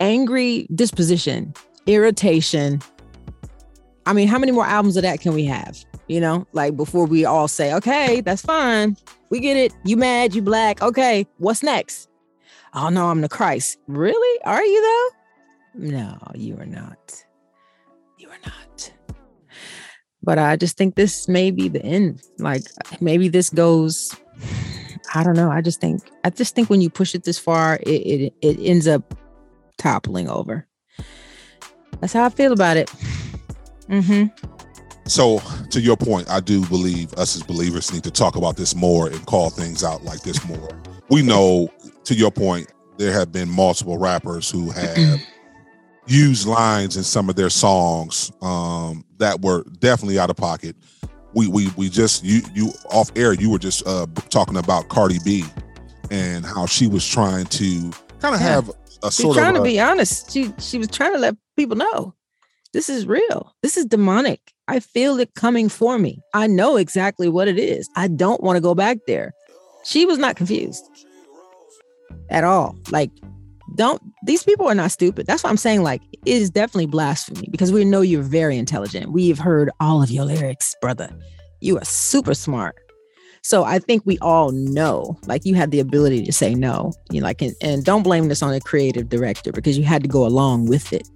angry 0.01 0.67
disposition 0.75 1.53
irritation 1.87 2.81
i 4.05 4.11
mean 4.11 4.27
how 4.27 4.37
many 4.37 4.51
more 4.51 4.65
albums 4.65 4.97
of 4.97 5.03
that 5.03 5.21
can 5.21 5.33
we 5.33 5.45
have 5.45 5.85
you 6.09 6.19
know? 6.19 6.47
Like 6.53 6.75
before 6.75 7.05
we 7.05 7.23
all 7.23 7.47
say 7.47 7.73
okay 7.75 8.19
that's 8.19 8.41
fine. 8.41 8.97
We 9.29 9.39
get 9.39 9.55
it. 9.55 9.71
You 9.85 9.95
mad 9.95 10.35
you 10.35 10.41
black. 10.41 10.81
Okay 10.81 11.25
what's 11.37 11.63
next 11.63 12.08
Oh 12.73 12.89
no, 12.89 13.07
I'm 13.07 13.21
the 13.21 13.29
Christ. 13.29 13.77
Really? 13.87 14.41
Are 14.45 14.63
you 14.63 14.81
though? 14.81 15.87
No, 15.87 16.17
you 16.35 16.57
are 16.57 16.65
not. 16.65 17.25
You 18.17 18.29
are 18.29 18.39
not. 18.45 18.93
But 20.21 20.37
I 20.37 20.55
just 20.55 20.77
think 20.77 20.95
this 20.95 21.27
may 21.27 21.51
be 21.51 21.69
the 21.69 21.81
end. 21.83 22.21
Like 22.37 22.63
maybe 22.99 23.29
this 23.29 23.49
goes. 23.49 24.15
I 25.15 25.23
don't 25.23 25.35
know. 25.35 25.49
I 25.49 25.61
just 25.61 25.81
think 25.81 26.01
I 26.23 26.29
just 26.29 26.55
think 26.55 26.69
when 26.69 26.81
you 26.81 26.89
push 26.89 27.15
it 27.15 27.23
this 27.23 27.39
far, 27.39 27.79
it 27.83 27.89
it, 27.89 28.33
it 28.41 28.59
ends 28.59 28.87
up 28.87 29.15
toppling 29.77 30.29
over. 30.29 30.67
That's 31.99 32.13
how 32.13 32.25
I 32.25 32.29
feel 32.29 32.53
about 32.53 32.77
it. 32.77 32.91
Mm-hmm. 33.87 34.27
So, 35.05 35.41
to 35.71 35.81
your 35.81 35.97
point, 35.97 36.29
I 36.29 36.39
do 36.39 36.63
believe 36.67 37.13
us 37.13 37.35
as 37.35 37.41
believers 37.41 37.91
need 37.91 38.03
to 38.03 38.11
talk 38.11 38.35
about 38.35 38.57
this 38.57 38.75
more 38.75 39.07
and 39.07 39.25
call 39.25 39.49
things 39.49 39.83
out 39.83 40.03
like 40.03 40.21
this 40.21 40.45
more. 40.45 40.69
We 41.09 41.23
know 41.23 41.73
to 42.09 42.15
your 42.15 42.31
point, 42.31 42.73
there 42.97 43.13
have 43.13 43.31
been 43.31 43.47
multiple 43.47 43.99
rappers 43.99 44.49
who 44.49 44.71
have 44.71 45.21
used 46.07 46.47
lines 46.47 46.97
in 46.97 47.03
some 47.03 47.29
of 47.29 47.35
their 47.35 47.51
songs 47.51 48.31
um, 48.41 49.05
that 49.19 49.41
were 49.41 49.63
definitely 49.77 50.17
out 50.17 50.31
of 50.31 50.35
pocket. 50.35 50.75
We 51.35 51.47
we 51.47 51.69
we 51.77 51.87
just 51.87 52.23
you 52.23 52.41
you 52.55 52.71
off 52.89 53.11
air. 53.15 53.33
You 53.33 53.51
were 53.51 53.59
just 53.59 53.85
uh, 53.87 54.07
talking 54.29 54.57
about 54.57 54.89
Cardi 54.89 55.19
B 55.23 55.45
and 56.09 56.43
how 56.43 56.65
she 56.65 56.87
was 56.87 57.07
trying 57.07 57.45
to 57.45 57.91
kind 58.19 58.33
of 58.33 58.41
yeah. 58.41 58.47
have 58.47 58.71
a 59.03 59.11
sort 59.11 59.35
trying 59.35 59.49
of 59.49 59.53
trying 59.53 59.53
to 59.53 59.61
be 59.61 59.79
honest. 59.79 60.31
She 60.31 60.51
she 60.57 60.79
was 60.79 60.87
trying 60.87 61.13
to 61.13 61.19
let 61.19 61.35
people 61.55 61.77
know 61.77 62.15
this 62.73 62.89
is 62.89 63.05
real. 63.05 63.53
This 63.61 63.77
is 63.77 63.85
demonic. 63.85 64.41
I 64.67 64.79
feel 64.79 65.19
it 65.19 65.35
coming 65.35 65.69
for 65.69 65.99
me. 65.99 66.19
I 66.33 66.47
know 66.47 66.75
exactly 66.77 67.29
what 67.29 67.47
it 67.47 67.59
is. 67.59 67.87
I 67.95 68.07
don't 68.07 68.41
want 68.41 68.57
to 68.57 68.61
go 68.61 68.73
back 68.73 68.97
there. 69.05 69.35
She 69.83 70.07
was 70.07 70.17
not 70.17 70.35
confused 70.35 70.83
at 72.29 72.43
all. 72.43 72.77
Like, 72.91 73.11
don't 73.75 74.01
these 74.25 74.43
people 74.43 74.67
are 74.67 74.75
not 74.75 74.91
stupid. 74.91 75.27
That's 75.27 75.43
what 75.43 75.49
I'm 75.49 75.57
saying. 75.57 75.83
Like, 75.83 76.01
it 76.11 76.19
is 76.25 76.49
definitely 76.49 76.87
blasphemy 76.87 77.47
because 77.51 77.71
we 77.71 77.85
know 77.85 78.01
you're 78.01 78.23
very 78.23 78.57
intelligent. 78.57 79.11
We've 79.11 79.39
heard 79.39 79.69
all 79.79 80.01
of 80.01 80.11
your 80.11 80.25
lyrics, 80.25 80.75
brother. 80.81 81.09
You 81.61 81.77
are 81.77 81.85
super 81.85 82.33
smart. 82.33 82.75
So 83.41 83.63
I 83.63 83.79
think 83.79 84.03
we 84.05 84.17
all 84.19 84.51
know, 84.51 85.17
like 85.25 85.45
you 85.45 85.55
had 85.55 85.71
the 85.71 85.79
ability 85.79 86.23
to 86.25 86.33
say 86.33 86.53
no. 86.55 86.91
You 87.11 87.21
know, 87.21 87.25
like, 87.25 87.41
and, 87.41 87.55
and 87.61 87.85
don't 87.85 88.03
blame 88.03 88.27
this 88.27 88.43
on 88.43 88.53
a 88.53 88.59
creative 88.59 89.09
director 89.09 89.51
because 89.51 89.77
you 89.77 89.83
had 89.83 90.01
to 90.03 90.09
go 90.09 90.25
along 90.25 90.67
with 90.67 90.91
it. 90.91 91.07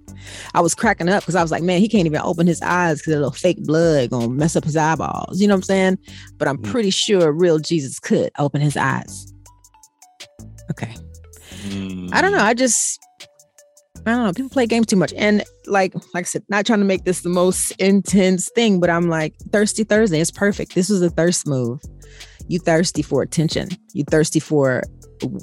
I 0.54 0.60
was 0.60 0.74
cracking 0.74 1.08
up 1.08 1.22
because 1.22 1.34
I 1.34 1.42
was 1.42 1.50
like, 1.50 1.62
man, 1.62 1.80
he 1.80 1.88
can't 1.88 2.06
even 2.06 2.20
open 2.22 2.46
his 2.46 2.62
eyes 2.62 2.98
because 2.98 3.12
a 3.12 3.16
little 3.16 3.30
fake 3.30 3.62
blood 3.64 4.10
gonna 4.10 4.30
mess 4.30 4.56
up 4.56 4.64
his 4.64 4.76
eyeballs. 4.76 5.40
You 5.40 5.48
know 5.48 5.54
what 5.54 5.58
I'm 5.58 5.62
saying? 5.64 5.98
But 6.38 6.48
I'm 6.48 6.58
mm. 6.58 6.70
pretty 6.70 6.90
sure 6.90 7.30
real 7.30 7.58
Jesus 7.58 8.00
could 8.00 8.30
open 8.38 8.60
his 8.60 8.76
eyes. 8.76 9.33
Okay. 10.70 10.94
Mm. 11.66 12.10
I 12.12 12.20
don't 12.20 12.32
know. 12.32 12.38
I 12.38 12.54
just 12.54 13.00
I 14.06 14.10
don't 14.10 14.24
know. 14.24 14.32
People 14.32 14.50
play 14.50 14.66
games 14.66 14.86
too 14.86 14.96
much. 14.96 15.12
And 15.16 15.44
like 15.66 15.94
like 16.14 16.22
I 16.24 16.28
said, 16.28 16.42
not 16.48 16.66
trying 16.66 16.80
to 16.80 16.84
make 16.84 17.04
this 17.04 17.22
the 17.22 17.28
most 17.28 17.72
intense 17.72 18.50
thing, 18.54 18.80
but 18.80 18.90
I'm 18.90 19.08
like, 19.08 19.34
thirsty 19.52 19.84
Thursday 19.84 20.20
is 20.20 20.30
perfect. 20.30 20.74
This 20.74 20.88
was 20.88 21.02
a 21.02 21.10
thirst 21.10 21.46
move. 21.46 21.80
You 22.48 22.58
thirsty 22.58 23.02
for 23.02 23.22
attention. 23.22 23.68
You 23.94 24.04
thirsty 24.04 24.40
for 24.40 24.82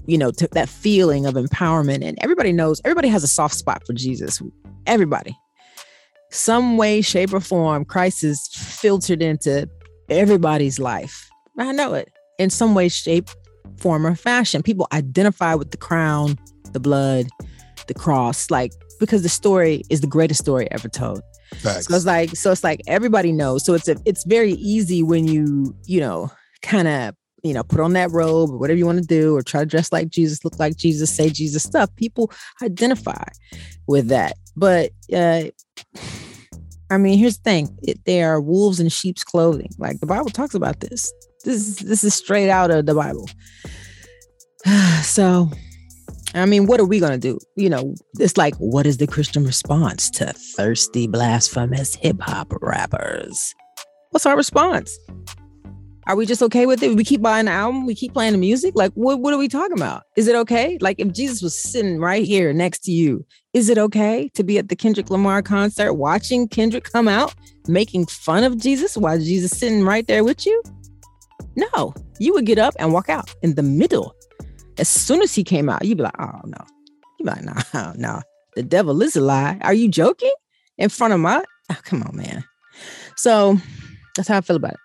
you 0.06 0.18
know, 0.18 0.32
to, 0.32 0.48
that 0.52 0.70
feeling 0.70 1.26
of 1.26 1.36
empowerment. 1.36 2.04
And 2.04 2.18
everybody 2.22 2.52
knows, 2.52 2.82
everybody 2.84 3.08
has 3.10 3.24
a 3.24 3.28
soft 3.28 3.56
spot 3.56 3.86
for 3.86 3.94
Jesus. 3.94 4.42
Everybody. 4.86 5.36
Some 6.30 6.78
way, 6.78 7.02
shape, 7.02 7.34
or 7.34 7.42
form, 7.42 7.86
Christ 7.86 8.24
is 8.24 8.48
filtered 8.54 9.22
into 9.22 9.70
everybody's 10.10 10.80
life. 10.80 11.30
I 11.58 11.72
know 11.72 11.94
it 11.94 12.10
in 12.40 12.50
some 12.50 12.74
way, 12.74 12.88
shape, 12.88 13.30
form, 13.78 14.06
or 14.06 14.16
fashion. 14.16 14.64
People 14.64 14.88
identify 14.94 15.56
with 15.56 15.72
the 15.72 15.78
crown, 15.78 16.38
the 16.74 16.80
blood, 16.80 17.28
the 17.88 17.94
cross, 17.94 18.50
like 18.50 18.72
because 19.00 19.24
the 19.24 19.30
story 19.30 19.84
is 19.90 20.02
the 20.02 20.08
greatest 20.08 20.42
story 20.42 20.70
ever 20.72 20.88
told. 20.88 21.22
Facts. 21.56 21.88
So 21.88 21.96
it's 21.96 22.06
like, 22.06 22.36
so 22.36 22.52
it's 22.52 22.64
like 22.64 22.82
everybody 22.88 23.32
knows. 23.32 23.66
So 23.66 23.74
it's 23.74 23.88
a, 23.88 23.98
it's 24.06 24.24
very 24.24 24.54
easy 24.54 25.04
when 25.04 25.28
you, 25.28 25.76
you 25.86 26.00
know, 26.00 26.32
kind 26.62 26.88
of, 26.88 27.16
you 27.44 27.54
know, 27.54 27.64
put 27.64 27.80
on 27.80 27.94
that 27.94 28.12
robe 28.12 28.52
or 28.52 28.58
whatever 28.58 28.78
you 28.78 28.86
want 28.86 29.00
to 29.00 29.06
do, 29.06 29.36
or 29.36 29.42
try 29.42 29.62
to 29.62 29.66
dress 29.66 29.92
like 29.92 30.10
Jesus, 30.10 30.46
look 30.46 30.60
like 30.60 30.78
Jesus, 30.78 31.14
say 31.14 31.30
Jesus 31.30 31.64
stuff. 31.64 31.94
People 31.96 32.32
identify 32.62 33.24
with 33.88 34.08
that. 34.08 34.38
But 34.56 34.92
uh 35.14 35.46
I 36.90 36.98
mean, 36.98 37.18
here's 37.18 37.38
the 37.38 37.44
thing: 37.44 37.78
it, 37.84 38.04
they 38.04 38.22
are 38.22 38.42
wolves 38.42 38.82
in 38.82 38.90
sheep's 38.90 39.24
clothing. 39.24 39.70
Like 39.78 40.02
the 40.02 40.06
Bible 40.06 40.30
talks 40.30 40.54
about 40.54 40.82
this. 40.82 41.12
This 41.44 41.56
is 41.56 41.76
this 41.78 42.04
is 42.04 42.14
straight 42.14 42.50
out 42.50 42.72
of 42.72 42.86
the 42.86 42.94
Bible. 42.94 43.30
so, 45.04 45.50
I 46.34 46.46
mean, 46.46 46.66
what 46.66 46.80
are 46.80 46.86
we 46.86 47.00
gonna 47.00 47.18
do? 47.18 47.40
You 47.56 47.70
know, 47.70 47.96
it's 48.20 48.38
like, 48.38 48.56
what 48.56 48.86
is 48.86 48.98
the 48.98 49.08
Christian 49.08 49.46
response 49.46 50.10
to 50.12 50.34
thirsty, 50.34 51.08
blasphemous 51.08 51.96
hip 51.96 52.22
hop 52.22 52.54
rappers? 52.62 53.54
What's 54.12 54.26
our 54.26 54.36
response? 54.36 54.98
Are 56.08 56.16
we 56.16 56.26
just 56.26 56.42
okay 56.42 56.66
with 56.66 56.82
it? 56.82 56.96
We 56.96 57.04
keep 57.04 57.22
buying 57.22 57.46
the 57.46 57.52
album, 57.52 57.86
we 57.86 57.94
keep 57.94 58.14
playing 58.14 58.34
the 58.34 58.40
music. 58.40 58.74
Like, 58.76 58.92
what, 58.94 59.20
what 59.20 59.34
are 59.34 59.38
we 59.38 59.48
talking 59.48 59.78
about? 59.78 60.04
Is 60.18 60.28
it 60.28 60.36
okay? 60.36 60.78
Like, 60.82 61.00
if 61.00 61.14
Jesus 61.14 61.42
was 61.42 61.58
sitting 61.58 62.00
right 62.00 62.26
here 62.26 62.52
next 62.54 62.80
to 62.86 62.92
you, 62.92 63.26
is 63.54 63.70
it 63.70 63.78
okay 63.78 64.30
to 64.34 64.44
be 64.44 64.58
at 64.58 64.70
the 64.70 64.76
Kendrick 64.76 65.10
Lamar 65.10 65.42
concert 65.42 65.94
watching 65.94 66.48
Kendrick 66.48 66.86
come 66.86 67.08
out 67.08 67.36
making 67.68 68.08
fun 68.08 68.44
of 68.44 68.58
Jesus 68.58 68.98
while 68.98 69.20
Jesus 69.20 69.52
sitting 69.52 69.86
right 69.86 70.08
there 70.08 70.24
with 70.24 70.46
you? 70.46 70.62
No, 71.56 71.94
you 72.20 72.34
would 72.34 72.46
get 72.46 72.58
up 72.58 72.74
and 72.80 72.94
walk 72.94 73.10
out 73.10 73.34
in 73.42 73.56
the 73.56 73.64
middle. 73.64 74.16
As 74.78 74.88
soon 74.88 75.22
as 75.22 75.36
he 75.36 75.44
came 75.44 75.70
out, 75.70 75.84
you'd 75.84 75.98
be 75.98 76.04
like, 76.04 76.20
oh 76.20 76.42
no. 76.46 76.66
You'd 77.20 77.26
be 77.26 77.32
like, 77.32 77.44
no, 77.44 77.94
no. 77.98 78.22
The 78.56 78.64
devil 78.64 79.02
is 79.02 79.16
a 79.16 79.22
lie. 79.22 79.58
Are 79.62 79.74
you 79.74 79.88
joking? 79.90 80.34
In 80.78 80.90
front 80.90 81.14
of 81.14 81.20
my 81.20 81.44
oh, 81.72 81.78
come 81.84 82.04
on, 82.04 82.16
man. 82.16 82.44
So 83.16 83.58
that's 84.16 84.28
how 84.28 84.38
I 84.38 84.42
feel 84.42 84.56
about 84.56 84.74
it. 84.74 84.80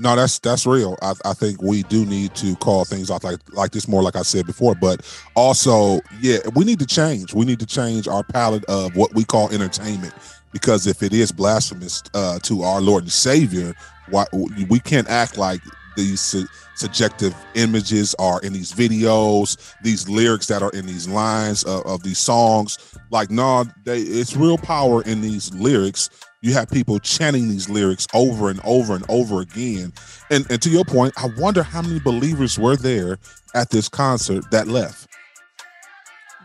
No, 0.00 0.16
that's 0.16 0.40
that's 0.40 0.66
real. 0.66 0.96
I, 1.02 1.12
I 1.24 1.34
think 1.34 1.62
we 1.62 1.84
do 1.84 2.04
need 2.04 2.34
to 2.36 2.56
call 2.56 2.84
things 2.84 3.10
out 3.10 3.22
like 3.22 3.38
like 3.52 3.70
this 3.70 3.86
more, 3.86 4.02
like 4.02 4.16
I 4.16 4.22
said 4.22 4.44
before. 4.44 4.74
But 4.74 5.06
also, 5.36 6.00
yeah, 6.20 6.38
we 6.56 6.64
need 6.64 6.80
to 6.80 6.86
change. 6.86 7.32
We 7.32 7.44
need 7.44 7.60
to 7.60 7.66
change 7.66 8.08
our 8.08 8.24
palette 8.24 8.64
of 8.64 8.96
what 8.96 9.14
we 9.14 9.22
call 9.22 9.50
entertainment. 9.50 10.12
Because 10.54 10.86
if 10.86 11.02
it 11.02 11.12
is 11.12 11.32
blasphemous 11.32 12.02
uh, 12.14 12.38
to 12.44 12.62
our 12.62 12.80
Lord 12.80 13.02
and 13.02 13.12
Savior, 13.12 13.74
why 14.08 14.24
we 14.32 14.80
can't 14.80 15.08
act 15.10 15.36
like 15.36 15.60
these 15.96 16.20
su- 16.20 16.46
subjective 16.76 17.34
images 17.54 18.14
are 18.18 18.40
in 18.40 18.54
these 18.54 18.72
videos, 18.72 19.74
these 19.82 20.08
lyrics 20.08 20.46
that 20.46 20.62
are 20.62 20.70
in 20.70 20.86
these 20.86 21.06
lines 21.06 21.64
of, 21.64 21.84
of 21.84 22.02
these 22.02 22.18
songs. 22.18 22.78
Like, 23.10 23.30
no, 23.30 23.66
they, 23.84 24.00
it's 24.00 24.34
real 24.34 24.56
power 24.56 25.02
in 25.02 25.20
these 25.20 25.52
lyrics 25.52 26.08
you 26.44 26.52
have 26.52 26.68
people 26.68 26.98
chanting 26.98 27.48
these 27.48 27.70
lyrics 27.70 28.06
over 28.12 28.50
and 28.50 28.60
over 28.64 28.94
and 28.94 29.04
over 29.08 29.40
again. 29.40 29.94
And, 30.30 30.46
and 30.50 30.60
to 30.60 30.68
your 30.68 30.84
point, 30.84 31.14
I 31.16 31.30
wonder 31.38 31.62
how 31.62 31.80
many 31.80 32.00
believers 32.00 32.58
were 32.58 32.76
there 32.76 33.16
at 33.54 33.70
this 33.70 33.88
concert 33.88 34.50
that 34.50 34.68
left. 34.68 35.08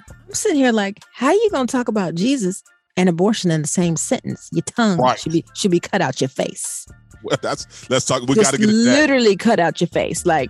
I'm 0.10 0.34
sitting 0.34 0.55
here 0.55 0.72
like, 0.72 1.03
how 1.14 1.28
are 1.28 1.34
you 1.34 1.49
gonna 1.51 1.68
talk 1.68 1.89
about 1.89 2.16
Jesus 2.16 2.64
and 2.99 3.07
abortion 3.07 3.49
in 3.49 3.61
the 3.61 3.67
same 3.67 3.95
sentence? 3.95 4.49
Your 4.51 4.63
tongue 4.63 4.99
Right. 4.99 5.17
should 5.17 5.31
be 5.31 5.45
should 5.55 5.71
be 5.71 5.79
cut 5.79 6.01
out 6.01 6.19
your 6.19 6.29
face. 6.29 6.85
Well, 7.23 7.37
that's 7.41 7.89
let's 7.89 8.05
talk. 8.05 8.27
We 8.27 8.35
got 8.35 8.51
to 8.51 8.57
get 8.57 8.69
into 8.69 8.83
that. 8.83 8.99
literally 9.01 9.35
cut 9.35 9.59
out 9.59 9.79
your 9.79 9.87
face. 9.87 10.25
Like, 10.25 10.49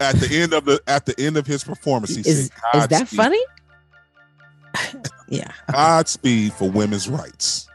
at 0.00 0.16
the 0.16 0.28
end 0.34 0.52
of 0.52 0.64
the 0.64 0.80
at 0.86 1.06
the 1.06 1.18
end 1.18 1.36
of 1.36 1.46
his 1.46 1.62
performance. 1.62 2.14
He 2.14 2.20
is 2.22 2.50
said, 2.72 2.80
is 2.80 2.88
that 2.88 2.90
"Godspeed- 2.90 3.16
funny? 3.16 3.42
yeah. 5.28 5.52
Godspeed 5.70 6.52
for 6.54 6.70
women's 6.70 7.08
rights. 7.08 7.68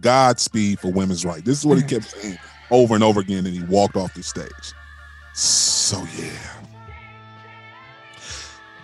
Godspeed 0.00 0.80
for 0.80 0.90
women's 0.90 1.24
rights. 1.24 1.42
This 1.42 1.58
is 1.58 1.66
what 1.66 1.78
he 1.78 1.84
kept 1.84 2.06
mm. 2.06 2.20
saying 2.22 2.38
over 2.70 2.94
and 2.94 3.04
over 3.04 3.20
again, 3.20 3.46
and 3.46 3.54
he 3.54 3.62
walked 3.64 3.96
off 3.96 4.14
the 4.14 4.22
stage. 4.22 4.72
So 5.34 5.98
yeah, 6.16 6.54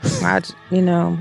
I, 0.02 0.42
you 0.70 0.82
know, 0.82 1.18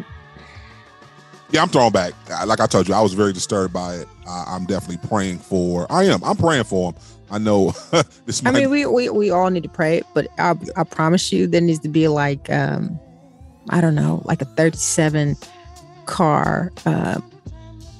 yeah, 1.51 1.61
I'm 1.61 1.69
thrown 1.69 1.91
back. 1.91 2.13
Like 2.45 2.59
I 2.59 2.67
told 2.67 2.87
you, 2.87 2.93
I 2.93 3.01
was 3.01 3.13
very 3.13 3.33
disturbed 3.33 3.73
by 3.73 3.95
it. 3.95 4.07
Uh, 4.27 4.45
I'm 4.47 4.65
definitely 4.65 5.07
praying 5.07 5.39
for. 5.39 5.91
I 5.91 6.05
am. 6.05 6.23
I'm 6.23 6.37
praying 6.37 6.65
for 6.65 6.91
him. 6.91 7.01
I 7.31 7.37
know 7.37 7.71
this. 8.25 8.41
I 8.45 8.51
Might, 8.51 8.59
mean, 8.59 8.69
we, 8.69 8.85
we 8.85 9.09
we 9.09 9.29
all 9.31 9.49
need 9.49 9.63
to 9.63 9.69
pray, 9.69 10.01
but 10.13 10.27
I 10.37 10.55
I 10.75 10.83
promise 10.83 11.31
you, 11.31 11.47
there 11.47 11.61
needs 11.61 11.79
to 11.79 11.89
be 11.89 12.07
like 12.07 12.49
um, 12.49 12.99
I 13.69 13.81
don't 13.81 13.95
know, 13.95 14.21
like 14.25 14.41
a 14.41 14.45
37 14.45 15.37
car 16.05 16.71
uh, 16.85 17.19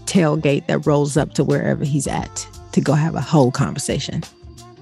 tailgate 0.06 0.68
that 0.68 0.86
rolls 0.86 1.16
up 1.18 1.34
to 1.34 1.44
wherever 1.44 1.84
he's 1.84 2.08
at 2.08 2.48
to 2.72 2.82
go 2.82 2.94
have 2.94 3.16
a 3.16 3.22
whole 3.22 3.52
conversation. 3.52 4.24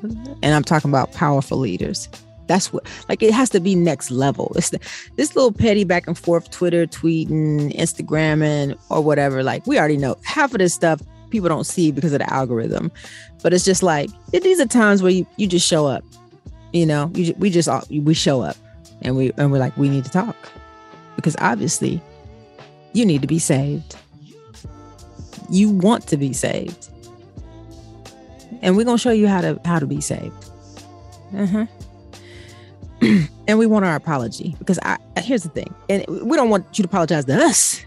And 0.03 0.53
I'm 0.53 0.63
talking 0.63 0.89
about 0.89 1.11
powerful 1.13 1.57
leaders. 1.57 2.07
That's 2.47 2.71
what 2.71 2.87
like 3.09 3.21
it 3.21 3.33
has 3.33 3.49
to 3.51 3.59
be 3.59 3.75
next 3.75 4.11
level. 4.11 4.51
It's 4.55 4.69
the, 4.69 4.79
this 5.15 5.35
little 5.35 5.51
petty 5.51 5.83
back 5.83 6.07
and 6.07 6.17
forth 6.17 6.49
Twitter, 6.51 6.87
tweeting, 6.87 7.75
Instagramming, 7.75 8.77
or 8.89 9.01
whatever. 9.01 9.43
Like 9.43 9.65
we 9.67 9.77
already 9.77 9.97
know 9.97 10.17
half 10.23 10.53
of 10.53 10.59
this 10.59 10.73
stuff 10.73 11.01
people 11.29 11.49
don't 11.49 11.65
see 11.65 11.91
because 11.91 12.13
of 12.13 12.19
the 12.19 12.33
algorithm. 12.33 12.91
But 13.43 13.53
it's 13.53 13.65
just 13.65 13.83
like 13.83 14.09
it, 14.33 14.43
these 14.43 14.59
are 14.59 14.65
times 14.65 15.01
where 15.01 15.11
you, 15.11 15.27
you 15.37 15.47
just 15.47 15.67
show 15.67 15.85
up. 15.85 16.03
You 16.73 16.85
know, 16.85 17.11
you, 17.13 17.33
we 17.37 17.49
just 17.49 17.69
all 17.69 17.83
we 17.89 18.13
show 18.13 18.41
up 18.41 18.57
and 19.01 19.15
we 19.15 19.31
and 19.37 19.51
we're 19.51 19.59
like 19.59 19.75
we 19.77 19.89
need 19.89 20.05
to 20.05 20.11
talk 20.11 20.35
because 21.15 21.35
obviously 21.39 22.01
you 22.93 23.05
need 23.05 23.21
to 23.21 23.27
be 23.27 23.39
saved. 23.39 23.95
You 25.49 25.69
want 25.69 26.07
to 26.07 26.17
be 26.17 26.33
saved, 26.33 26.89
and 28.61 28.75
we're 28.75 28.83
gonna 28.83 28.97
show 28.97 29.11
you 29.11 29.27
how 29.27 29.41
to 29.41 29.59
how 29.63 29.79
to 29.79 29.87
be 29.87 30.01
saved. 30.01 30.33
Uh-huh. 31.35 31.65
and 33.47 33.59
we 33.59 33.65
want 33.65 33.85
our 33.85 33.95
apology 33.95 34.55
because 34.59 34.79
I 34.83 34.97
here's 35.19 35.43
the 35.43 35.49
thing, 35.49 35.73
and 35.89 36.05
we 36.07 36.35
don't 36.37 36.49
want 36.49 36.65
you 36.77 36.83
to 36.83 36.87
apologize 36.89 37.25
to 37.25 37.35
us, 37.43 37.81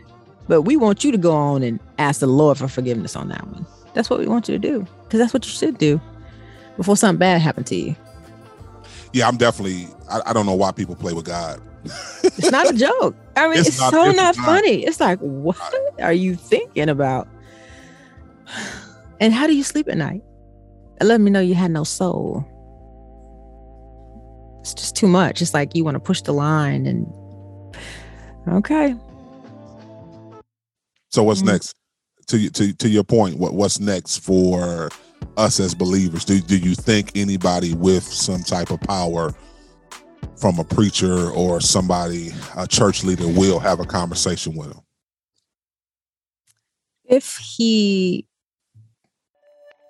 but 0.49 0.63
we 0.63 0.77
want 0.77 1.03
you 1.05 1.13
to 1.13 1.19
go 1.19 1.33
on 1.35 1.63
and 1.63 1.79
ask 1.99 2.21
the 2.21 2.27
Lord 2.27 2.59
for 2.59 2.69
forgiveness 2.69 3.17
on 3.17 3.29
that 3.29 3.47
one. 3.47 3.67
That's 3.95 4.09
what 4.11 4.19
we 4.21 4.27
want 4.27 4.49
you 4.49 4.55
to 4.57 4.59
do 4.59 4.87
because 5.05 5.19
that's 5.21 5.35
what 5.35 5.45
you 5.45 5.51
should 5.53 5.79
do 5.79 6.01
before 6.77 6.97
something 6.97 7.19
bad 7.19 7.41
happened 7.41 7.67
to 7.69 7.75
you. 7.77 7.97
yeah, 9.13 9.27
I'm 9.29 9.37
definitely. 9.37 9.89
I, 10.09 10.21
I 10.27 10.33
don't 10.33 10.47
know 10.47 10.55
why 10.55 10.71
people 10.73 10.95
play 10.95 11.13
with 11.13 11.25
God. 11.25 11.61
It's 12.23 12.51
not 12.51 12.71
a 12.71 12.73
joke. 12.77 13.17
I 13.37 13.49
mean, 13.49 13.59
It's 13.61 13.69
it's, 13.71 13.81
not- 13.81 13.93
so 13.93 14.05
it's 14.11 14.17
not 14.17 14.37
not. 14.37 14.45
funny. 14.47 14.85
It's 14.85 15.01
like, 15.01 15.19
what 15.21 15.57
are 16.01 16.13
you 16.13 16.37
thinking 16.37 16.89
about? 16.89 17.27
And 19.21 19.33
how 19.33 19.47
do 19.47 19.55
you 19.57 19.63
sleep 19.63 19.89
at 19.89 19.97
night? 19.97 20.23
Let 21.03 21.21
me 21.21 21.31
know 21.31 21.41
you 21.41 21.55
had 21.55 21.71
no 21.71 21.85
soul. 21.85 22.45
It's 24.61 24.75
just 24.75 24.95
too 24.97 25.09
much. 25.09 25.41
It's 25.43 25.55
like 25.55 25.75
you 25.75 25.85
want 25.85 25.95
to 25.97 26.01
push 26.01 26.21
the 26.23 26.33
line 26.33 26.87
and 26.87 27.07
okay. 28.49 28.95
So 31.11 31.23
what's 31.23 31.43
Mhm. 31.43 31.47
next? 31.47 31.75
To 32.29 32.51
to 32.51 32.73
to 32.75 32.89
your 32.89 33.03
point, 33.05 33.39
what 33.39 33.55
what's 33.55 33.81
next 33.81 34.19
for 34.19 34.91
us 35.37 35.59
as 35.59 35.75
believers? 35.75 36.25
Do 36.25 36.41
do 36.41 36.57
you 36.57 36.75
think 36.75 37.13
anybody 37.17 37.75
with 37.75 38.05
some 38.05 38.43
type 38.45 38.71
of 38.71 38.81
power 38.81 39.35
from 40.37 40.59
a 40.59 40.65
preacher 40.65 41.31
or 41.31 41.61
somebody, 41.61 42.33
a 42.57 42.67
church 42.67 43.03
leader, 43.05 43.27
will 43.27 43.59
have 43.59 43.81
a 43.81 43.85
conversation 43.85 44.55
with 44.55 44.69
him? 44.69 44.81
If 47.05 47.37
he 47.39 48.27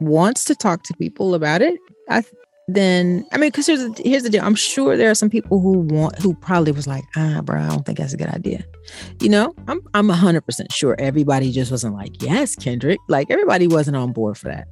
wants 0.01 0.45
to 0.47 0.55
talk 0.55 0.83
to 0.85 0.95
people 0.95 1.35
about 1.35 1.61
it, 1.61 1.79
I 2.09 2.23
then 2.75 3.25
I 3.33 3.39
mean, 3.39 3.49
because 3.49 3.67
here's 3.67 3.81
the, 3.81 4.03
here's 4.05 4.23
the 4.23 4.31
deal. 4.31 4.45
I'm 4.45 4.55
sure 4.55 4.97
there 4.97 5.11
are 5.11 5.15
some 5.15 5.31
people 5.31 5.61
who 5.61 5.79
want 5.79 6.19
who 6.19 6.35
probably 6.35 6.73
was 6.73 6.87
like, 6.87 7.05
ah, 7.17 7.41
bro, 7.43 7.61
I 7.61 7.69
don't 7.69 7.87
think 7.87 7.99
that's 7.99 8.13
a 8.13 8.17
good 8.17 8.29
idea. 8.29 8.65
You 9.21 9.29
know, 9.29 9.55
I'm 9.69 9.81
I'm 9.95 10.09
hundred 10.09 10.43
percent 10.43 10.73
sure 10.73 10.97
everybody 10.99 11.53
just 11.53 11.71
wasn't 11.71 11.95
like, 11.95 12.23
yes, 12.23 12.55
Kendrick. 12.55 12.99
Like 13.09 13.31
everybody 13.31 13.67
wasn't 13.67 13.97
on 13.97 14.13
board 14.13 14.37
for 14.37 14.49
that. 14.49 14.69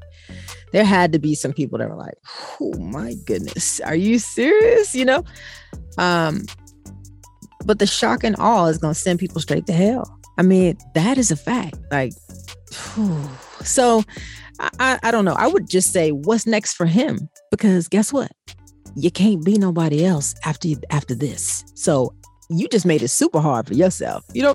There 0.72 0.84
had 0.84 1.12
to 1.12 1.18
be 1.18 1.34
some 1.34 1.52
people 1.52 1.78
that 1.78 1.88
were 1.88 1.96
like, 1.96 2.18
oh 2.60 2.76
my 2.78 3.14
goodness, 3.26 3.80
are 3.80 3.96
you 3.96 4.18
serious? 4.18 4.94
You 4.94 5.04
know, 5.04 5.24
um, 5.96 6.44
but 7.64 7.78
the 7.78 7.86
shock 7.86 8.24
and 8.24 8.36
awe 8.38 8.66
is 8.66 8.78
gonna 8.78 8.94
send 8.94 9.18
people 9.18 9.40
straight 9.40 9.66
to 9.66 9.72
hell. 9.72 10.18
I 10.36 10.42
mean, 10.42 10.76
that 10.94 11.18
is 11.18 11.30
a 11.30 11.36
fact. 11.36 11.78
Like, 11.90 12.12
whew. 12.94 13.28
so 13.62 14.04
I, 14.60 14.98
I 15.02 15.10
don't 15.10 15.24
know. 15.24 15.34
I 15.34 15.46
would 15.46 15.68
just 15.68 15.92
say, 15.92 16.10
what's 16.10 16.46
next 16.46 16.74
for 16.74 16.86
him? 16.86 17.28
Because 17.50 17.88
guess 17.88 18.12
what? 18.12 18.30
You 18.96 19.10
can't 19.10 19.44
be 19.44 19.58
nobody 19.58 20.04
else 20.04 20.34
after 20.44 20.68
you, 20.68 20.80
after 20.90 21.14
this. 21.14 21.64
So 21.74 22.14
you 22.50 22.66
just 22.68 22.86
made 22.86 23.02
it 23.02 23.08
super 23.08 23.40
hard 23.40 23.66
for 23.66 23.74
yourself. 23.74 24.24
You 24.32 24.42
know 24.42 24.54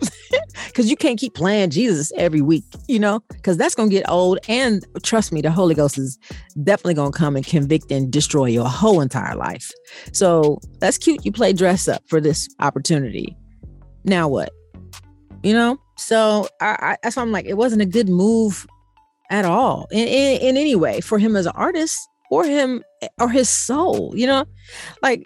because 0.66 0.90
you 0.90 0.96
can't 0.96 1.20
keep 1.20 1.34
playing 1.34 1.70
Jesus 1.70 2.12
every 2.18 2.42
week, 2.42 2.64
you 2.88 3.00
know, 3.00 3.22
because 3.30 3.58
that's 3.58 3.76
gonna 3.76 3.90
get 3.90 4.10
old. 4.10 4.40
And 4.48 4.86
trust 5.04 5.32
me, 5.32 5.42
the 5.42 5.52
Holy 5.52 5.76
Ghost 5.76 5.98
is 5.98 6.18
definitely 6.64 6.96
gonna 6.96 7.12
come 7.12 7.36
and 7.36 7.46
convict 7.46 7.92
and 7.92 8.12
destroy 8.12 8.46
your 8.46 8.68
whole 8.68 9.00
entire 9.00 9.36
life. 9.36 9.72
So 10.12 10.60
that's 10.80 10.98
cute. 10.98 11.24
You 11.26 11.32
play 11.32 11.54
dress 11.54 11.88
up 11.88 12.02
for 12.08 12.20
this 12.20 12.50
opportunity. 12.60 13.38
Now 14.04 14.28
what? 14.28 14.52
You 15.44 15.54
know, 15.54 15.78
so 15.98 16.48
I, 16.62 16.78
I 16.80 16.98
that's 17.04 17.16
why 17.16 17.22
I'm 17.22 17.32
like, 17.32 17.46
it 17.46 17.58
wasn't 17.58 17.82
a 17.82 17.86
good 17.86 18.10
move 18.10 18.66
at 19.30 19.46
all 19.46 19.88
in, 19.92 20.08
in, 20.08 20.42
in 20.42 20.58
any 20.58 20.76
way 20.76 21.02
for 21.02 21.18
him 21.18 21.36
as 21.36 21.46
an 21.46 21.54
artist 21.56 21.98
or 22.30 22.46
him 22.46 22.84
or 23.20 23.30
his 23.30 23.50
soul, 23.50 24.14
you 24.16 24.28
know, 24.28 24.46
like 25.02 25.24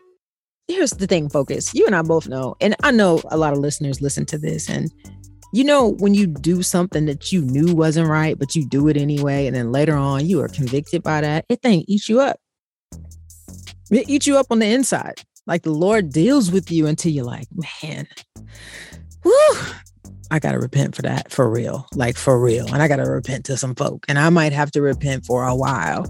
here's 0.68 0.92
the 0.92 1.08
thing, 1.08 1.30
focus. 1.30 1.74
You 1.74 1.86
and 1.86 1.96
I 1.96 2.02
both 2.02 2.28
know, 2.28 2.56
and 2.62 2.76
I 2.84 2.92
know 2.92 3.22
a 3.30 3.38
lot 3.38 3.54
of 3.54 3.60
listeners 3.60 4.02
listen 4.02 4.26
to 4.28 4.38
this, 4.38 4.70
and 4.70 4.92
you 5.54 5.64
know, 5.64 5.94
when 6.00 6.14
you 6.14 6.28
do 6.28 6.62
something 6.62 7.06
that 7.06 7.32
you 7.32 7.42
knew 7.42 7.74
wasn't 7.74 8.10
right, 8.10 8.38
but 8.38 8.56
you 8.56 8.68
do 8.68 8.88
it 8.90 8.98
anyway, 8.98 9.48
and 9.48 9.56
then 9.56 9.72
later 9.72 9.96
on 9.96 10.26
you 10.26 10.42
are 10.42 10.50
convicted 10.50 11.04
by 11.04 11.22
that, 11.22 11.46
it 11.50 11.62
thing 11.62 11.86
eats 11.88 12.10
you 12.10 12.20
up. 12.20 12.38
It 13.90 14.10
eats 14.10 14.28
you 14.28 14.38
up 14.38 14.48
on 14.50 14.60
the 14.60 14.68
inside. 14.68 15.22
Like 15.46 15.64
the 15.64 15.72
Lord 15.72 16.12
deals 16.12 16.52
with 16.52 16.70
you 16.70 16.88
until 16.88 17.14
you're 17.14 17.24
like, 17.24 17.48
man, 17.82 18.06
whew, 19.24 19.58
I 20.30 20.40
gotta 20.40 20.60
repent 20.60 20.96
for 20.96 21.04
that 21.04 21.32
for 21.32 21.50
real, 21.50 21.88
like 21.94 22.18
for 22.18 22.40
real. 22.40 22.68
And 22.74 22.82
I 22.82 22.88
gotta 22.88 23.10
repent 23.10 23.46
to 23.46 23.58
some 23.58 23.76
folk. 23.76 24.06
And 24.08 24.20
I 24.20 24.30
might 24.30 24.54
have 24.54 24.72
to 24.72 24.82
repent 24.82 25.26
for 25.26 25.46
a 25.46 25.56
while. 25.56 26.06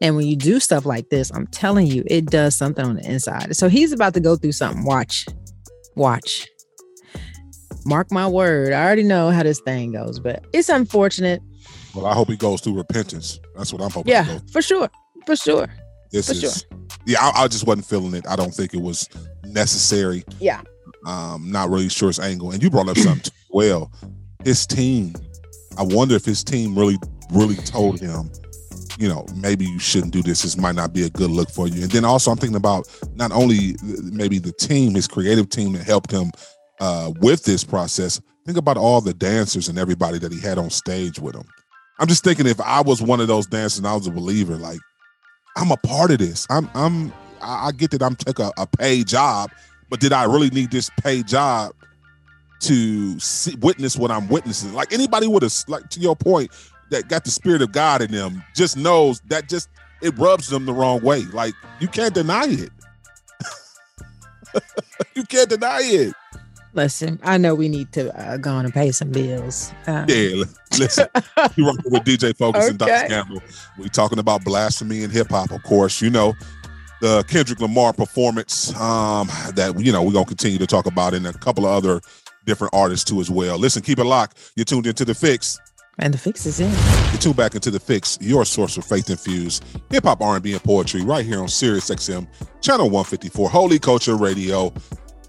And 0.00 0.16
when 0.16 0.26
you 0.26 0.36
do 0.36 0.60
stuff 0.60 0.86
like 0.86 1.08
this, 1.10 1.30
I'm 1.34 1.46
telling 1.48 1.86
you, 1.86 2.02
it 2.06 2.26
does 2.26 2.56
something 2.56 2.84
on 2.84 2.96
the 2.96 3.10
inside. 3.10 3.54
So 3.56 3.68
he's 3.68 3.92
about 3.92 4.14
to 4.14 4.20
go 4.20 4.36
through 4.36 4.52
something. 4.52 4.84
Watch. 4.84 5.26
Watch. 5.94 6.48
Mark 7.84 8.10
my 8.10 8.26
word. 8.26 8.72
I 8.72 8.84
already 8.84 9.02
know 9.02 9.30
how 9.30 9.42
this 9.42 9.60
thing 9.60 9.92
goes, 9.92 10.18
but 10.18 10.44
it's 10.52 10.68
unfortunate. 10.68 11.42
Well, 11.94 12.06
I 12.06 12.14
hope 12.14 12.28
he 12.28 12.36
goes 12.36 12.60
through 12.60 12.76
repentance. 12.76 13.40
That's 13.56 13.72
what 13.72 13.82
I'm 13.82 13.90
hoping. 13.90 14.12
Yeah, 14.12 14.38
for 14.52 14.62
sure. 14.62 14.88
For 15.26 15.36
sure. 15.36 15.68
This 16.12 16.26
for 16.26 16.32
is 16.32 16.40
sure. 16.40 16.78
yeah, 17.06 17.18
I, 17.20 17.44
I 17.44 17.48
just 17.48 17.66
wasn't 17.66 17.86
feeling 17.86 18.14
it. 18.14 18.26
I 18.28 18.36
don't 18.36 18.54
think 18.54 18.74
it 18.74 18.80
was 18.80 19.08
necessary. 19.44 20.24
Yeah. 20.38 20.62
Um, 21.06 21.50
not 21.50 21.68
really 21.68 21.88
sure 21.88 22.08
his 22.08 22.20
angle. 22.20 22.52
And 22.52 22.62
you 22.62 22.70
brought 22.70 22.88
up 22.88 22.96
something 22.96 23.22
too 23.22 23.30
well. 23.52 23.92
His 24.44 24.66
team. 24.66 25.14
I 25.78 25.82
wonder 25.82 26.14
if 26.14 26.24
his 26.24 26.42
team 26.42 26.78
really, 26.78 26.98
really 27.30 27.56
told 27.56 28.00
him, 28.00 28.30
you 28.98 29.08
know, 29.08 29.24
maybe 29.36 29.64
you 29.64 29.78
shouldn't 29.78 30.12
do 30.12 30.22
this. 30.22 30.42
This 30.42 30.56
might 30.56 30.74
not 30.74 30.92
be 30.92 31.04
a 31.04 31.10
good 31.10 31.30
look 31.30 31.50
for 31.50 31.68
you. 31.68 31.82
And 31.82 31.90
then 31.90 32.04
also, 32.04 32.30
I'm 32.30 32.36
thinking 32.36 32.56
about 32.56 32.88
not 33.14 33.32
only 33.32 33.76
maybe 34.02 34.38
the 34.38 34.52
team, 34.52 34.94
his 34.94 35.06
creative 35.06 35.48
team 35.48 35.72
that 35.72 35.84
helped 35.84 36.10
him 36.10 36.30
uh, 36.80 37.12
with 37.20 37.44
this 37.44 37.64
process. 37.64 38.20
Think 38.46 38.58
about 38.58 38.76
all 38.76 39.00
the 39.00 39.14
dancers 39.14 39.68
and 39.68 39.78
everybody 39.78 40.18
that 40.18 40.32
he 40.32 40.40
had 40.40 40.58
on 40.58 40.70
stage 40.70 41.18
with 41.18 41.34
him. 41.34 41.44
I'm 41.98 42.08
just 42.08 42.24
thinking 42.24 42.46
if 42.46 42.60
I 42.60 42.80
was 42.80 43.02
one 43.02 43.20
of 43.20 43.28
those 43.28 43.46
dancers 43.46 43.78
and 43.78 43.86
I 43.86 43.94
was 43.94 44.06
a 44.06 44.10
believer, 44.10 44.56
like 44.56 44.80
I'm 45.56 45.70
a 45.70 45.76
part 45.76 46.10
of 46.10 46.18
this. 46.18 46.46
I'm 46.50 46.68
I'm 46.74 47.12
I 47.42 47.68
I 47.68 47.72
get 47.72 47.90
that 47.92 48.02
I'm 48.02 48.16
took 48.16 48.38
a, 48.38 48.52
a 48.56 48.66
paid 48.66 49.06
job, 49.06 49.50
but 49.90 50.00
did 50.00 50.12
I 50.12 50.24
really 50.24 50.50
need 50.50 50.70
this 50.70 50.90
paid 51.02 51.28
job 51.28 51.72
to 52.60 53.18
see, 53.18 53.54
witness 53.56 53.96
what 53.96 54.10
I'm 54.10 54.28
witnessing? 54.28 54.72
Like 54.72 54.92
anybody 54.92 55.26
would 55.26 55.42
have 55.42 55.54
like 55.68 55.88
to 55.90 56.00
your 56.00 56.16
point 56.16 56.50
that 56.90 57.08
got 57.08 57.24
the 57.24 57.30
spirit 57.30 57.62
of 57.62 57.72
God 57.72 58.02
in 58.02 58.10
them 58.10 58.42
just 58.54 58.76
knows 58.76 59.20
that 59.28 59.48
just 59.48 59.68
it 60.02 60.16
rubs 60.18 60.48
them 60.48 60.66
the 60.66 60.72
wrong 60.72 61.00
way. 61.02 61.22
Like 61.32 61.54
you 61.80 61.88
can't 61.88 62.14
deny 62.14 62.46
it. 62.46 62.70
you 65.14 65.24
can't 65.24 65.48
deny 65.48 65.80
it. 65.82 66.14
Listen, 66.72 67.18
I 67.24 67.36
know 67.36 67.54
we 67.56 67.68
need 67.68 67.90
to 67.92 68.16
uh, 68.16 68.36
go 68.36 68.50
on 68.52 68.64
and 68.64 68.72
pay 68.72 68.92
some 68.92 69.10
bills. 69.10 69.72
Um, 69.88 70.06
Yeah, 70.08 70.44
listen, 70.78 71.08
you 71.56 71.64
working 71.64 71.90
with 71.90 72.04
DJ 72.04 72.36
Focus 72.36 72.68
and 72.68 72.80
Okay. 72.80 72.92
Dice 72.92 73.08
Gamble. 73.08 73.42
We 73.76 73.88
talking 73.88 74.20
about 74.20 74.44
blasphemy 74.44 75.02
and 75.02 75.12
hip 75.12 75.30
hop, 75.30 75.50
of 75.50 75.62
course. 75.64 76.00
You 76.00 76.10
know, 76.10 76.34
the 77.00 77.24
Kendrick 77.24 77.60
Lamar 77.60 77.92
performance 77.92 78.72
um, 78.76 79.26
that 79.54 79.74
you 79.80 79.90
know 79.90 80.02
we're 80.02 80.12
gonna 80.12 80.26
continue 80.26 80.58
to 80.58 80.66
talk 80.66 80.86
about, 80.86 81.12
in 81.12 81.26
a 81.26 81.32
couple 81.32 81.66
of 81.66 81.72
other 81.72 82.00
different 82.46 82.74
artists 82.74 83.04
too 83.04 83.20
as 83.20 83.30
well. 83.30 83.58
Listen, 83.58 83.82
keep 83.82 83.98
it 83.98 84.04
locked. 84.04 84.52
You're 84.56 84.64
tuned 84.64 84.86
into 84.86 85.04
the 85.04 85.14
Fix. 85.14 85.58
and 85.98 86.14
the 86.14 86.18
fix 86.18 86.46
is 86.46 86.60
in. 86.60 86.70
You 87.12 87.18
tune 87.18 87.32
back 87.34 87.54
into 87.54 87.70
the 87.70 87.80
Fix, 87.80 88.18
your 88.20 88.44
source 88.44 88.74
for 88.74 88.82
faith 88.82 89.10
infused 89.10 89.64
hip 89.90 90.04
hop, 90.04 90.20
R&B, 90.22 90.52
and 90.52 90.62
poetry, 90.62 91.02
right 91.02 91.24
here 91.26 91.40
on 91.40 91.48
Sirius 91.48 91.90
XM, 91.90 92.26
channel 92.60 92.86
154, 92.86 93.50
Holy 93.50 93.78
Culture 93.78 94.16
Radio. 94.16 94.72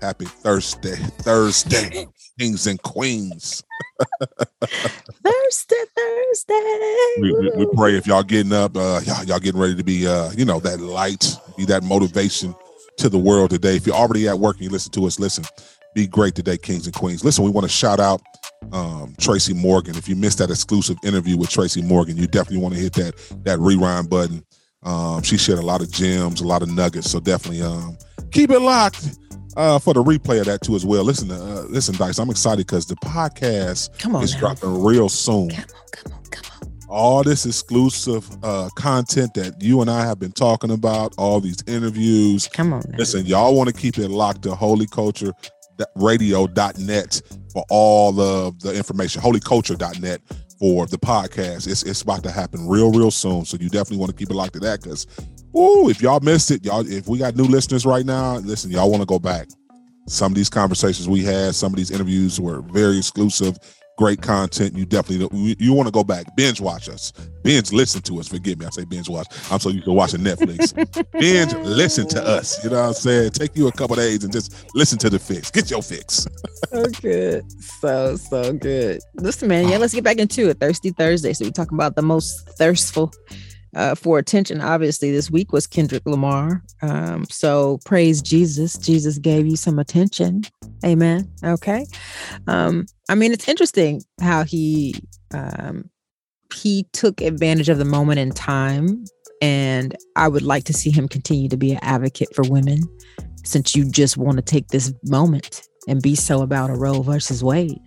Happy 0.02 0.26
Thursday, 0.26 0.96
Thursday, 0.96 2.08
kings 2.40 2.66
and 2.66 2.82
queens. 2.82 3.64
Thursday, 4.64 5.84
Thursday. 5.96 7.14
we, 7.20 7.32
we, 7.34 7.52
we 7.56 7.68
pray 7.76 7.96
if 7.96 8.08
y'all 8.08 8.24
getting 8.24 8.52
up, 8.52 8.76
uh, 8.76 9.00
y'all, 9.06 9.24
y'all 9.26 9.40
getting 9.40 9.62
ready 9.62 9.76
to 9.76 9.84
be, 9.84 10.08
uh, 10.08 10.32
you 10.32 10.44
know, 10.44 10.60
that 10.60 10.80
light, 10.80 11.36
be 11.56 11.66
that 11.66 11.84
motivation 11.84 12.56
to 12.98 13.10
the 13.10 13.18
world 13.18 13.52
today. 13.52 13.76
If 13.76 13.86
you're 13.86 13.96
already 13.96 14.28
at 14.28 14.40
work 14.40 14.56
and 14.56 14.66
you 14.66 14.72
listen 14.72 14.92
to 14.94 15.06
us, 15.06 15.20
listen, 15.20 15.44
be 15.94 16.08
great 16.08 16.36
today, 16.36 16.58
kings 16.58 16.86
and 16.86 16.96
queens. 16.96 17.24
Listen, 17.24 17.44
we 17.44 17.52
want 17.52 17.66
to 17.66 17.70
shout 17.70 18.00
out 18.00 18.22
um, 18.72 19.16
Tracy 19.20 19.54
Morgan. 19.54 19.96
If 19.98 20.08
you 20.08 20.16
missed 20.16 20.38
that 20.40 20.50
exclusive 20.50 20.98
interview 21.04 21.38
with 21.38 21.50
Tracy 21.50 21.82
Morgan, 21.82 22.18
you 22.18 22.28
definitely 22.28 22.60
want 22.60 22.76
to 22.76 22.80
hit 22.80 22.94
that 22.94 23.16
that 23.44 23.60
rewind 23.60 24.10
button. 24.10 24.44
Um, 24.84 25.22
she 25.24 25.38
shared 25.38 25.60
a 25.60 25.64
lot 25.66 25.82
of 25.82 25.92
gems, 25.92 26.42
a 26.42 26.48
lot 26.48 26.62
of 26.64 26.70
nuggets. 26.70 27.12
So 27.12 27.20
definitely 27.20 27.62
um, 27.62 27.98
keep 28.32 28.50
it 28.50 28.60
locked 28.60 29.06
uh, 29.58 29.78
for 29.80 29.94
the 29.94 30.04
replay 30.04 30.40
of 30.40 30.46
that 30.48 30.62
too 30.62 30.76
as 30.76 30.86
well. 30.86 31.04
Listen, 31.04 31.30
uh, 31.30 31.66
listen, 31.70 31.96
Dice. 31.96 32.18
I'm 32.20 32.30
excited 32.30 32.66
because 32.66 32.86
the 32.86 32.96
podcast 32.96 33.98
Come 34.00 34.16
on 34.16 34.24
is 34.24 34.34
now. 34.36 34.40
dropping 34.40 34.84
real 34.84 35.10
soon 35.10 35.50
Come 35.50 35.60
on, 35.60 35.86
come 35.92 36.14
on, 36.14 36.24
come 36.32 36.52
on. 36.64 36.70
all 36.90 37.24
this 37.24 37.46
exclusive 37.46 38.28
uh, 38.44 38.70
content 38.76 39.34
that 39.36 39.62
you 39.62 39.82
and 39.82 39.90
I 39.92 40.06
have 40.06 40.18
been 40.20 40.32
talking 40.32 40.72
about, 40.72 41.14
all 41.18 41.40
these 41.42 41.58
interviews. 41.68 42.48
Come 42.48 42.74
on 42.74 42.82
now. 42.90 42.98
Listen, 42.98 43.26
y'all 43.26 43.54
want 43.56 43.68
to 43.70 43.76
keep 43.76 43.98
it 44.00 44.10
locked 44.10 44.44
to 44.44 44.56
holyculture.radio.net 45.98 47.22
for 47.52 47.66
all 47.70 48.20
of 48.20 48.60
the 48.60 48.76
information. 48.76 49.22
Holyculture.net 49.22 50.22
for 50.60 50.86
the 50.86 50.98
podcast. 50.98 51.68
It's 51.68 51.84
it's 51.84 52.02
about 52.02 52.24
to 52.24 52.32
happen 52.32 52.68
real, 52.68 52.92
real 52.92 53.12
soon. 53.12 53.46
So 53.46 53.58
you 53.58 53.70
definitely 53.70 53.98
want 53.98 54.12
to 54.12 54.16
keep 54.16 54.30
it 54.30 54.36
locked 54.36 54.54
to 54.54 54.60
that 54.60 54.82
because 54.82 55.08
ooh, 55.58 55.90
if 55.90 56.02
y'all 56.02 56.20
missed 56.20 56.52
it, 56.52 56.64
y'all 56.64 56.88
if 56.88 57.08
we 57.08 57.18
got 57.18 57.36
new 57.36 57.46
listeners 57.46 57.86
right 57.86 58.06
now, 58.06 58.38
listen, 58.38 58.72
y'all 58.72 58.90
want 58.90 59.02
to 59.02 59.08
go 59.08 59.20
back. 59.20 59.48
Some 60.08 60.32
of 60.32 60.36
these 60.36 60.50
conversations 60.50 61.08
we 61.08 61.24
had, 61.24 61.56
some 61.56 61.72
of 61.72 61.78
these 61.78 61.92
interviews 61.92 62.40
were 62.40 62.62
very 62.62 62.98
exclusive, 62.98 63.58
great 63.98 64.22
content. 64.22 64.76
You 64.76 64.86
definitely 64.86 65.56
you, 65.60 65.74
want 65.74 65.88
to 65.88 65.92
go 65.92 66.04
back, 66.04 66.36
binge 66.36 66.60
watch 66.60 66.90
us, 66.90 67.12
binge 67.44 67.72
listen 67.72 68.02
to 68.04 68.20
us. 68.20 68.28
Forgive 68.28 68.60
me, 68.60 68.66
I 68.66 68.70
say 68.70 68.86
binge 68.86 69.10
watch. 69.10 69.28
I'm 69.52 69.60
so 69.60 69.70
used 69.70 69.86
to 69.86 69.92
watching 69.92 70.22
Netflix. 70.22 70.74
binge 71.20 71.54
listen 71.66 72.08
to 72.10 72.24
us. 72.24 72.64
You 72.64 72.70
know 72.70 72.82
what 72.82 72.88
I'm 72.88 72.94
saying? 72.94 73.32
Take 73.32 73.56
you 73.56 73.68
a 73.68 73.72
couple 73.72 73.96
days 73.96 74.24
and 74.24 74.32
just 74.34 74.74
listen 74.76 74.98
to 75.00 75.10
the 75.10 75.20
fix. 75.20 75.52
Get 75.52 75.70
your 75.70 75.82
fix. 75.82 76.28
so 76.70 76.86
good. 77.02 77.44
So, 77.80 78.16
so 78.16 78.54
good. 78.54 79.02
Listen, 79.16 79.50
man, 79.50 79.68
yeah, 79.68 79.78
let's 79.78 79.94
get 79.94 80.04
back 80.04 80.18
into 80.18 80.50
it. 80.50 80.60
Thirsty 80.60 80.92
Thursday. 80.92 81.34
So 81.34 81.46
we 81.46 81.52
talk 81.52 81.72
about 81.72 81.96
the 81.96 82.02
most 82.02 82.48
thirstful 82.60 83.14
uh, 83.76 83.96
for 83.96 84.20
attention. 84.20 84.62
Obviously, 84.62 85.12
this 85.12 85.32
week 85.32 85.52
was 85.52 85.68
Kendrick 85.68 86.06
Lamar. 86.06 86.64
Um, 86.82 87.26
so 87.26 87.80
praise 87.86 88.22
Jesus. 88.22 88.78
Jesus 88.78 89.18
gave 89.18 89.46
you 89.48 89.56
some 89.56 89.80
attention. 89.80 90.44
Amen. 90.86 91.30
Okay. 91.44 91.86
Um, 92.48 92.86
I 93.10 93.16
mean, 93.16 93.32
it's 93.32 93.48
interesting 93.48 94.04
how 94.20 94.44
he 94.44 94.96
um 95.34 95.90
he 96.54 96.86
took 96.92 97.22
advantage 97.22 97.70
of 97.70 97.78
the 97.78 97.86
moment 97.86 98.20
in 98.20 98.32
time. 98.32 99.06
And 99.42 99.96
I 100.16 100.28
would 100.28 100.44
like 100.44 100.66
to 100.66 100.74
see 100.74 100.92
him 100.92 101.08
continue 101.08 101.50
to 101.50 101.58
be 101.58 101.72
an 101.72 101.80
advocate 101.82 102.34
for 102.36 102.44
women 102.44 102.82
since 103.44 103.76
you 103.76 103.90
just 103.90 104.18
want 104.18 104.38
to 104.38 104.44
take 104.44 104.68
this 104.68 104.94
moment 105.04 105.68
and 105.88 106.02
be 106.02 106.16
so 106.16 106.42
about 106.42 106.70
a 106.70 106.74
Roe 106.74 107.02
versus 107.02 107.44
Wade. 107.44 107.80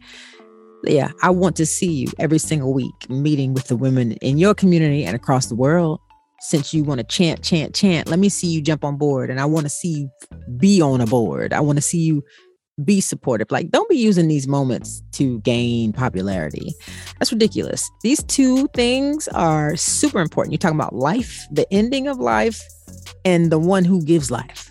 Yeah, 0.86 1.10
I 1.22 1.30
want 1.30 1.56
to 1.56 1.66
see 1.66 1.90
you 1.90 2.08
every 2.18 2.38
single 2.38 2.72
week 2.72 3.08
meeting 3.08 3.54
with 3.54 3.68
the 3.68 3.76
women 3.76 4.12
in 4.14 4.38
your 4.38 4.54
community 4.54 5.04
and 5.04 5.16
across 5.16 5.46
the 5.46 5.54
world. 5.54 6.00
Since 6.40 6.74
you 6.74 6.84
want 6.84 6.98
to 6.98 7.04
chant, 7.04 7.42
chant, 7.42 7.74
chant, 7.74 8.08
let 8.08 8.18
me 8.18 8.28
see 8.28 8.48
you 8.48 8.60
jump 8.60 8.84
on 8.84 8.96
board. 8.96 9.30
And 9.30 9.40
I 9.40 9.46
want 9.46 9.64
to 9.64 9.70
see 9.70 9.88
you 9.88 10.10
be 10.58 10.82
on 10.82 11.00
a 11.00 11.06
board. 11.06 11.54
I 11.54 11.60
want 11.60 11.78
to 11.78 11.82
see 11.82 12.00
you 12.00 12.22
be 12.84 13.00
supportive. 13.00 13.50
Like, 13.50 13.70
don't 13.70 13.88
be 13.88 13.96
using 13.96 14.28
these 14.28 14.46
moments 14.46 15.02
to 15.12 15.40
gain 15.40 15.92
popularity. 15.92 16.74
That's 17.18 17.32
ridiculous. 17.32 17.88
These 18.02 18.22
two 18.24 18.68
things 18.74 19.26
are 19.28 19.76
super 19.76 20.20
important. 20.20 20.52
You're 20.52 20.58
talking 20.58 20.78
about 20.78 20.94
life, 20.94 21.46
the 21.50 21.66
ending 21.72 22.08
of 22.08 22.18
life, 22.18 22.60
and 23.24 23.50
the 23.50 23.58
one 23.58 23.84
who 23.84 24.04
gives 24.04 24.30
life 24.30 24.70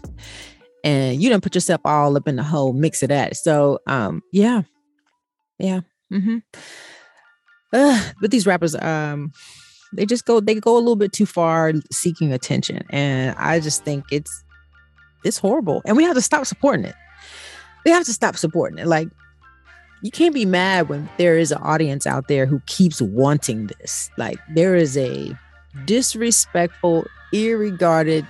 and 0.83 1.21
you 1.21 1.29
don't 1.29 1.41
put 1.41 1.55
yourself 1.55 1.81
all 1.85 2.17
up 2.17 2.27
in 2.27 2.35
the 2.35 2.43
whole 2.43 2.73
mix 2.73 3.01
of 3.03 3.09
that. 3.09 3.37
So, 3.37 3.79
um, 3.87 4.21
yeah, 4.31 4.63
yeah, 5.57 5.81
mm-hmm. 6.13 6.37
Ugh, 7.73 8.15
but 8.21 8.29
these 8.29 8.45
rappers, 8.45 8.75
um, 8.75 9.31
they 9.93 10.05
just 10.05 10.25
go 10.25 10.39
they 10.39 10.55
go 10.55 10.75
a 10.75 10.79
little 10.79 10.95
bit 10.95 11.11
too 11.11 11.25
far 11.25 11.73
seeking 11.91 12.31
attention, 12.31 12.83
and 12.89 13.35
I 13.37 13.59
just 13.59 13.83
think 13.83 14.05
it's 14.11 14.43
it's 15.23 15.37
horrible, 15.37 15.81
and 15.85 15.97
we 15.97 16.03
have 16.03 16.15
to 16.15 16.21
stop 16.21 16.45
supporting 16.45 16.85
it. 16.85 16.95
We 17.85 17.91
have 17.91 18.05
to 18.05 18.13
stop 18.13 18.37
supporting 18.37 18.77
it. 18.77 18.87
Like, 18.87 19.09
you 20.03 20.11
can't 20.11 20.33
be 20.33 20.45
mad 20.45 20.89
when 20.89 21.09
there 21.17 21.37
is 21.37 21.51
an 21.51 21.59
audience 21.59 22.05
out 22.05 22.27
there 22.27 22.45
who 22.45 22.61
keeps 22.67 23.01
wanting 23.01 23.67
this. 23.79 24.09
Like 24.17 24.37
there 24.53 24.75
is 24.75 24.97
a 24.97 25.37
disrespectful, 25.85 27.05
irregarded, 27.31 28.27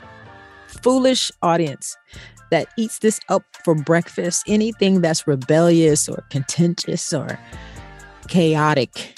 foolish 0.67 1.31
audience 1.41 1.97
that 2.51 2.67
eats 2.77 2.99
this 2.99 3.19
up 3.27 3.43
for 3.63 3.73
breakfast. 3.73 4.43
Anything 4.47 5.01
that's 5.01 5.25
rebellious 5.27 6.07
or 6.07 6.23
contentious 6.29 7.11
or 7.11 7.39
chaotic 8.27 9.17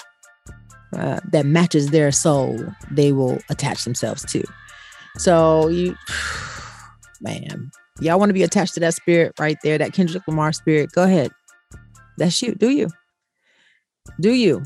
uh, 0.96 1.20
that 1.32 1.46
matches 1.46 1.90
their 1.90 2.12
soul, 2.12 2.58
they 2.90 3.12
will 3.12 3.38
attach 3.50 3.84
themselves 3.84 4.24
to. 4.32 4.42
So 5.18 5.68
you, 5.68 5.96
man, 7.20 7.70
y'all 8.00 8.18
want 8.18 8.30
to 8.30 8.34
be 8.34 8.42
attached 8.42 8.74
to 8.74 8.80
that 8.80 8.94
spirit 8.94 9.32
right 9.38 9.58
there, 9.62 9.78
that 9.78 9.92
Kendrick 9.92 10.22
Lamar 10.26 10.52
spirit. 10.52 10.92
Go 10.92 11.04
ahead. 11.04 11.30
That's 12.18 12.40
you. 12.42 12.54
Do 12.54 12.70
you? 12.70 12.88
Do 14.20 14.32
you? 14.32 14.62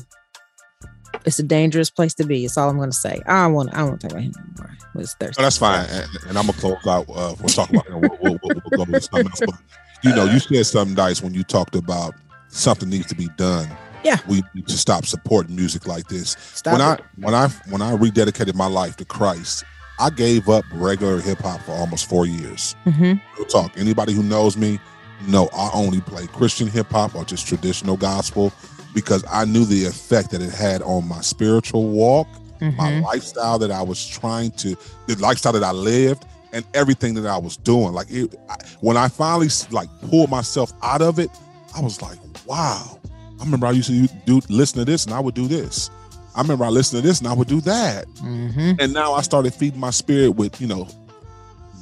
It's 1.25 1.39
a 1.39 1.43
dangerous 1.43 1.89
place 1.89 2.13
to 2.15 2.25
be. 2.25 2.45
It's 2.45 2.57
all 2.57 2.69
I'm 2.69 2.77
going 2.77 2.89
to 2.89 2.97
say. 2.97 3.21
I 3.27 3.43
don't 3.43 3.53
want. 3.53 3.73
I 3.73 3.83
want 3.83 4.01
to 4.01 4.07
talk 4.07 4.13
about 4.13 4.23
him 4.23 4.33
anymore. 4.57 4.77
It's 4.95 5.13
Thursday. 5.15 5.41
No, 5.41 5.45
that's 5.45 5.57
fine, 5.57 5.85
and, 5.89 6.09
and 6.27 6.37
I'm 6.37 6.47
gonna 6.47 6.53
close 6.53 6.85
out. 6.85 7.09
Uh, 7.09 7.35
we'll 7.39 7.47
talk 7.47 7.69
about. 7.69 7.89
We'll, 7.89 8.17
we'll, 8.21 8.39
we'll, 8.43 8.85
go 8.85 8.99
something 8.99 9.27
else. 9.27 9.39
But 9.39 9.55
you 10.03 10.13
know, 10.13 10.25
you 10.25 10.39
said 10.39 10.65
something 10.65 10.95
nice 10.95 11.21
when 11.21 11.33
you 11.33 11.43
talked 11.43 11.75
about 11.75 12.13
something 12.49 12.89
needs 12.89 13.07
to 13.07 13.15
be 13.15 13.29
done. 13.37 13.69
Yeah. 14.03 14.17
we 14.27 14.43
need 14.53 14.67
to 14.67 14.77
stop 14.77 15.05
supporting 15.05 15.55
music 15.55 15.87
like 15.87 16.07
this. 16.07 16.35
Stop 16.53 16.73
when 16.73 16.81
it. 16.81 16.83
I 16.83 16.97
when 17.17 17.35
I 17.35 17.47
when 17.69 17.81
I 17.81 17.93
rededicated 17.95 18.55
my 18.55 18.67
life 18.67 18.95
to 18.97 19.05
Christ, 19.05 19.63
I 19.99 20.09
gave 20.09 20.49
up 20.49 20.63
regular 20.73 21.19
hip 21.21 21.39
hop 21.39 21.61
for 21.61 21.71
almost 21.73 22.07
four 22.09 22.25
years. 22.25 22.75
Mhm. 22.85 23.21
Real 23.37 23.47
talk. 23.47 23.71
Anybody 23.77 24.13
who 24.13 24.23
knows 24.23 24.57
me 24.57 24.79
know 25.27 25.47
I 25.55 25.69
only 25.73 26.01
play 26.01 26.25
Christian 26.27 26.67
hip 26.67 26.89
hop 26.91 27.13
or 27.15 27.23
just 27.25 27.45
traditional 27.47 27.95
gospel 27.97 28.51
because 28.93 29.23
I 29.31 29.45
knew 29.45 29.65
the 29.65 29.85
effect 29.85 30.31
that 30.31 30.41
it 30.41 30.51
had 30.51 30.81
on 30.81 31.07
my 31.07 31.21
spiritual 31.21 31.87
walk, 31.89 32.27
my 32.59 32.67
Mhm. 32.91 33.03
lifestyle 33.03 33.59
that 33.59 33.71
I 33.71 33.81
was 33.83 34.05
trying 34.05 34.51
to, 34.51 34.75
the 35.07 35.15
lifestyle 35.17 35.53
that 35.53 35.63
I 35.63 35.71
lived, 35.71 36.25
and 36.53 36.65
everything 36.73 37.13
that 37.13 37.25
I 37.27 37.37
was 37.37 37.55
doing. 37.55 37.93
Like 37.93 38.09
it, 38.11 38.35
I, 38.49 38.55
when 38.81 38.97
I 38.97 39.07
finally 39.07 39.49
like 39.69 39.87
pulled 40.09 40.29
myself 40.31 40.73
out 40.83 41.01
of 41.01 41.19
it, 41.19 41.29
I 41.75 41.79
was 41.81 42.01
like, 42.01 42.17
wow. 42.45 42.97
I 43.41 43.43
remember 43.43 43.65
I 43.65 43.71
used 43.71 43.89
to 43.89 44.07
do 44.25 44.39
listen 44.49 44.77
to 44.79 44.85
this 44.85 45.05
and 45.05 45.13
I 45.15 45.19
would 45.19 45.33
do 45.33 45.47
this. 45.47 45.89
I 46.35 46.41
remember 46.41 46.63
I 46.63 46.69
listened 46.69 47.01
to 47.01 47.07
this 47.07 47.19
and 47.19 47.27
I 47.27 47.33
would 47.33 47.47
do 47.47 47.59
that. 47.61 48.07
Mhm. 48.19 48.79
And 48.79 48.93
now 48.93 49.13
I 49.13 49.21
started 49.21 49.53
feeding 49.53 49.79
my 49.79 49.89
spirit 49.89 50.31
with, 50.35 50.61
you 50.61 50.67
know, 50.67 50.87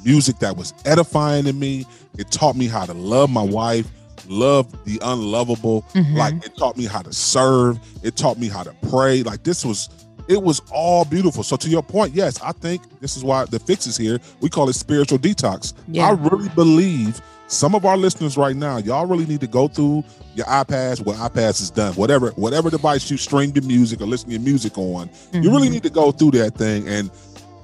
music 0.04 0.38
that 0.38 0.56
was 0.56 0.72
edifying 0.86 1.44
to 1.44 1.52
me. 1.52 1.86
It 2.18 2.30
taught 2.30 2.56
me 2.56 2.66
how 2.66 2.86
to 2.86 2.94
love 2.94 3.30
my 3.30 3.42
wife, 3.42 3.86
love 4.28 4.66
the 4.84 4.98
unlovable. 5.02 5.84
Mhm. 5.94 6.16
Like 6.16 6.34
it 6.46 6.56
taught 6.56 6.76
me 6.76 6.86
how 6.86 7.02
to 7.02 7.12
serve. 7.12 7.78
It 8.02 8.16
taught 8.16 8.38
me 8.38 8.48
how 8.48 8.62
to 8.62 8.74
pray. 8.88 9.22
Like 9.22 9.42
this 9.44 9.64
was, 9.64 9.90
it 10.28 10.42
was 10.42 10.62
all 10.72 11.04
beautiful. 11.04 11.42
So 11.42 11.56
to 11.56 11.68
your 11.68 11.82
point, 11.82 12.14
yes, 12.14 12.40
I 12.42 12.52
think 12.52 12.82
this 13.00 13.16
is 13.18 13.22
why 13.22 13.44
the 13.44 13.58
fix 13.58 13.86
is 13.86 13.96
here. 13.98 14.18
We 14.40 14.48
call 14.48 14.68
it 14.70 14.74
spiritual 14.74 15.18
detox. 15.18 15.74
Yeah. 15.88 16.06
I 16.08 16.12
really 16.12 16.48
believe 16.50 17.20
some 17.50 17.74
of 17.74 17.84
our 17.84 17.96
listeners 17.96 18.36
right 18.36 18.54
now, 18.54 18.76
y'all 18.78 19.06
really 19.06 19.26
need 19.26 19.40
to 19.40 19.46
go 19.48 19.66
through 19.68 20.04
your 20.34 20.46
iPads, 20.46 21.04
what 21.04 21.16
iPads 21.16 21.60
is 21.60 21.70
done, 21.70 21.92
whatever, 21.94 22.30
whatever 22.30 22.70
device 22.70 23.10
you 23.10 23.16
stream 23.16 23.50
your 23.54 23.64
music 23.64 24.00
or 24.00 24.06
listen 24.06 24.28
to 24.28 24.34
your 24.34 24.42
music 24.42 24.78
on. 24.78 25.10
You 25.32 25.50
really 25.50 25.68
Mhm. 25.68 25.72
need 25.72 25.82
to 25.82 25.90
go 25.90 26.12
through 26.12 26.30
that 26.32 26.56
thing 26.56 26.86
and 26.88 27.10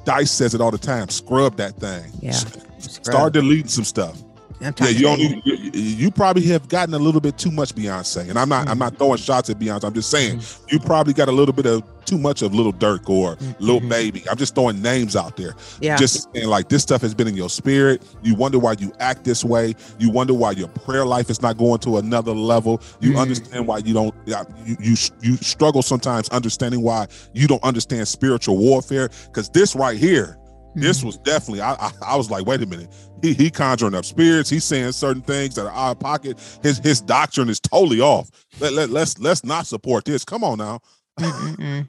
Dice 0.05 0.31
says 0.31 0.55
it 0.55 0.61
all 0.61 0.71
the 0.71 0.79
time. 0.79 1.09
Scrub 1.09 1.57
that 1.57 1.77
thing. 1.81 2.05
Yeah. 2.21 2.33
Start 2.79 3.33
deleting 3.33 3.69
some 3.69 3.85
stuff. 3.85 4.17
Yeah, 4.61 4.73
you 4.89 5.09
you. 5.11 5.17
need, 5.17 5.43
you, 5.45 5.55
you 5.81 6.11
probably 6.11 6.43
have 6.45 6.69
gotten 6.69 6.95
a 6.95 6.99
little 6.99 7.21
bit 7.21 7.37
too 7.39 7.51
much 7.51 7.75
Beyonce. 7.75 8.29
And 8.31 8.39
I'm 8.39 8.49
not 8.49 8.69
I'm 8.69 8.77
Mm. 8.77 8.81
not 8.81 8.99
throwing 8.99 9.19
shots 9.19 9.51
at 9.51 9.59
Beyonce. 9.59 9.85
I'm 9.85 9.93
just 9.95 10.11
saying 10.11 10.41
you 10.71 10.79
probably 10.81 11.13
got 11.13 11.29
a 11.29 11.33
little 11.33 11.53
bit 11.53 11.67
of 11.67 11.83
too 12.07 12.19
much 12.19 12.43
of 12.43 12.55
Little 12.55 12.73
Durk 12.73 13.09
or 13.09 13.37
Little 13.59 13.81
Mhm. 13.81 13.89
Baby. 13.89 14.25
I'm 14.31 14.37
just 14.37 14.55
throwing 14.55 14.81
names 14.81 15.17
out 15.17 15.37
there. 15.37 15.55
Yeah. 15.81 15.97
Just 15.97 16.29
saying 16.35 16.49
like 16.49 16.69
this 16.69 16.83
stuff 16.83 17.03
has 17.03 17.15
been 17.15 17.27
in 17.29 17.37
your 17.37 17.51
spirit. 17.51 18.03
You 18.23 18.35
wonder 18.35 18.59
why 18.59 18.77
you 18.79 18.93
act 19.01 19.25
this 19.25 19.45
way. 19.45 19.75
You 19.99 20.11
wonder 20.11 20.35
why 20.35 20.53
your 20.53 20.69
prayer 20.69 21.05
life 21.07 21.31
is 21.31 21.43
not 21.43 21.57
going 21.59 21.79
to 21.81 21.99
another 21.99 22.33
level. 22.33 22.81
You 23.01 23.13
Mhm. 23.13 23.21
understand 23.21 23.67
why 23.67 23.79
you 23.79 23.95
don't 23.95 24.15
you, 24.27 24.77
you 24.81 24.95
you 25.23 25.37
struggle 25.39 25.83
sometimes 25.83 26.29
understanding 26.31 26.83
why 26.83 27.07
you 27.35 27.47
don't 27.47 27.63
understand 27.63 28.07
spiritual 28.09 28.57
warfare. 28.57 29.11
Cause 29.33 29.49
this 29.51 29.75
right 29.75 29.97
here, 29.99 30.37
this 30.75 30.99
Mm-hmm. 30.99 31.07
was 31.07 31.17
definitely 31.19 31.61
I, 31.63 31.73
I 31.75 31.93
I 32.03 32.17
was 32.17 32.31
like, 32.31 32.47
wait 32.47 32.63
a 32.63 32.67
minute. 32.67 32.89
He 33.23 33.33
he 33.33 33.51
conjuring 33.51 33.95
up 33.95 34.05
spirits. 34.05 34.51
He's 34.51 34.63
saying 34.65 34.93
certain 34.93 35.23
things 35.23 35.55
that 35.55 35.65
are 35.67 35.73
out 35.73 35.93
of 35.93 36.01
pocket. 36.01 36.39
His 36.63 36.79
his 36.79 37.01
doctrine 37.01 37.49
is 37.49 37.59
totally 37.61 38.01
off. 38.01 38.29
Let, 38.61 38.75
let, 38.75 38.91
let's 38.91 39.19
let's 39.19 39.43
not 39.45 39.67
support 39.67 40.05
this. 40.05 40.25
Come 40.25 40.45
on 40.45 40.59
now. 40.59 40.81
Mm-mm-mm. 41.19 41.89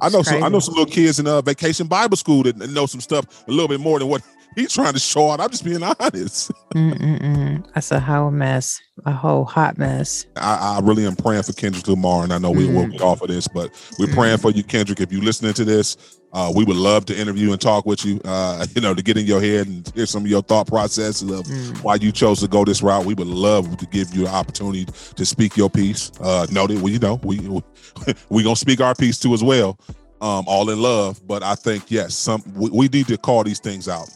I 0.00 0.08
know 0.08 0.22
some 0.22 0.42
I 0.42 0.48
know 0.48 0.60
some 0.60 0.74
little 0.74 0.92
kids 0.92 1.18
in 1.18 1.26
uh, 1.26 1.40
vacation 1.42 1.86
Bible 1.86 2.16
school 2.16 2.42
that 2.44 2.56
know 2.56 2.86
some 2.86 3.00
stuff 3.00 3.46
a 3.46 3.50
little 3.50 3.68
bit 3.68 3.80
more 3.80 3.98
than 3.98 4.08
what 4.08 4.22
he's 4.56 4.72
trying 4.72 4.92
to 4.92 4.98
show 4.98 5.30
out. 5.30 5.40
I'm 5.40 5.50
just 5.50 5.64
being 5.64 5.82
honest. 5.82 6.50
Mm-mm-mm. 6.74 7.64
That's 7.74 7.90
a 7.92 8.00
whole 8.00 8.30
mess, 8.30 8.80
a 9.06 9.12
whole 9.12 9.44
hot 9.44 9.78
mess. 9.78 10.26
I, 10.36 10.78
I 10.78 10.80
really 10.82 11.06
am 11.06 11.16
praying 11.16 11.42
for 11.44 11.52
Kendrick 11.52 11.86
Lamar, 11.88 12.24
and 12.24 12.32
I 12.32 12.38
know 12.38 12.50
we 12.50 12.66
will 12.66 12.84
Mhm. 12.86 12.92
get 12.92 13.00
off 13.02 13.22
of 13.22 13.28
this, 13.28 13.48
but 13.48 13.70
we're 13.98 14.06
praying 14.08 14.38
for 14.38 14.50
you, 14.50 14.62
Kendrick. 14.62 15.00
If 15.00 15.12
you're 15.12 15.22
listening 15.22 15.54
to 15.54 15.64
this, 15.64 15.96
uh, 16.32 16.52
we 16.54 16.64
would 16.64 16.76
love 16.76 17.06
to 17.06 17.18
interview 17.18 17.52
and 17.52 17.60
talk 17.60 17.86
with 17.86 18.04
you. 18.04 18.20
Uh, 18.24 18.66
you 18.74 18.80
know, 18.80 18.94
to 18.94 19.02
get 19.02 19.16
in 19.16 19.26
your 19.26 19.40
head 19.40 19.66
and 19.66 19.90
hear 19.94 20.06
some 20.06 20.24
of 20.24 20.30
your 20.30 20.42
thought 20.42 20.66
process 20.66 21.22
of 21.22 21.28
Mm. 21.28 21.82
why 21.82 21.94
you 21.96 22.12
chose 22.12 22.40
to 22.40 22.48
go 22.48 22.64
this 22.64 22.82
route. 22.82 23.04
We 23.06 23.14
would 23.14 23.26
love 23.28 23.76
to 23.78 23.86
give 23.86 24.14
you 24.14 24.22
an 24.26 24.34
opportunity 24.34 24.86
to 25.16 25.24
speak 25.24 25.56
your 25.56 25.70
piece. 25.70 26.10
Uh, 26.20 26.46
know 26.50 26.66
that 26.66 26.78
we, 26.80 26.92
you 26.92 26.98
know, 26.98 27.20
we 27.22 27.38
we 28.28 28.42
gonna 28.42 28.56
speak 28.56 28.80
our 28.80 28.94
piece 28.94 29.18
too 29.18 29.32
as 29.34 29.42
well. 29.42 29.78
Um, 30.20 30.44
all 30.48 30.68
in 30.70 30.82
love, 30.82 31.20
but 31.28 31.44
I 31.44 31.54
think 31.54 31.92
yes, 31.92 32.12
some 32.12 32.42
we, 32.56 32.68
we 32.70 32.88
need 32.88 33.06
to 33.06 33.16
call 33.16 33.44
these 33.44 33.60
things 33.60 33.88
out. 33.88 34.10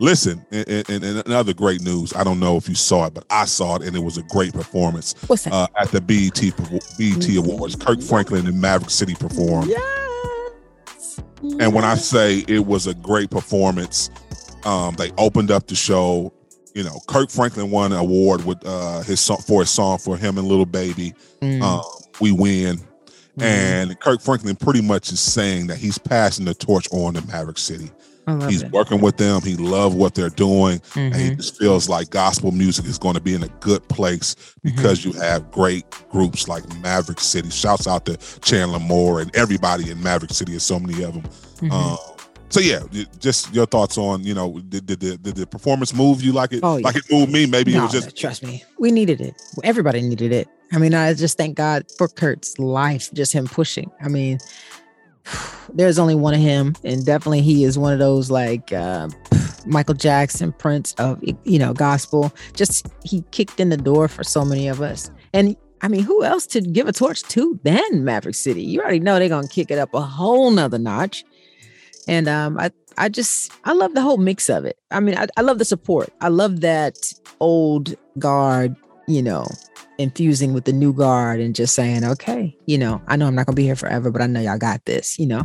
Listen, 0.00 0.44
and, 0.50 0.66
and, 0.68 1.04
and 1.04 1.26
another 1.26 1.52
great 1.52 1.82
news. 1.82 2.14
I 2.14 2.24
don't 2.24 2.40
know 2.40 2.56
if 2.56 2.68
you 2.70 2.74
saw 2.74 3.04
it, 3.06 3.12
but 3.14 3.24
I 3.28 3.44
saw 3.44 3.76
it, 3.76 3.82
and 3.82 3.94
it 3.94 3.98
was 4.02 4.16
a 4.16 4.22
great 4.24 4.54
performance 4.54 5.14
What's 5.26 5.44
that? 5.44 5.52
uh, 5.52 5.66
at 5.78 5.90
the 5.90 6.00
BET 6.00 6.40
BET 6.98 7.36
Awards. 7.36 7.76
Kirk 7.76 8.00
Franklin 8.00 8.46
and 8.46 8.58
Maverick 8.58 8.88
City 8.90 9.14
performed, 9.14 9.68
Yes. 9.68 11.20
and 11.60 11.74
when 11.74 11.84
I 11.84 11.96
say 11.96 12.44
it 12.48 12.64
was 12.66 12.86
a 12.86 12.94
great 12.94 13.30
performance, 13.30 14.08
um, 14.64 14.94
they 14.96 15.10
opened 15.18 15.50
up 15.50 15.66
the 15.66 15.74
show. 15.74 16.32
You 16.74 16.84
know, 16.84 16.98
Kirk 17.06 17.30
Franklin 17.30 17.70
won 17.70 17.92
an 17.92 17.98
award 17.98 18.44
with 18.46 18.58
uh, 18.64 19.02
his 19.02 19.20
song 19.20 19.38
for 19.46 19.60
his 19.60 19.70
song 19.70 19.98
for 19.98 20.16
him 20.16 20.38
and 20.38 20.48
Little 20.48 20.64
Baby. 20.66 21.12
Mm. 21.42 21.60
Um, 21.62 21.82
we 22.20 22.32
win, 22.32 22.78
Mhm. 23.38 23.42
and 23.42 24.00
Kirk 24.00 24.22
Franklin 24.22 24.56
pretty 24.56 24.80
much 24.80 25.12
is 25.12 25.20
saying 25.20 25.66
that 25.66 25.76
he's 25.76 25.98
passing 25.98 26.46
the 26.46 26.54
torch 26.54 26.88
on 26.90 27.14
to 27.14 27.26
Maverick 27.26 27.58
City. 27.58 27.90
He's 28.48 28.62
it. 28.62 28.70
working 28.70 29.00
with 29.00 29.16
them. 29.16 29.40
He 29.42 29.56
loves 29.56 29.94
what 29.94 30.14
they're 30.14 30.28
doing. 30.30 30.80
And 30.94 31.14
he 31.16 31.30
Mhm. 31.30 31.36
just 31.38 31.58
feels 31.58 31.88
like 31.88 32.10
gospel 32.10 32.52
music 32.52 32.84
is 32.86 32.98
going 32.98 33.14
to 33.14 33.20
be 33.20 33.34
in 33.34 33.42
a 33.42 33.48
good 33.60 33.86
place 33.88 34.34
Mm-hmm. 34.34 34.76
because 34.76 35.04
you 35.04 35.12
have 35.12 35.50
great 35.50 35.84
groups 36.10 36.46
like 36.46 36.62
Maverick 36.80 37.20
City. 37.20 37.50
Shouts 37.50 37.86
out 37.86 38.06
to 38.06 38.16
Chandler 38.40 38.78
Moore 38.78 39.20
and 39.20 39.34
everybody 39.34 39.90
in 39.90 40.02
Maverick 40.02 40.32
City. 40.32 40.52
There's 40.52 40.62
so 40.62 40.78
many 40.78 41.02
of 41.02 41.14
them. 41.14 41.22
Mhm. 41.62 41.72
Um, 41.72 41.98
so 42.50 42.60
yeah, 42.60 42.80
just 43.18 43.52
your 43.54 43.66
thoughts 43.66 43.96
on 43.98 44.22
you 44.24 44.34
know 44.34 44.60
did, 44.68 44.86
did, 44.86 45.00
the 45.00 45.16
did 45.16 45.34
the 45.36 45.46
performance 45.46 45.92
move 45.94 46.22
you 46.22 46.32
like 46.32 46.52
it 46.52 46.60
Oh, 46.62 46.76
yeah. 46.76 46.84
like 46.84 46.96
it 46.96 47.04
moved 47.10 47.32
me? 47.32 47.46
Maybe 47.46 47.74
it 47.74 47.80
was 47.80 47.92
just 47.92 48.16
trust 48.16 48.42
me, 48.44 48.64
we 48.78 48.90
needed 48.92 49.20
it. 49.20 49.34
Everybody 49.64 50.02
needed 50.02 50.32
it. 50.32 50.48
I 50.72 50.78
mean, 50.78 50.94
I 50.94 51.14
just 51.14 51.36
thank 51.36 51.56
God 51.56 51.84
for 51.98 52.06
Kirk's 52.06 52.56
life, 52.58 53.10
just 53.12 53.32
him 53.32 53.46
pushing. 53.48 53.90
I 54.04 54.08
mean, 54.08 54.38
there's 55.74 55.98
only 55.98 56.14
one 56.14 56.34
of 56.34 56.40
him, 56.40 56.74
and 56.84 57.04
definitely 57.04 57.42
he 57.42 57.64
is 57.64 57.78
one 57.78 57.92
of 57.92 57.98
those 57.98 58.30
like 58.30 58.72
uh, 58.72 59.08
Michael 59.66 59.94
Jackson, 59.94 60.52
Prince 60.52 60.94
of 60.94 61.22
you 61.44 61.58
know 61.58 61.72
gospel. 61.72 62.32
Just 62.54 62.86
he 63.04 63.22
kicked 63.30 63.60
in 63.60 63.68
the 63.68 63.76
door 63.76 64.08
for 64.08 64.24
so 64.24 64.44
many 64.44 64.68
of 64.68 64.80
us, 64.80 65.10
and 65.32 65.56
I 65.82 65.88
mean, 65.88 66.02
who 66.02 66.24
else 66.24 66.46
to 66.48 66.60
give 66.60 66.88
a 66.88 66.92
torch 66.92 67.22
to 67.22 67.58
than 67.62 68.04
Maverick 68.04 68.34
City? 68.34 68.62
You 68.62 68.80
already 68.80 69.00
know 69.00 69.18
they're 69.18 69.28
gonna 69.28 69.48
kick 69.48 69.70
it 69.70 69.78
up 69.78 69.94
a 69.94 70.00
whole 70.00 70.50
nother 70.50 70.78
notch. 70.78 71.24
And 72.08 72.28
um, 72.28 72.58
I 72.58 72.70
I 72.98 73.08
just 73.08 73.52
I 73.64 73.72
love 73.72 73.94
the 73.94 74.02
whole 74.02 74.18
mix 74.18 74.50
of 74.50 74.64
it. 74.64 74.78
I 74.90 75.00
mean, 75.00 75.16
I, 75.16 75.26
I 75.36 75.42
love 75.42 75.58
the 75.58 75.64
support. 75.64 76.12
I 76.20 76.28
love 76.28 76.60
that 76.60 76.96
old 77.40 77.94
guard, 78.18 78.76
you 79.10 79.22
know, 79.22 79.46
infusing 79.98 80.54
with 80.54 80.64
the 80.64 80.72
new 80.72 80.92
guard 80.92 81.40
and 81.40 81.54
just 81.54 81.74
saying, 81.74 82.04
okay, 82.04 82.56
you 82.66 82.78
know, 82.78 83.02
I 83.06 83.16
know 83.16 83.26
I'm 83.26 83.34
not 83.34 83.46
gonna 83.46 83.56
be 83.56 83.64
here 83.64 83.76
forever, 83.76 84.10
but 84.10 84.22
I 84.22 84.26
know 84.26 84.40
y'all 84.40 84.58
got 84.58 84.84
this. 84.86 85.18
You 85.18 85.26
know, 85.26 85.44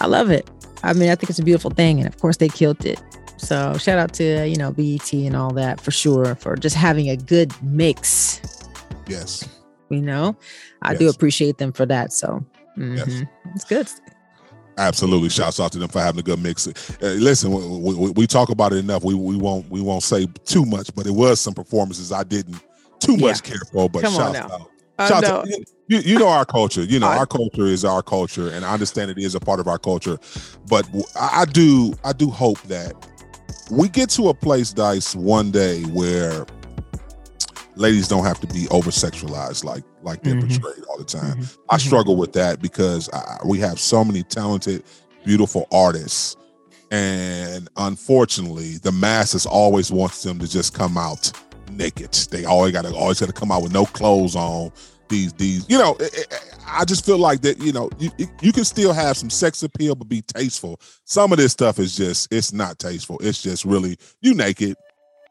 I 0.00 0.06
love 0.06 0.30
it. 0.30 0.50
I 0.82 0.92
mean, 0.92 1.08
I 1.10 1.14
think 1.14 1.30
it's 1.30 1.38
a 1.38 1.42
beautiful 1.44 1.70
thing, 1.70 1.98
and 1.98 2.06
of 2.06 2.18
course 2.20 2.36
they 2.36 2.48
killed 2.48 2.84
it. 2.84 3.00
So 3.38 3.76
shout 3.78 3.98
out 3.98 4.12
to 4.14 4.46
you 4.46 4.56
know 4.56 4.72
BET 4.72 5.12
and 5.12 5.36
all 5.36 5.52
that 5.54 5.80
for 5.80 5.90
sure 5.90 6.34
for 6.34 6.56
just 6.56 6.76
having 6.76 7.08
a 7.10 7.16
good 7.16 7.52
mix. 7.62 8.40
yes. 9.06 9.48
You 9.88 10.02
know, 10.02 10.36
I 10.82 10.94
do 10.94 11.08
appreciate 11.08 11.58
them 11.58 11.72
for 11.72 11.86
that. 11.86 12.12
So 12.12 12.44
Yes. 12.76 13.06
mhm, 13.06 13.28
it's 13.54 13.64
good. 13.64 13.88
Absolutely, 14.78 15.30
shouts 15.30 15.58
out 15.58 15.72
to 15.72 15.78
them 15.78 15.88
for 15.88 16.00
having 16.00 16.20
a 16.20 16.22
good 16.22 16.38
mix. 16.42 16.66
Uh, 16.68 17.06
listen, 17.18 17.50
we, 17.50 17.94
we, 17.94 18.10
we 18.10 18.26
talk 18.26 18.50
about 18.50 18.72
it 18.74 18.76
enough. 18.78 19.04
We 19.04 19.14
we 19.14 19.36
won't 19.36 19.70
we 19.70 19.80
won't 19.80 20.02
say 20.02 20.26
too 20.44 20.66
much, 20.66 20.94
but 20.94 21.06
it 21.06 21.12
was 21.12 21.40
some 21.40 21.54
performances 21.54 22.12
I 22.12 22.24
didn't 22.24 22.60
too 23.06 23.16
much 23.16 23.42
care 23.42 23.60
for. 23.72 23.88
But 23.88 24.02
Come 24.02 24.14
on 24.14 24.34
shouts 24.34 24.48
now. 24.48 24.68
out, 24.98 25.08
Shout 25.08 25.24
to, 25.24 25.64
you, 25.88 25.98
you 25.98 26.18
know 26.18 26.28
our 26.28 26.44
culture. 26.44 26.82
You 26.82 26.98
know 26.98 27.06
our 27.06 27.26
culture 27.26 27.66
is 27.66 27.84
our 27.84 28.02
culture, 28.02 28.50
and 28.50 28.64
I 28.64 28.72
understand 28.72 29.10
it 29.10 29.18
is 29.18 29.34
a 29.34 29.40
part 29.40 29.60
of 29.60 29.68
our 29.68 29.78
culture. 29.78 30.18
But 30.68 30.88
I 31.18 31.44
do, 31.44 31.94
I 32.04 32.12
do 32.12 32.30
hope 32.30 32.60
that 32.62 32.94
we 33.70 33.88
get 33.88 34.10
to 34.10 34.28
a 34.28 34.34
place, 34.34 34.72
Dice, 34.72 35.14
one 35.14 35.50
day 35.50 35.82
where 35.84 36.46
ladies 37.76 38.08
don't 38.08 38.24
have 38.24 38.40
to 38.40 38.46
be 38.46 38.66
over 38.70 38.90
sexualized 38.90 39.62
like 39.62 39.84
like 40.02 40.22
they're 40.22 40.34
mm-hmm. 40.34 40.48
portrayed 40.48 40.84
all 40.86 40.98
the 40.98 41.04
time. 41.04 41.36
Mm-hmm. 41.36 41.60
I 41.68 41.76
mm-hmm. 41.76 41.86
struggle 41.86 42.16
with 42.16 42.32
that 42.32 42.60
because 42.60 43.10
I, 43.10 43.38
we 43.44 43.58
have 43.58 43.78
so 43.78 44.04
many 44.04 44.22
talented, 44.22 44.84
beautiful 45.24 45.66
artists, 45.70 46.36
and 46.90 47.68
unfortunately, 47.76 48.78
the 48.78 48.92
masses 48.92 49.46
always 49.46 49.92
wants 49.92 50.22
them 50.22 50.38
to 50.38 50.48
just 50.48 50.74
come 50.74 50.96
out 50.96 51.32
naked. 51.70 52.12
They 52.30 52.44
always 52.44 52.72
got 52.72 52.84
to 52.84 52.94
always 52.94 53.20
got 53.20 53.26
to 53.26 53.32
come 53.32 53.52
out 53.52 53.62
with 53.62 53.72
no 53.72 53.84
clothes 53.84 54.36
on. 54.36 54.72
These 55.08 55.34
these 55.34 55.64
you 55.68 55.78
know, 55.78 55.96
it, 56.00 56.18
it, 56.18 56.56
I 56.66 56.84
just 56.84 57.06
feel 57.06 57.18
like 57.18 57.40
that 57.42 57.58
you 57.58 57.72
know 57.72 57.90
you 57.98 58.10
you 58.40 58.52
can 58.52 58.64
still 58.64 58.92
have 58.92 59.16
some 59.16 59.30
sex 59.30 59.62
appeal 59.62 59.94
but 59.94 60.08
be 60.08 60.22
tasteful. 60.22 60.80
Some 61.04 61.32
of 61.32 61.38
this 61.38 61.52
stuff 61.52 61.78
is 61.78 61.96
just 61.96 62.32
it's 62.32 62.52
not 62.52 62.78
tasteful. 62.78 63.18
It's 63.20 63.40
just 63.40 63.64
really 63.64 63.96
you 64.20 64.34
naked 64.34 64.76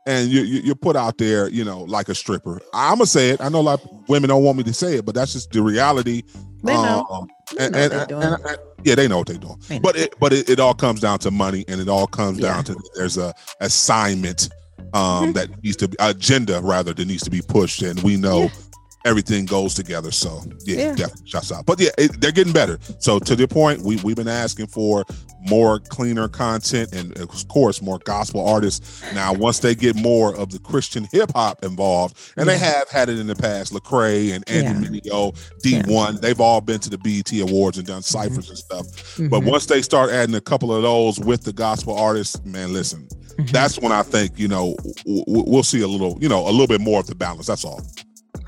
and 0.05 0.29
you, 0.29 0.41
you 0.41 0.71
are 0.71 0.75
put 0.75 0.95
out 0.95 1.17
there, 1.17 1.49
you 1.49 1.63
know, 1.63 1.81
like 1.81 2.09
a 2.09 2.15
stripper. 2.15 2.61
I'm 2.73 2.97
gonna 2.97 3.07
say 3.07 3.31
it. 3.31 3.41
I 3.41 3.49
know 3.49 3.59
a 3.59 3.61
lot 3.61 3.83
of 3.83 4.07
women 4.07 4.29
don't 4.29 4.43
want 4.43 4.57
me 4.57 4.63
to 4.63 4.73
say 4.73 4.97
it, 4.97 5.05
but 5.05 5.15
that's 5.15 5.33
just 5.33 5.51
the 5.51 5.61
reality. 5.61 6.23
They 6.63 6.73
know. 6.73 7.05
Um, 7.09 7.21
um 7.21 7.27
and, 7.59 7.75
and, 7.75 7.93
and, 7.93 8.11
and, 8.11 8.57
yeah, 8.83 8.95
they 8.95 9.07
know 9.07 9.19
what 9.19 9.27
they're 9.27 9.37
doing. 9.37 9.61
They 9.67 9.79
but 9.79 9.95
it, 9.95 10.13
but 10.19 10.31
it, 10.31 10.49
it, 10.49 10.59
all 10.59 10.73
comes 10.73 10.99
down 10.99 11.19
to 11.19 11.31
money, 11.31 11.65
and 11.67 11.81
it 11.81 11.89
all 11.89 12.07
comes 12.07 12.39
yeah. 12.39 12.53
down 12.53 12.63
to 12.65 12.75
there's 12.95 13.17
a 13.17 13.33
assignment 13.61 14.49
um, 14.93 15.33
that 15.33 15.49
needs 15.63 15.77
to 15.77 15.87
be 15.87 15.95
agenda 15.99 16.61
rather 16.61 16.93
that 16.93 17.07
needs 17.07 17.23
to 17.23 17.31
be 17.31 17.41
pushed, 17.41 17.81
and 17.81 18.01
we 18.01 18.17
know. 18.17 18.43
Yeah 18.43 18.49
everything 19.05 19.45
goes 19.45 19.75
together. 19.75 20.11
So 20.11 20.41
yeah, 20.65 20.77
yeah. 20.77 20.95
definitely 20.95 21.29
shouts 21.29 21.51
out. 21.51 21.65
But 21.65 21.79
yeah, 21.79 21.91
it, 21.97 22.19
they're 22.19 22.31
getting 22.31 22.53
better. 22.53 22.79
So 22.99 23.19
to 23.19 23.35
the 23.35 23.47
point, 23.47 23.81
we 23.81 23.97
we've 23.97 24.15
been 24.15 24.27
asking 24.27 24.67
for 24.67 25.05
more 25.47 25.79
cleaner 25.79 26.27
content 26.27 26.91
and 26.91 27.15
of 27.19 27.47
course 27.47 27.81
more 27.81 27.99
gospel 27.99 28.47
artists. 28.47 29.03
Now, 29.13 29.31
once 29.31 29.59
they 29.59 29.75
get 29.75 29.95
more 29.95 30.35
of 30.35 30.51
the 30.51 30.59
Christian 30.59 31.07
hip 31.11 31.31
hop 31.33 31.63
involved, 31.63 32.17
and 32.35 32.47
yeah. 32.47 32.53
they 32.53 32.57
have 32.57 32.89
had 32.89 33.09
it 33.09 33.19
in 33.19 33.27
the 33.27 33.35
past, 33.35 33.71
Lecrae 33.71 34.33
and 34.33 34.43
Andy 34.49 34.85
yeah. 34.85 35.01
Mineo, 35.01 35.33
D1, 35.63 35.87
yeah. 35.87 36.19
they've 36.19 36.41
all 36.41 36.61
been 36.61 36.79
to 36.79 36.89
the 36.89 36.97
BET 36.97 37.31
Awards 37.39 37.77
and 37.77 37.85
done 37.85 38.01
mm-hmm. 38.01 38.29
ciphers 38.29 38.45
mm-hmm. 38.45 38.49
and 38.49 38.57
stuff. 38.57 38.85
Mm-hmm. 38.87 39.27
But 39.27 39.43
once 39.43 39.67
they 39.67 39.81
start 39.81 40.09
adding 40.09 40.35
a 40.35 40.41
couple 40.41 40.75
of 40.75 40.81
those 40.81 41.19
with 41.19 41.43
the 41.43 41.53
gospel 41.53 41.95
artists, 41.95 42.43
man, 42.43 42.73
listen, 42.73 43.07
mm-hmm. 43.37 43.51
that's 43.51 43.79
when 43.79 43.91
I 43.91 44.03
think 44.03 44.37
you 44.37 44.47
know 44.47 44.75
we'll 45.05 45.63
see 45.63 45.81
a 45.81 45.87
little, 45.87 46.17
you 46.21 46.29
know, 46.29 46.47
a 46.47 46.51
little 46.51 46.67
bit 46.67 46.81
more 46.81 46.99
of 46.99 47.07
the 47.07 47.15
balance. 47.15 47.47
That's 47.47 47.65
all. 47.65 47.81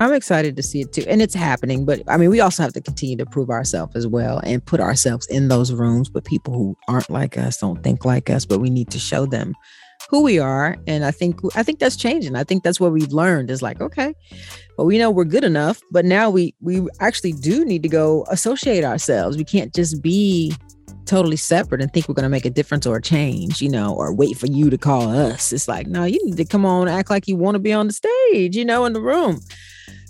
I'm 0.00 0.12
excited 0.12 0.56
to 0.56 0.62
see 0.62 0.82
it 0.82 0.92
too. 0.92 1.04
And 1.08 1.20
it's 1.20 1.34
happening. 1.34 1.84
But 1.84 2.02
I 2.06 2.16
mean, 2.16 2.30
we 2.30 2.40
also 2.40 2.62
have 2.62 2.72
to 2.74 2.80
continue 2.80 3.16
to 3.16 3.26
prove 3.26 3.50
ourselves 3.50 3.96
as 3.96 4.06
well 4.06 4.38
and 4.44 4.64
put 4.64 4.80
ourselves 4.80 5.26
in 5.26 5.48
those 5.48 5.72
rooms 5.72 6.10
with 6.10 6.24
people 6.24 6.54
who 6.54 6.76
aren't 6.86 7.10
like 7.10 7.36
us, 7.36 7.58
don't 7.58 7.82
think 7.82 8.04
like 8.04 8.30
us, 8.30 8.44
but 8.44 8.60
we 8.60 8.70
need 8.70 8.90
to 8.90 8.98
show 8.98 9.26
them 9.26 9.54
who 10.08 10.22
we 10.22 10.38
are. 10.38 10.76
And 10.86 11.04
I 11.04 11.10
think 11.10 11.40
I 11.56 11.62
think 11.62 11.80
that's 11.80 11.96
changing. 11.96 12.36
I 12.36 12.44
think 12.44 12.62
that's 12.62 12.78
what 12.78 12.92
we've 12.92 13.12
learned 13.12 13.50
is 13.50 13.62
like, 13.62 13.80
okay, 13.80 14.14
well, 14.76 14.86
we 14.86 14.98
know 14.98 15.10
we're 15.10 15.24
good 15.24 15.44
enough, 15.44 15.80
but 15.90 16.04
now 16.04 16.30
we 16.30 16.54
we 16.60 16.86
actually 17.00 17.32
do 17.32 17.64
need 17.64 17.82
to 17.82 17.88
go 17.88 18.24
associate 18.30 18.84
ourselves. 18.84 19.36
We 19.36 19.44
can't 19.44 19.74
just 19.74 20.00
be 20.00 20.54
totally 21.08 21.36
separate 21.36 21.80
and 21.80 21.92
think 21.92 22.08
we're 22.08 22.14
going 22.14 22.24
to 22.24 22.28
make 22.28 22.44
a 22.44 22.50
difference 22.50 22.86
or 22.86 22.96
a 22.96 23.02
change, 23.02 23.60
you 23.60 23.68
know, 23.68 23.94
or 23.94 24.12
wait 24.12 24.36
for 24.36 24.46
you 24.46 24.70
to 24.70 24.78
call 24.78 25.08
us. 25.08 25.52
It's 25.52 25.66
like, 25.66 25.86
no, 25.86 26.04
you 26.04 26.24
need 26.24 26.36
to 26.36 26.44
come 26.44 26.64
on, 26.64 26.86
act 26.86 27.10
like 27.10 27.26
you 27.26 27.36
want 27.36 27.54
to 27.54 27.58
be 27.58 27.72
on 27.72 27.88
the 27.88 27.92
stage, 27.92 28.56
you 28.56 28.64
know, 28.64 28.84
in 28.84 28.92
the 28.92 29.00
room. 29.00 29.40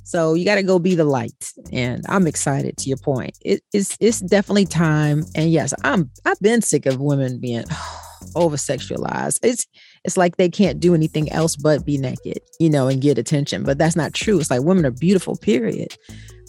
So 0.09 0.35
you 0.35 0.45
got 0.45 0.55
to 0.55 0.63
go 0.63 0.79
be 0.79 0.95
the 0.95 1.05
light. 1.05 1.53
And 1.71 2.05
I'm 2.09 2.27
excited 2.27 2.77
to 2.79 2.89
your 2.89 2.97
point. 2.97 3.37
It, 3.45 3.63
it's 3.75 3.95
it's 4.01 4.21
definitely 4.21 4.65
time. 4.65 5.25
And 5.35 5.51
yes, 5.51 5.75
I'm 5.85 6.11
I've 6.25 6.41
been 6.41 6.63
sick 6.63 6.87
of 6.87 6.99
women 6.99 7.39
being 7.39 7.65
over 8.35 8.57
sexualized. 8.57 9.41
It's 9.43 9.67
it's 10.05 10.17
like 10.17 10.37
they 10.37 10.49
can't 10.49 10.81
do 10.81 10.95
anything 10.95 11.31
else 11.31 11.57
but 11.57 11.85
be 11.85 11.99
naked, 11.99 12.41
you 12.59 12.71
know, 12.71 12.89
and 12.89 13.03
get 13.03 13.19
attention. 13.19 13.65
But 13.65 13.77
that's 13.77 13.97
not 13.97 14.15
true. 14.15 14.41
It's 14.41 14.51
like 14.51 14.63
women 14.63 14.87
are 14.87 14.91
beautiful, 14.91 15.37
period. 15.37 15.95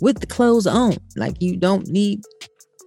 With 0.01 0.21
the 0.21 0.27
clothes 0.27 0.65
on. 0.65 0.95
Like 1.17 1.41
you 1.41 1.57
don't 1.57 1.85
need 1.87 2.21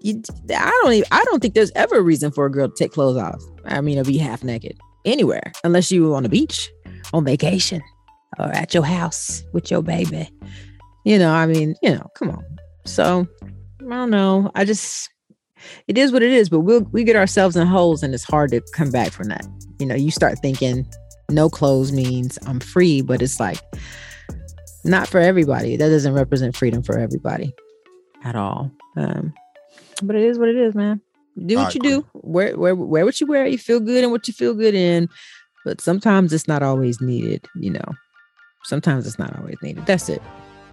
you, 0.05 0.22
I 0.50 0.80
don't 0.82 0.92
even, 0.92 1.09
I 1.11 1.24
don't 1.24 1.40
think 1.40 1.55
there's 1.55 1.72
ever 1.74 1.96
a 1.96 2.03
reason 2.03 2.30
for 2.30 2.46
a 2.46 2.50
girl 2.50 2.68
to 2.68 2.74
take 2.74 2.92
clothes 2.92 3.16
off. 3.16 3.42
I 3.64 3.80
mean, 3.80 3.96
to 3.96 4.05
be 4.05 4.18
half 4.18 4.44
naked 4.44 4.78
anywhere, 5.05 5.53
unless 5.64 5.90
you 5.90 6.09
were 6.09 6.16
on 6.16 6.22
the 6.22 6.28
beach 6.28 6.70
on 7.12 7.24
vacation 7.24 7.82
or 8.38 8.46
at 8.46 8.74
your 8.74 8.84
house 8.84 9.42
with 9.53 9.70
your 9.70 9.82
baby. 9.82 10.28
You 11.05 11.18
know, 11.18 11.32
I 11.32 11.46
mean, 11.46 11.74
you 11.82 11.94
know, 11.94 12.07
come 12.16 12.30
on. 12.30 12.44
So 12.86 13.26
I 13.80 13.84
don't 13.84 14.11
know. 14.11 14.50
I 14.55 14.64
just 14.64 15.09
it 15.86 15.96
is 15.98 16.12
what 16.12 16.22
it 16.22 16.30
is, 16.30 16.48
but 16.48 16.61
we'll 16.61 16.82
we 16.92 17.05
get 17.05 17.16
ourselves 17.16 17.57
in 17.57 17.66
holes 17.66 18.03
and 18.03 18.14
it's 18.14 18.24
hard 18.24 18.50
to 18.50 18.61
come 18.74 18.90
back 18.90 19.12
from 19.12 19.28
that. 19.28 19.46
You 19.78 19.86
know, 19.86 19.94
you 19.94 20.11
start 20.11 20.38
thinking 20.40 20.86
no 21.30 21.48
clothes 21.48 21.92
means 21.92 22.38
I'm 22.46 22.61
free, 22.61 23.00
but 23.00 23.22
it's 23.22 23.40
like 23.40 23.61
not 24.84 25.09
for 25.09 25.18
everybody. 25.20 25.76
That 25.76 25.88
doesn't 25.88 26.14
represent 26.14 26.57
freedom 26.57 26.82
for 26.82 26.98
everybody 26.98 27.55
at 28.24 28.36
all. 28.36 28.70
Um, 28.96 29.32
but 30.03 30.16
it 30.16 30.22
is 30.22 30.38
what 30.38 30.48
it 30.48 30.57
is, 30.57 30.74
man. 30.74 31.00
Do 31.46 31.57
what 31.57 31.74
you 31.74 31.80
do. 31.80 32.07
Wear, 32.12 32.59
wear 32.59 32.74
wear 32.74 33.05
what 33.05 33.20
you 33.20 33.26
wear. 33.26 33.46
You 33.46 33.59
feel 33.59 33.80
good 33.80 34.03
and 34.03 34.12
what 34.12 34.28
you 34.28 34.34
feel 34.34 34.55
good 34.55 34.74
in. 34.74 35.09
But 35.64 35.80
sometimes 35.80 36.32
it's 36.32 36.48
not 36.48 36.62
always 36.62 37.00
needed, 37.00 37.46
you 37.55 37.70
know 37.70 37.94
sometimes 38.62 39.07
it's 39.07 39.18
not 39.18 39.36
always 39.38 39.57
needed. 39.62 39.86
That's 39.86 40.09
it. 40.09 40.22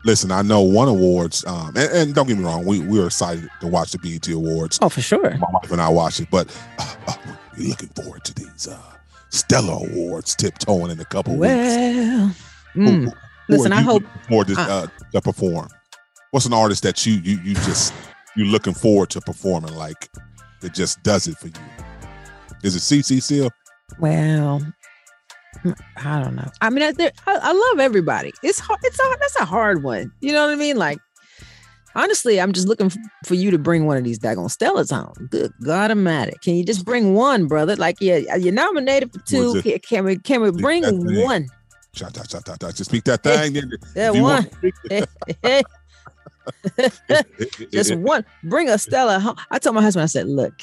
Listen, 0.05 0.31
I 0.31 0.41
know 0.41 0.61
one 0.61 0.87
awards, 0.87 1.43
um, 1.45 1.75
and, 1.75 1.91
and, 1.91 2.15
don't 2.15 2.25
get 2.25 2.37
me 2.37 2.43
wrong, 2.45 2.63
we 2.65 2.79
we 2.79 3.01
are 3.01 3.07
excited 3.07 3.49
to 3.59 3.67
watch 3.67 3.91
the 3.91 3.97
BET 3.97 4.29
Awards. 4.29 4.79
Oh, 4.81 4.87
for 4.87 5.01
sure. 5.01 5.37
My 5.37 5.47
wife 5.51 5.71
and 5.71 5.81
I 5.81 5.89
watch 5.89 6.21
it, 6.21 6.29
but 6.31 6.47
uh, 6.77 6.95
uh, 7.07 7.15
we're 7.57 7.67
looking 7.67 7.89
forward 7.89 8.23
to 8.23 8.33
these 8.33 8.69
uh, 8.69 8.79
Stellar 9.29 9.73
Awards 9.73 10.35
tiptoeing 10.35 10.89
in 10.89 10.99
a 11.01 11.05
couple 11.05 11.35
well, 11.35 12.27
weeks. 12.27 12.39
Mm, 12.75 12.85
who, 12.87 13.05
who 13.05 13.11
listen, 13.49 13.73
I 13.73 13.81
hope 13.81 14.03
more 14.29 14.45
to, 14.45 14.53
uh, 14.57 14.87
to 15.11 15.21
perform. 15.21 15.67
What's 16.31 16.45
an 16.45 16.53
artist 16.53 16.83
that 16.83 17.05
you 17.05 17.15
you 17.15 17.37
you 17.43 17.55
just 17.55 17.93
you're 18.35 18.47
looking 18.47 18.73
forward 18.73 19.09
to 19.11 19.21
performing 19.21 19.75
like 19.75 20.09
it 20.61 20.73
just 20.73 21.01
does 21.03 21.27
it 21.27 21.37
for 21.37 21.47
you? 21.47 21.53
Is 22.63 22.75
it 22.75 22.79
CC 22.79 23.21
still? 23.21 23.49
Well, 23.99 24.61
hmm, 25.61 25.71
I 25.97 26.21
don't 26.21 26.35
know. 26.35 26.49
I 26.61 26.69
mean, 26.69 26.83
I, 26.83 26.93
I, 27.27 27.39
I 27.41 27.51
love 27.51 27.79
everybody. 27.79 28.31
It's 28.43 28.59
hard. 28.59 28.79
It's 28.83 28.99
a, 28.99 29.17
that's 29.19 29.39
a 29.39 29.45
hard 29.45 29.83
one. 29.83 30.11
You 30.21 30.33
know 30.33 30.45
what 30.45 30.53
I 30.53 30.55
mean? 30.55 30.77
Like, 30.77 30.99
honestly, 31.95 32.39
I'm 32.39 32.51
just 32.51 32.67
looking 32.67 32.91
for 33.25 33.35
you 33.35 33.51
to 33.51 33.57
bring 33.57 33.85
one 33.85 33.97
of 33.97 34.03
these 34.03 34.19
daggone 34.19 34.55
Stellars 34.55 34.91
home. 34.91 35.27
Good 35.29 35.53
God 35.63 35.91
Almighty! 35.91 36.33
Can 36.41 36.55
you 36.55 36.65
just 36.65 36.85
bring 36.85 37.13
one, 37.13 37.47
brother? 37.47 37.75
Like, 37.75 37.97
yeah, 37.99 38.35
you're 38.35 38.53
nominated 38.53 39.13
for 39.13 39.19
two. 39.19 39.61
Can, 39.61 39.79
can 39.79 40.05
we 40.05 40.17
can 40.17 40.41
we 40.41 40.51
bring 40.51 40.83
one? 41.23 41.47
Shut 41.93 42.17
up, 42.19 42.29
shut 42.29 42.47
up, 42.47 42.59
Just 42.59 42.85
speak 42.85 43.03
that 43.05 43.23
thing. 43.23 43.55
Yeah, 43.95 44.11
one. 44.11 44.49
just 47.71 47.95
one. 47.95 48.25
Bring 48.43 48.69
a 48.69 48.77
Stellar 48.77 49.19
home. 49.19 49.35
I 49.51 49.59
told 49.59 49.75
my 49.75 49.81
husband, 49.81 50.03
I 50.03 50.07
said, 50.07 50.27
look, 50.27 50.53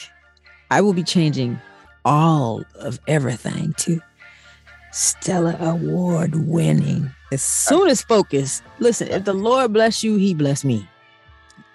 I 0.71 0.81
will 0.81 0.93
be 0.93 1.03
changing 1.03 1.61
all 2.05 2.63
of 2.77 3.01
everything 3.09 3.75
to 3.79 4.01
Stella 4.93 5.57
Award 5.61 6.35
winning. 6.47 7.11
As 7.33 7.43
soon 7.43 7.89
as 7.89 8.03
focus, 8.03 8.63
listen, 8.79 9.09
if 9.09 9.25
the 9.25 9.35
Lord 9.35 9.73
bless 9.73 10.03
you, 10.05 10.17
he 10.17 10.33
bless 10.33 10.65
me. 10.65 10.89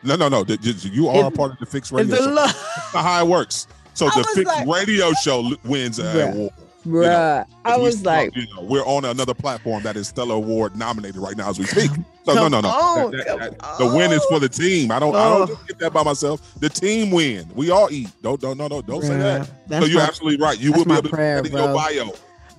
No, 0.03 0.15
no, 0.15 0.29
no. 0.29 0.45
You 0.47 1.09
are 1.09 1.27
if, 1.27 1.33
a 1.33 1.37
part 1.37 1.51
of 1.51 1.59
the 1.59 1.65
Fix 1.65 1.91
radio 1.91 2.15
show. 2.15 2.35
That's 2.35 2.93
how 2.93 3.23
it 3.23 3.27
works. 3.27 3.67
So 3.93 4.05
the 4.15 4.23
Fix 4.33 4.47
like, 4.47 4.67
radio 4.67 5.11
show 5.13 5.51
wins 5.63 5.99
an 5.99 6.05
bruh, 6.05 6.33
award. 6.33 6.53
Bruh, 6.85 7.03
you 7.03 7.09
know, 7.09 7.45
I 7.63 7.77
was 7.77 8.03
like, 8.03 8.35
you 8.35 8.47
know, 8.55 8.63
we're 8.63 8.85
on 8.85 9.05
another 9.05 9.35
platform 9.35 9.83
that 9.83 9.95
is 9.95 10.07
Stellar 10.07 10.35
Award 10.35 10.75
nominated 10.75 11.17
right 11.17 11.37
now 11.37 11.49
as 11.49 11.59
we 11.59 11.65
speak. 11.65 11.91
So 12.25 12.33
no, 12.33 12.47
no, 12.47 12.61
no. 12.61 12.69
On, 12.69 13.11
that, 13.11 13.25
that, 13.25 13.59
that, 13.59 13.77
the 13.77 13.85
win 13.85 14.11
is 14.11 14.23
for 14.25 14.39
the 14.39 14.49
team. 14.49 14.91
I 14.91 14.99
don't, 14.99 15.15
oh. 15.15 15.43
I 15.43 15.45
don't 15.45 15.67
get 15.67 15.79
that 15.79 15.93
by 15.93 16.03
myself. 16.03 16.53
The 16.59 16.69
team 16.69 17.11
win. 17.11 17.47
We 17.53 17.69
all 17.69 17.91
eat. 17.91 18.09
Don't, 18.21 18.41
don't, 18.41 18.57
no, 18.57 18.67
no, 18.67 18.81
don't 18.81 19.01
bruh, 19.01 19.07
say 19.07 19.17
that. 19.17 19.47
So 19.69 19.85
you're 19.85 19.99
my, 19.99 20.07
absolutely 20.07 20.43
right. 20.43 20.59
You 20.59 20.71
will 20.71 20.85
be 20.85 20.93
able 20.93 21.03
to 21.03 21.09
prayer, 21.09 21.41
put 21.41 21.51
in 21.51 21.57
your 21.57 21.73
bio. 21.73 22.11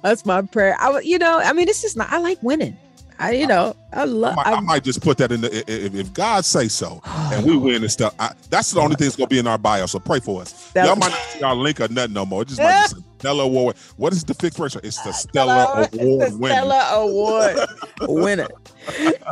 That's 0.03 0.25
my 0.25 0.43
prayer. 0.43 0.77
I, 0.79 1.01
you 1.01 1.18
know, 1.18 1.39
I 1.39 1.53
mean, 1.53 1.68
it's 1.68 1.83
just 1.83 1.97
not. 1.97 2.12
I 2.12 2.18
like 2.18 2.41
winning. 2.43 2.77
I, 3.18 3.33
you 3.33 3.47
know, 3.47 3.77
I 3.93 4.05
love. 4.05 4.37
I, 4.39 4.55
I, 4.55 4.61
might 4.61 4.83
just 4.83 5.01
put 5.01 5.16
that 5.18 5.31
in 5.31 5.43
the 5.43 5.73
if, 5.73 5.95
if 5.95 6.12
God 6.12 6.45
say 6.45 6.66
so, 6.66 7.01
and 7.07 7.47
we 7.47 7.57
win 7.57 7.83
and 7.83 7.93
stuff. 7.93 8.14
I, 8.18 8.33
that's 8.51 8.73
the 8.73 8.81
only 8.81 8.97
thing 8.97 9.07
that's 9.07 9.16
gonna 9.16 9.29
be 9.29 9.39
in 9.39 9.47
our 9.47 9.59
bio. 9.59 9.87
So 9.87 10.01
pray 10.01 10.18
for 10.18 10.43
us. 10.43 10.73
That, 10.73 10.87
Y'all 10.87 10.97
might 10.97 11.11
not 11.11 11.18
see 11.18 11.43
our 11.43 11.55
link 11.55 11.81
or 11.81 11.89
nothing 11.89 12.14
no 12.14 12.27
more. 12.27 12.43
It 12.43 12.49
just 12.49 12.61
might 12.61 12.89
be 13.23 13.29
Stellar 13.29 13.45
Award. 13.45 13.77
What 13.97 14.12
is 14.12 14.25
the 14.25 14.35
Fix 14.35 14.59
Radio? 14.59 14.81
It's 14.83 15.03
the 15.03 15.12
Stellar 15.12 15.89
Award 15.93 16.35
winner. 16.35 16.55
Stellar 16.55 16.85
Award 16.93 17.57
winner. 18.03 18.49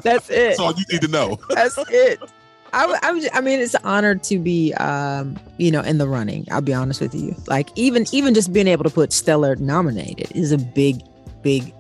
That's 0.03 0.31
it. 0.31 0.49
That's 0.49 0.61
all 0.61 0.73
you 0.73 0.85
need 0.91 1.03
to 1.03 1.09
know. 1.09 1.39
That's 1.51 1.79
it. 1.91 2.21
I, 2.73 2.99
I, 3.03 3.39
I 3.39 3.41
mean, 3.41 3.59
it's 3.59 3.75
an 3.75 3.81
honor 3.83 4.15
to 4.15 4.39
be, 4.39 4.73
um, 4.75 5.37
you 5.59 5.73
know, 5.73 5.81
in 5.81 5.99
the 5.99 6.07
running. 6.07 6.47
I'll 6.53 6.61
be 6.61 6.73
honest 6.73 7.01
with 7.01 7.15
you. 7.15 7.35
Like 7.49 7.69
even 7.75 8.07
even 8.13 8.33
just 8.33 8.53
being 8.53 8.69
able 8.69 8.85
to 8.85 8.91
put 8.91 9.13
Stellar 9.13 9.57
nominated 9.57 10.31
is 10.37 10.53
a 10.53 10.59
big, 10.59 11.03
big, 11.43 11.75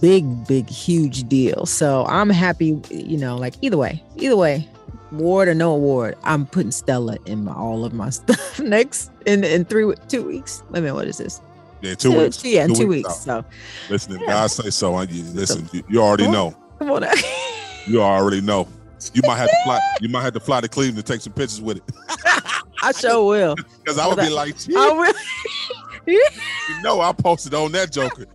big, 0.00 0.46
big, 0.46 0.68
huge 0.68 1.28
deal. 1.28 1.66
So 1.66 2.06
I'm 2.06 2.30
happy, 2.30 2.80
you 2.90 3.18
know, 3.18 3.36
like 3.36 3.54
either 3.60 3.76
way, 3.76 4.02
either 4.16 4.36
way, 4.36 4.66
award 5.12 5.48
or 5.48 5.54
no 5.54 5.72
award, 5.74 6.16
I'm 6.24 6.46
putting 6.46 6.70
Stellar 6.70 7.18
in 7.26 7.44
my, 7.44 7.54
all 7.54 7.84
of 7.84 7.92
my 7.92 8.10
stuff 8.10 8.60
next 8.60 9.10
in 9.26 9.44
in 9.44 9.64
three 9.64 9.94
two 10.08 10.24
weeks. 10.24 10.62
Wait 10.70 10.78
a 10.78 10.82
minute, 10.82 10.94
what 10.94 11.06
is 11.06 11.18
this? 11.18 11.40
Yeah, 11.80 11.94
two, 11.94 12.12
two 12.12 12.18
weeks. 12.18 12.44
Yeah, 12.44 12.66
two, 12.66 12.74
two 12.74 12.86
weeks. 12.86 13.08
weeks 13.08 13.20
so 13.20 13.44
listen, 13.90 14.14
if 14.14 14.20
yeah. 14.22 14.26
God 14.28 14.50
say 14.50 14.70
so, 14.70 14.94
I 14.94 15.02
you 15.04 15.22
listen, 15.24 15.68
you, 15.72 15.82
you 15.88 16.02
already 16.02 16.28
know. 16.28 16.56
Come 16.78 16.90
on, 16.90 17.04
you 17.86 18.02
already 18.02 18.40
know. 18.40 18.68
You 19.12 19.20
might 19.26 19.36
have 19.36 19.50
to 19.50 19.56
fly. 19.64 19.80
You 20.00 20.08
might 20.08 20.22
have 20.22 20.32
to 20.32 20.40
fly 20.40 20.60
to 20.62 20.68
Cleveland 20.68 21.04
to 21.04 21.12
take 21.12 21.20
some 21.20 21.34
pictures 21.34 21.60
with 21.60 21.76
it. 21.76 21.82
I 22.82 22.92
sure 22.92 23.26
will. 23.26 23.56
Because 23.56 23.98
I 23.98 24.06
would 24.06 24.18
be 24.18 24.30
like, 24.30 24.56
I 24.74 24.92
will. 24.92 25.14
you 26.06 26.82
know, 26.82 27.00
I 27.00 27.12
posted 27.12 27.54
on 27.54 27.72
that 27.72 27.92
Joker. 27.92 28.26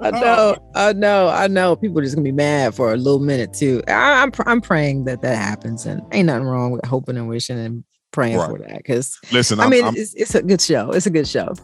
I 0.00 0.08
oh. 0.08 0.10
know, 0.10 0.56
I 0.74 0.92
know, 0.92 1.28
I 1.28 1.46
know. 1.46 1.76
People 1.76 1.98
are 1.98 2.02
just 2.02 2.14
gonna 2.14 2.24
be 2.24 2.32
mad 2.32 2.74
for 2.74 2.92
a 2.92 2.96
little 2.96 3.20
minute 3.20 3.52
too. 3.52 3.82
I, 3.88 4.22
am 4.22 4.32
I'm, 4.38 4.44
I'm 4.46 4.60
praying 4.60 5.04
that 5.04 5.22
that 5.22 5.36
happens, 5.36 5.86
and 5.86 6.02
ain't 6.12 6.26
nothing 6.26 6.44
wrong 6.44 6.70
with 6.72 6.84
hoping 6.84 7.16
and 7.16 7.28
wishing 7.28 7.58
and 7.58 7.84
praying 8.12 8.36
right. 8.36 8.50
for 8.50 8.58
that. 8.58 8.78
Because 8.78 9.18
listen, 9.32 9.60
I 9.60 9.64
I'm, 9.64 9.70
mean, 9.70 9.84
I'm, 9.84 9.96
it's, 9.96 10.14
it's 10.14 10.34
a 10.34 10.42
good 10.42 10.60
show. 10.60 10.90
It's 10.90 11.06
a 11.06 11.10
good 11.10 11.28
show. 11.28 11.54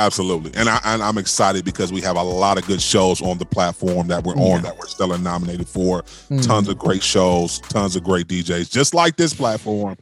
Absolutely, 0.00 0.50
and 0.54 0.66
I 0.66 0.80
and 0.82 1.02
I'm 1.02 1.18
excited 1.18 1.62
because 1.62 1.92
we 1.92 2.00
have 2.00 2.16
a 2.16 2.22
lot 2.22 2.56
of 2.56 2.66
good 2.66 2.80
shows 2.80 3.20
on 3.20 3.36
the 3.36 3.44
platform 3.44 4.06
that 4.06 4.24
we're 4.24 4.34
yeah. 4.34 4.54
on 4.54 4.62
that 4.62 4.78
we're 4.78 4.86
still 4.86 5.16
nominated 5.18 5.68
for. 5.68 6.04
Mm. 6.30 6.46
Tons 6.46 6.68
of 6.68 6.78
great 6.78 7.02
shows, 7.02 7.58
tons 7.58 7.96
of 7.96 8.04
great 8.04 8.26
DJs, 8.26 8.70
just 8.70 8.94
like 8.94 9.16
this 9.16 9.34
platform. 9.34 9.98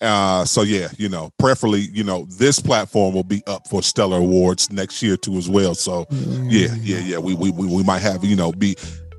Uh, 0.00 0.46
so 0.46 0.62
yeah, 0.62 0.88
you 0.96 1.10
know, 1.10 1.30
preferably, 1.38 1.82
you 1.92 2.02
know, 2.02 2.24
this 2.30 2.60
platform 2.60 3.12
will 3.12 3.24
be 3.24 3.42
up 3.46 3.68
for 3.68 3.82
Stellar 3.82 4.16
Awards 4.16 4.72
next 4.72 5.02
year 5.02 5.18
too 5.18 5.36
as 5.36 5.50
well. 5.50 5.74
So 5.74 6.06
mm. 6.06 6.46
yeah, 6.48 6.74
yeah, 6.80 7.00
yeah, 7.00 7.18
we 7.18 7.34
we 7.34 7.50
we, 7.50 7.66
we 7.66 7.82
might 7.82 8.00
have 8.00 8.24
you 8.24 8.36
know 8.36 8.52
be 8.52 8.74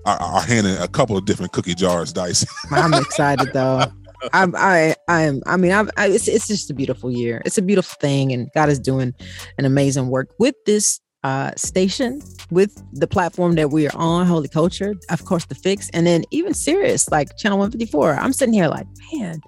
our, 0.08 0.18
our 0.18 0.42
hand 0.42 0.66
in 0.66 0.82
a 0.82 0.88
couple 0.88 1.16
of 1.16 1.26
different 1.26 1.52
cookie 1.52 1.76
jars, 1.76 2.12
dice. 2.12 2.44
I'm 2.72 2.94
excited 2.96 3.54
though. 3.54 3.84
I'm, 4.32 4.56
I, 4.56 4.96
I 5.08 5.22
am. 5.24 5.42
I 5.46 5.58
mean, 5.58 5.72
I'm, 5.72 5.90
I, 5.98 6.08
it's, 6.08 6.28
it's 6.28 6.48
just 6.48 6.70
a 6.70 6.74
beautiful 6.74 7.12
year. 7.12 7.42
It's 7.46 7.58
a 7.58 7.62
beautiful 7.62 7.98
thing, 8.00 8.32
and 8.32 8.50
God 8.54 8.70
is 8.70 8.80
doing 8.80 9.14
an 9.58 9.66
amazing 9.66 10.08
work 10.08 10.30
with 10.40 10.56
this 10.66 11.00
uh, 11.24 11.52
station, 11.56 12.22
with 12.52 12.82
the 12.94 13.08
platform 13.08 13.56
that 13.56 13.70
we 13.72 13.88
are 13.88 13.96
on, 13.96 14.26
Holy 14.26 14.48
Culture, 14.48 14.94
of 15.10 15.26
course, 15.26 15.46
the 15.46 15.56
Fix, 15.56 15.90
and 15.92 16.06
then 16.06 16.24
even 16.32 16.54
Sirius, 16.54 17.10
like 17.10 17.38
Channel 17.38 17.58
154. 17.58 18.16
I'm 18.16 18.34
sitting 18.34 18.54
here 18.54 18.68
like, 18.68 18.88
man, 19.14 19.42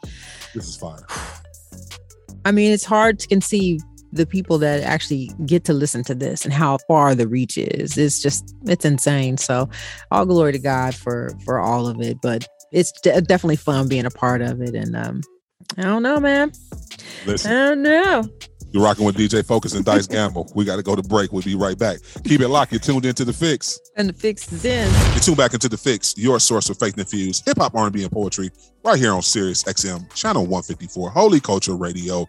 this 0.54 0.68
is 0.68 0.78
fire. 0.78 1.06
I 2.46 2.52
mean, 2.52 2.72
it's 2.72 2.86
hard 2.86 3.20
to 3.20 3.28
conceive 3.28 3.82
the 4.16 4.26
people 4.26 4.58
that 4.58 4.82
actually 4.84 5.30
get 5.46 5.66
to 5.66 5.74
listen 5.74 6.04
to 6.06 6.16
this 6.16 6.46
and 6.46 6.54
how 6.54 6.78
far 6.88 7.14
the 7.16 7.28
reach 7.28 7.58
is. 7.58 7.98
It's 7.98 8.22
just 8.22 8.56
it's 8.66 8.86
insane. 8.86 9.38
So, 9.38 9.70
all 10.12 10.26
glory 10.26 10.54
to 10.54 10.60
God 10.60 10.96
for 10.96 11.32
for 11.44 11.60
all 11.60 11.88
of 11.88 12.00
it. 12.00 12.18
But 12.22 12.48
it's 12.76 12.92
de- 12.92 13.22
definitely 13.22 13.56
fun 13.56 13.88
being 13.88 14.06
a 14.06 14.12
part 14.12 14.42
of 14.42 14.62
it. 14.62 14.76
And 14.76 14.96
um, 14.96 15.22
I 15.78 15.84
don't 15.84 16.04
know, 16.04 16.20
man. 16.20 16.52
Listen, 17.26 17.52
I 17.52 17.70
don't 17.70 17.82
know. 17.82 18.30
You're 18.72 18.84
rocking 18.84 19.06
with 19.06 19.16
DJ 19.16 19.46
Focus 19.46 19.74
and 19.74 19.86
Dice 19.86 20.06
Gamble. 20.16 20.52
We 20.54 20.66
got 20.66 20.76
to 20.76 20.84
go 20.84 20.98
to 20.98 21.02
break. 21.02 21.32
We'll 21.32 21.42
be 21.42 21.56
right 21.56 21.78
back. 21.78 22.00
Keep 22.26 22.42
it 22.42 22.50
locked. 22.50 22.74
You're 22.74 22.82
tuned 22.82 23.06
into 23.06 23.24
the 23.24 23.32
Fix, 23.32 23.80
and 23.96 24.10
the 24.10 24.14
Fix 24.14 24.52
is 24.52 24.66
in. 24.66 24.92
You 25.14 25.22
tune 25.22 25.36
back 25.36 25.54
into 25.54 25.70
the 25.70 25.78
Fix, 25.78 26.14
your 26.18 26.42
source 26.42 26.70
of 26.70 26.78
faith 26.78 26.98
infused 26.98 27.46
hip 27.46 27.58
hop, 27.58 27.74
R&B, 27.74 28.04
and 28.04 28.12
poetry, 28.12 28.52
right 28.84 29.00
here 29.00 29.14
on 29.14 29.22
Sirius 29.22 29.64
XM, 29.64 30.14
channel 30.14 30.44
154, 30.44 31.10
Holy 31.10 31.40
Culture 31.40 31.76
Radio. 31.76 32.28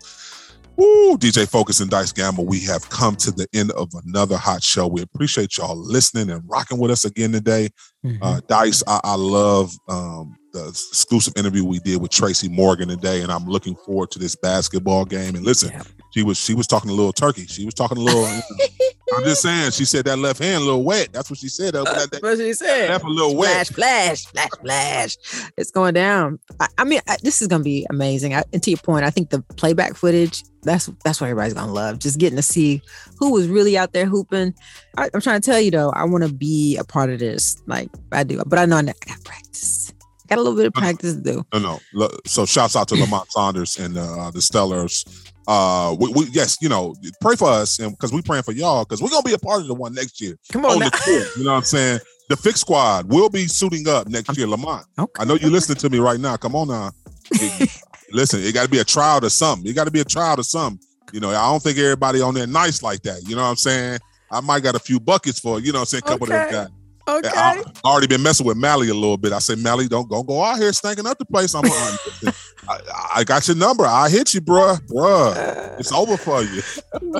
Woo, 0.77 1.17
DJ 1.17 1.49
Focus 1.49 1.81
and 1.81 1.91
Dice 1.91 2.13
Gamble. 2.13 2.45
We 2.45 2.61
have 2.61 2.89
come 2.91 3.17
to 3.17 3.31
the 3.31 3.47
end 3.55 3.71
of 3.73 3.91
another 4.05 4.37
hot 4.37 4.63
show. 4.63 4.87
We 4.87 5.03
appreciate 5.03 5.57
y'all 5.57 5.77
listening 5.77 6.31
and 6.31 6.43
rocking 6.47 6.79
with 6.79 6.91
us 6.91 7.05
again 7.05 7.33
today. 7.33 7.71
Mm-hmm. 8.05 8.23
Uh, 8.23 8.41
Dice, 8.47 8.83
I, 8.87 9.01
I 9.03 9.15
love 9.15 9.75
um, 9.89 10.37
the 10.53 10.69
exclusive 10.69 11.35
interview 11.37 11.65
we 11.65 11.79
did 11.79 12.01
with 12.01 12.11
Tracy 12.11 12.49
Morgan 12.49 12.89
today, 12.89 13.23
and 13.23 13.33
I'm 13.33 13.47
looking 13.47 13.75
forward 13.77 14.11
to 14.13 14.19
this 14.19 14.37
basketball 14.37 15.05
game. 15.05 15.35
And 15.35 15.45
listen, 15.45 15.71
yeah. 15.71 15.83
she 16.13 16.23
was 16.23 16.39
she 16.39 16.55
was 16.55 16.67
talking 16.67 16.91
a 16.91 16.95
little 16.95 17.13
turkey. 17.13 17.47
She 17.47 17.65
was 17.65 17.75
talking 17.75 17.97
a 17.97 18.01
little. 18.01 18.25
I'm 18.25 19.25
just 19.25 19.43
saying, 19.43 19.71
she 19.71 19.85
said 19.85 20.05
that 20.05 20.19
left 20.19 20.43
hand 20.43 20.63
a 20.63 20.67
little 20.67 20.85
wet. 20.85 21.09
That's 21.13 21.31
what 21.31 21.39
she 21.39 21.49
said. 21.49 21.75
That, 21.75 21.85
that, 21.85 22.11
that, 22.11 22.23
what 22.23 22.39
she 22.39 22.53
said. 22.53 22.91
Left 22.91 23.05
a 23.05 23.09
little 23.09 23.37
wet. 23.37 23.69
Flash, 23.69 24.27
flash, 24.27 24.27
flash, 24.27 24.51
flash. 24.61 25.17
It's 25.57 25.71
going 25.71 25.95
down. 25.95 26.39
I, 26.61 26.69
I 26.79 26.85
mean, 26.85 27.01
I, 27.07 27.17
this 27.23 27.41
is 27.41 27.49
going 27.49 27.61
to 27.61 27.65
be 27.65 27.87
amazing. 27.91 28.35
I, 28.35 28.45
and 28.53 28.63
to 28.63 28.71
your 28.71 28.79
point, 28.79 29.05
I 29.05 29.11
think 29.11 29.31
the 29.31 29.41
playback 29.57 29.97
footage 29.97 30.43
that's 30.67 30.91
that's 31.05 31.21
what 31.21 31.31
everybody's 31.31 31.55
gonna 31.55 31.73
love. 31.73 31.99
Just 31.99 32.19
getting 32.19 32.37
to 32.37 32.43
see 32.43 32.83
who 33.19 33.33
was 33.33 33.49
really 33.49 33.79
out 33.79 33.93
there 33.93 34.07
hooping. 34.07 34.55
I, 34.97 35.09
am 35.15 35.21
trying 35.21 35.41
to 35.41 35.47
tell 35.51 35.61
you 35.61 35.71
though, 35.71 35.91
I 35.91 36.05
want 36.05 36.25
to 36.25 36.33
be 36.33 36.77
a 36.77 36.85
part 36.85 37.11
of 37.11 37.21
this. 37.21 37.63
Like 37.67 37.89
I 38.13 38.25
do, 38.25 38.43
but 38.47 38.59
I 38.59 38.67
know 38.67 38.77
I 38.77 38.83
got 38.83 39.25
practice. 39.25 39.93
I 40.01 40.27
got 40.29 40.39
a 40.39 40.43
little 40.43 40.57
bit 40.57 40.67
of 40.67 40.75
practice 40.75 41.15
to 41.15 41.21
do. 41.21 41.47
No, 41.55 41.79
no. 41.95 42.11
So 42.27 42.45
shouts 42.45 42.75
out 42.75 42.89
to 42.89 42.97
Lamont 42.97 43.31
Saunders 43.31 43.79
and 43.79 43.97
uh, 43.97 44.31
the 44.33 44.41
Stellars. 44.41 45.33
Uh, 45.49 45.95
we, 45.99 46.11
we, 46.13 46.25
yes, 46.33 46.57
you 46.61 46.69
know, 46.69 46.95
pray 47.21 47.37
for 47.37 47.49
us 47.49 47.79
and 47.79 47.93
because 47.93 48.13
we 48.13 48.21
praying 48.21 48.43
for 48.43 48.51
y'all 48.51 48.85
because 48.85 49.01
we're 49.01 49.09
gonna 49.09 49.23
be 49.23 49.35
a 49.35 49.39
part 49.39 49.61
of 49.61 49.69
the 49.69 49.75
one 49.75 49.95
next 49.95 50.21
year. 50.21 50.37
Come 50.51 50.65
on, 50.65 50.73
on 50.73 50.79
the 50.81 50.91
court, 50.91 51.37
you 51.37 51.45
know 51.45 51.53
what 51.53 51.59
I'm 51.59 51.63
saying? 51.63 52.01
The 52.29 52.37
Fix 52.37 52.61
Squad 52.61 53.09
will 53.09 53.31
be 53.31 53.47
suiting 53.47 53.87
up 53.87 54.09
next 54.09 54.37
year, 54.37 54.49
Lamont. 54.49 54.85
Okay. 54.99 55.23
I 55.23 55.25
know 55.25 55.35
you're 55.35 55.51
listening 55.51 55.79
to 55.79 55.89
me 55.89 56.01
right 56.01 56.19
now. 56.19 56.37
Come 56.37 56.57
on 56.57 56.67
now. 56.67 56.91
Listen, 58.13 58.41
it 58.43 58.53
got 58.55 58.65
to 58.65 58.71
be 58.71 58.79
a 58.79 58.85
trial 58.85 59.21
to 59.21 59.31
something. 59.31 59.69
It 59.69 59.75
got 59.75 59.85
to 59.85 59.91
be 59.91 60.01
a 60.01 60.05
trial 60.05 60.37
to 60.37 60.45
something. 60.45 60.81
You 61.13 61.21
know, 61.21 61.31
I 61.31 61.51
don't 61.51 61.63
think 61.63 61.79
everybody 61.79 62.21
on 62.21 62.35
there 62.35 62.47
nice 62.47 62.83
like 62.83 63.03
that. 63.03 63.23
You 63.29 63.37
know 63.37 63.43
what 63.43 63.51
I'm 63.51 63.57
saying? 63.57 63.99
I 64.31 64.41
might 64.41 64.63
got 64.63 64.75
a 64.75 64.81
few 64.81 64.99
buckets 64.99 65.39
for 65.39 65.61
you 65.61 65.73
know. 65.73 65.79
what 65.79 65.83
I'm 65.83 65.87
saying 65.87 66.03
a 66.05 66.09
couple 66.09 66.27
okay. 66.27 66.45
of 66.45 66.51
them 66.51 66.65
guys. 66.65 66.73
Okay. 67.09 67.29
I, 67.29 67.63
I 67.85 67.89
already 67.89 68.09
been 68.09 68.23
messing 68.23 68.45
with 68.45 68.57
Mally 68.57 68.89
a 68.89 68.95
little 68.95 69.17
bit. 69.17 69.33
I 69.33 69.39
said, 69.39 69.59
Mally, 69.59 69.87
don't 69.87 70.09
go 70.09 70.25
go 70.25 70.43
out 70.43 70.59
here 70.59 70.73
stinking 70.73 71.07
up 71.07 71.19
the 71.19 71.25
place. 71.25 71.55
I'm 71.55 71.65
I, 72.69 72.81
I, 73.17 73.25
got 73.25 73.47
your 73.47 73.57
number. 73.57 73.87
I 73.87 74.09
hit 74.09 74.35
you, 74.35 74.41
bruh. 74.41 74.77
Bruh. 74.89 75.79
It's 75.79 75.93
over 75.93 76.17
for 76.17 76.43
you. 76.43 76.63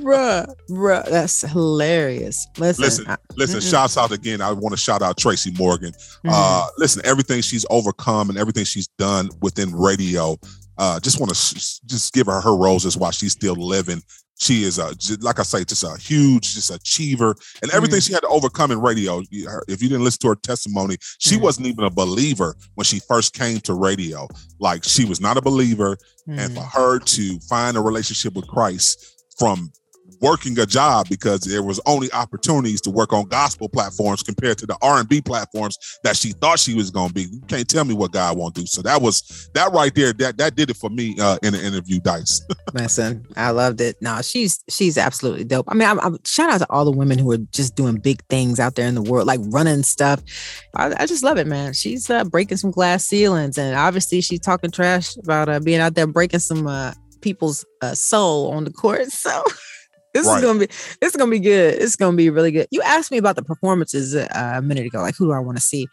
bruh. 0.01 0.53
Bruh. 0.69 1.09
That's 1.09 1.43
hilarious. 1.43 2.49
Listen. 2.59 2.83
Listen, 2.83 3.09
I, 3.09 3.17
listen 3.37 3.61
shouts 3.61 3.97
out 3.97 4.11
again. 4.11 4.41
I 4.41 4.51
want 4.51 4.73
to 4.73 4.77
shout 4.77 5.03
out 5.03 5.19
Tracy 5.19 5.53
Morgan. 5.57 5.93
Mm-hmm. 5.93 6.31
Uh 6.33 6.67
listen, 6.79 7.03
everything 7.05 7.41
she's 7.41 7.65
overcome 7.71 8.29
and 8.29 8.39
everything 8.39 8.65
she's 8.65 8.89
done 8.99 9.31
within 9.41 9.73
radio. 9.73 10.37
Uh, 10.79 11.01
just 11.01 11.21
want 11.21 11.31
to 11.31 11.35
sh- 11.35 11.81
just 11.87 12.13
give 12.13 12.27
her 12.27 12.41
her 12.41 12.57
roses 12.57 12.97
while 12.97 13.11
she's 13.11 13.33
still 13.33 13.55
living 13.55 14.03
she 14.39 14.65
is 14.65 14.79
a 14.79 14.93
like 15.21 15.39
I 15.39 15.43
say, 15.43 15.65
just 15.65 15.83
a 15.83 15.97
huge, 15.99 16.55
just 16.55 16.71
achiever, 16.71 17.35
and 17.63 17.73
everything 17.73 18.01
mm. 18.01 18.07
she 18.07 18.13
had 18.13 18.21
to 18.21 18.29
overcome 18.29 18.71
in 18.71 18.81
radio. 18.81 19.23
If 19.31 19.83
you 19.83 19.89
didn't 19.89 20.05
listen 20.05 20.21
to 20.23 20.29
her 20.29 20.37
testimony, 20.37 20.97
she 21.19 21.37
mm. 21.37 21.41
wasn't 21.41 21.69
even 21.69 21.85
a 21.85 21.91
believer 21.91 22.55
when 22.75 22.85
she 22.85 23.01
first 23.01 23.35
came 23.35 23.61
to 23.61 23.75
radio. 23.75 24.29
Like 24.59 24.85
she 24.85 25.05
was 25.05 25.21
not 25.21 25.37
a 25.37 25.43
believer, 25.43 25.97
mm. 26.29 26.39
and 26.39 26.55
for 26.55 26.61
mm. 26.61 26.73
her 26.73 26.99
to 26.99 27.39
find 27.41 27.77
a 27.77 27.81
relationship 27.81 28.35
with 28.35 28.47
Christ 28.47 29.25
from 29.39 29.73
working 30.21 30.59
a 30.59 30.67
job 30.67 31.09
because 31.09 31.41
there 31.41 31.63
was 31.63 31.81
only 31.87 32.11
opportunities 32.13 32.81
to 32.83 32.91
work 32.91 33.13
on 33.13 33.27
gospel 33.27 33.69
platforms 33.69 34.23
compared 34.23 34.59
to 34.59 34.67
the 34.67 34.77
R&B 34.83 35.21
platforms 35.21 35.79
that 36.05 36.17
she 36.17 36.33
thought 36.33 36.59
she 36.59 36.75
was 36.75 36.91
going 36.91 37.09
to 37.09 37.15
be. 37.15 37.23
You 37.23 37.41
can't 37.49 37.69
tell 37.69 37.85
me 37.85 37.95
what 37.95 38.13
God 38.13 38.37
won't 38.37 38.55
do. 38.55 38.67
So 38.67 38.83
that 38.83 39.03
was 39.03 39.49
that 39.55 39.73
right 39.73 39.95
there. 39.95 40.13
That 40.13 40.39
that 40.39 40.57
did 40.57 40.71
it 40.71 40.77
for 40.77 40.91
me 40.91 41.17
uh, 41.21 41.39
in 41.43 41.53
the 41.53 41.65
interview, 41.65 42.01
Dice. 42.01 42.43
Listen, 42.75 43.27
I 43.37 43.51
loved 43.51 43.81
it. 43.81 43.97
No, 44.01 44.21
she's 44.23 44.63
she's 44.69 44.99
absolutely 44.99 45.45
dope. 45.45 45.67
I 45.69 45.75
mean, 45.75 45.89
I'm, 45.89 46.01
I'm, 46.01 46.19
shout 46.25 46.51
out 46.51 46.59
to 46.59 46.71
all 46.71 46.85
the 46.85 46.91
women 46.91 47.19
who 47.19 47.31
are 47.33 47.39
just 47.39 47.77
doing 47.77 47.97
big 47.97 48.23
things 48.29 48.61
out 48.61 48.75
there 48.75 48.87
in 48.87 48.95
the 48.95 49.03
world, 49.03 49.27
like 49.27 49.41
running 49.45 49.83
stuff. 49.83 50.23
I, 50.75 50.95
I 50.99 51.07
just 51.07 51.23
love 51.23 51.39
it, 51.39 51.47
man. 51.47 51.73
She's 51.73 52.09
uh, 52.11 52.25
breaking 52.25 52.59
some 52.59 52.71
glass 52.71 53.05
ceilings, 53.05 53.59
and 53.59 53.77
obviously 53.77 54.21
she's 54.21 54.41
talking 54.41 54.71
trash 54.71 55.17
about 55.17 55.49
uh, 55.49 55.61
being 55.61 55.81
out 55.81 55.95
there 55.95 56.07
breaking 56.07 56.41
some 56.41 56.67
uh, 56.67 56.93
people's 57.21 57.65
uh, 57.83 57.95
soul 57.95 58.51
on 58.53 58.65
the 58.65 58.73
court. 58.73 59.07
So. 59.27 59.43
This 60.17 60.27
right. 60.27 60.39
is 60.39 60.43
gonna 60.43 60.59
be 60.59 60.67
this 60.67 61.11
is 61.11 61.17
gonna 61.17 61.31
be 61.31 61.41
good. 61.41 61.75
It's 61.75 61.95
gonna 61.95 62.17
be 62.17 62.31
really 62.31 62.51
good. 62.51 62.69
You 62.71 62.81
asked 62.83 63.11
me 63.11 63.19
about 63.19 63.37
the 63.37 63.43
performances 63.43 64.15
uh, 64.17 64.29
a 64.33 64.63
minute 64.63 64.87
ago, 64.87 65.01
like 65.01 65.15
who 65.17 65.27
do 65.27 65.33
I 65.33 65.41
want 65.41 65.59
to 65.59 65.63
see? 65.63 65.89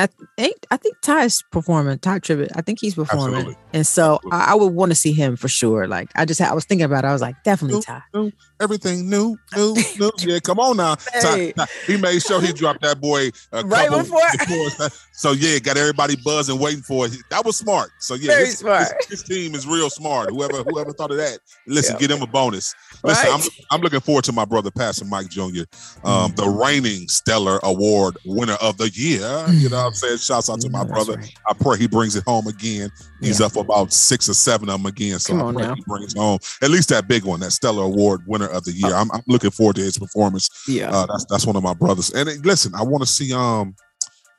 I 0.00 0.08
think 0.38 0.66
I 0.70 0.78
think 0.78 0.96
Tye's 1.02 1.44
performing. 1.52 1.98
Tye 1.98 2.20
Tribbett. 2.20 2.52
I 2.56 2.62
think 2.62 2.80
he's 2.80 2.94
performing, 2.94 3.34
Absolutely. 3.34 3.62
and 3.74 3.86
so 3.86 4.18
I, 4.32 4.52
I, 4.52 4.54
would 4.54 4.72
want 4.72 4.90
to 4.92 4.94
see 4.94 5.12
him 5.12 5.36
for 5.36 5.46
sure. 5.46 5.86
Like 5.86 6.10
I 6.14 6.24
just 6.24 6.40
had, 6.40 6.50
I 6.50 6.54
was 6.54 6.64
thinking 6.64 6.86
about 6.86 7.04
it. 7.04 7.08
I 7.08 7.12
was 7.12 7.20
like, 7.20 7.42
definitely 7.44 7.76
new, 7.76 7.82
Tye. 7.82 8.02
New, 8.14 8.32
everything 8.62 9.10
new, 9.10 9.36
new, 9.54 9.76
new. 9.98 10.10
Yeah, 10.20 10.38
come 10.38 10.58
on 10.58 10.78
now. 10.78 10.96
Hey. 11.12 11.52
Tye, 11.52 11.64
Tye, 11.64 11.72
he 11.86 11.96
made 11.98 12.22
sure 12.22 12.40
he 12.40 12.54
dropped 12.54 12.80
that 12.80 12.98
boy 12.98 13.28
a 13.52 13.62
right 13.62 13.90
before. 13.90 14.20
before. 14.38 14.88
So 15.12 15.32
yeah, 15.32 15.58
got 15.58 15.76
everybody 15.76 16.16
buzzing, 16.16 16.58
waiting 16.58 16.80
for 16.80 17.04
it. 17.04 17.12
That 17.28 17.44
was 17.44 17.58
smart. 17.58 17.90
So 17.98 18.14
yeah, 18.14 18.28
Very 18.28 18.46
his, 18.46 18.58
smart. 18.58 18.88
His, 19.00 19.20
his, 19.20 19.22
team 19.22 19.54
is 19.54 19.66
real 19.66 19.90
smart. 19.90 20.30
Whoever 20.30 20.62
whoever 20.62 20.94
thought 20.94 21.10
of 21.10 21.18
that, 21.18 21.40
listen, 21.66 21.96
yeah. 21.96 22.06
get 22.06 22.16
him 22.16 22.22
a 22.22 22.26
bonus. 22.26 22.74
Listen, 23.04 23.30
right. 23.30 23.42
I'm 23.42 23.50
I'm 23.70 23.80
looking 23.82 24.00
forward 24.00 24.24
to 24.24 24.32
my 24.32 24.46
brother 24.46 24.70
Pastor 24.70 25.04
Mike 25.04 25.28
Jr., 25.28 25.42
um, 25.42 26.32
mm. 26.32 26.36
the 26.36 26.48
reigning 26.48 27.06
Stellar 27.08 27.60
Award 27.62 28.16
winner 28.24 28.56
of 28.62 28.78
the 28.78 28.88
year. 28.88 29.44
You 29.50 29.68
know 29.68 29.89
I'm 29.90 29.94
saying? 29.94 30.18
Shouts 30.18 30.50
out 30.50 30.60
to 30.60 30.70
my 30.70 30.84
brother. 30.84 31.14
right. 31.16 31.34
I 31.48 31.52
pray 31.54 31.78
he 31.78 31.86
brings 31.86 32.16
it 32.16 32.24
home 32.24 32.46
again. 32.46 32.90
He's 33.20 33.40
Yeah. 33.40 33.46
up 33.46 33.52
for 33.52 33.60
about 33.60 33.92
six 33.92 34.28
or 34.28 34.34
seven 34.34 34.68
of 34.68 34.78
them 34.78 34.86
again. 34.86 35.18
So 35.18 35.36
Come 35.36 35.46
I 35.48 35.52
pray 35.52 35.62
now. 35.68 35.74
he 35.74 35.82
brings 35.86 36.14
home 36.14 36.38
at 36.62 36.70
least 36.70 36.88
that 36.90 37.06
big 37.08 37.24
one, 37.24 37.40
that 37.40 37.50
Stellar 37.52 37.84
Award 37.84 38.22
winner 38.26 38.46
of 38.48 38.64
the 38.64 38.72
year. 38.72 38.94
I'm, 38.94 39.10
I'm 39.12 39.22
looking 39.26 39.50
forward 39.50 39.76
to 39.76 39.82
his 39.82 39.98
performance. 39.98 40.48
Yeah. 40.68 40.90
Uh, 40.90 41.06
that's 41.06 41.24
that's 41.26 41.46
one 41.46 41.56
of 41.56 41.62
my 41.62 41.74
brothers. 41.74 42.10
And 42.12 42.28
it- 42.28 42.44
listen, 42.44 42.74
I 42.74 42.82
want 42.82 43.02
to 43.02 43.06
see 43.06 43.32
um, 43.32 43.74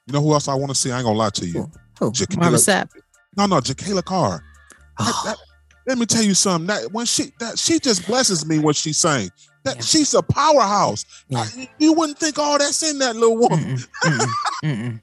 you 0.07 0.13
know 0.13 0.21
who 0.21 0.33
else 0.33 0.47
I 0.47 0.55
want 0.55 0.69
to 0.69 0.75
see? 0.75 0.91
I 0.91 0.97
ain't 0.97 1.05
gonna 1.05 1.17
lie 1.17 1.29
to 1.29 1.45
you. 1.45 1.71
Marvin 2.01 2.59
Sapp. 2.59 2.89
No, 3.37 3.45
no, 3.45 3.57
Jekalyn 3.57 4.03
Carr. 4.03 4.43
That- 4.99 5.07
Oh, 5.13 5.21
that- 5.25 5.37
let 5.87 5.97
me 5.97 6.05
tell 6.05 6.21
you 6.23 6.33
something. 6.35 6.67
That 6.67 6.91
when 6.91 7.05
she 7.05 7.31
that 7.39 7.57
she 7.57 7.79
just 7.79 8.05
blesses 8.05 8.45
me 8.45 8.59
when 8.59 8.73
she 8.73 8.93
sang. 8.93 9.29
That 9.63 9.75
Yeah. 9.75 9.81
she's 9.83 10.13
a 10.15 10.23
powerhouse. 10.23 11.05
Yeah. 11.29 11.45
You 11.77 11.93
wouldn't 11.93 12.17
think 12.19 12.39
all 12.39 12.57
that's 12.57 12.81
in 12.81 12.97
that 12.99 13.15
little 13.15 13.37
woman. 13.37 13.77
mm-mm, 13.77 13.87
mm-mm, 14.05 14.27
mm-mm. 14.63 15.01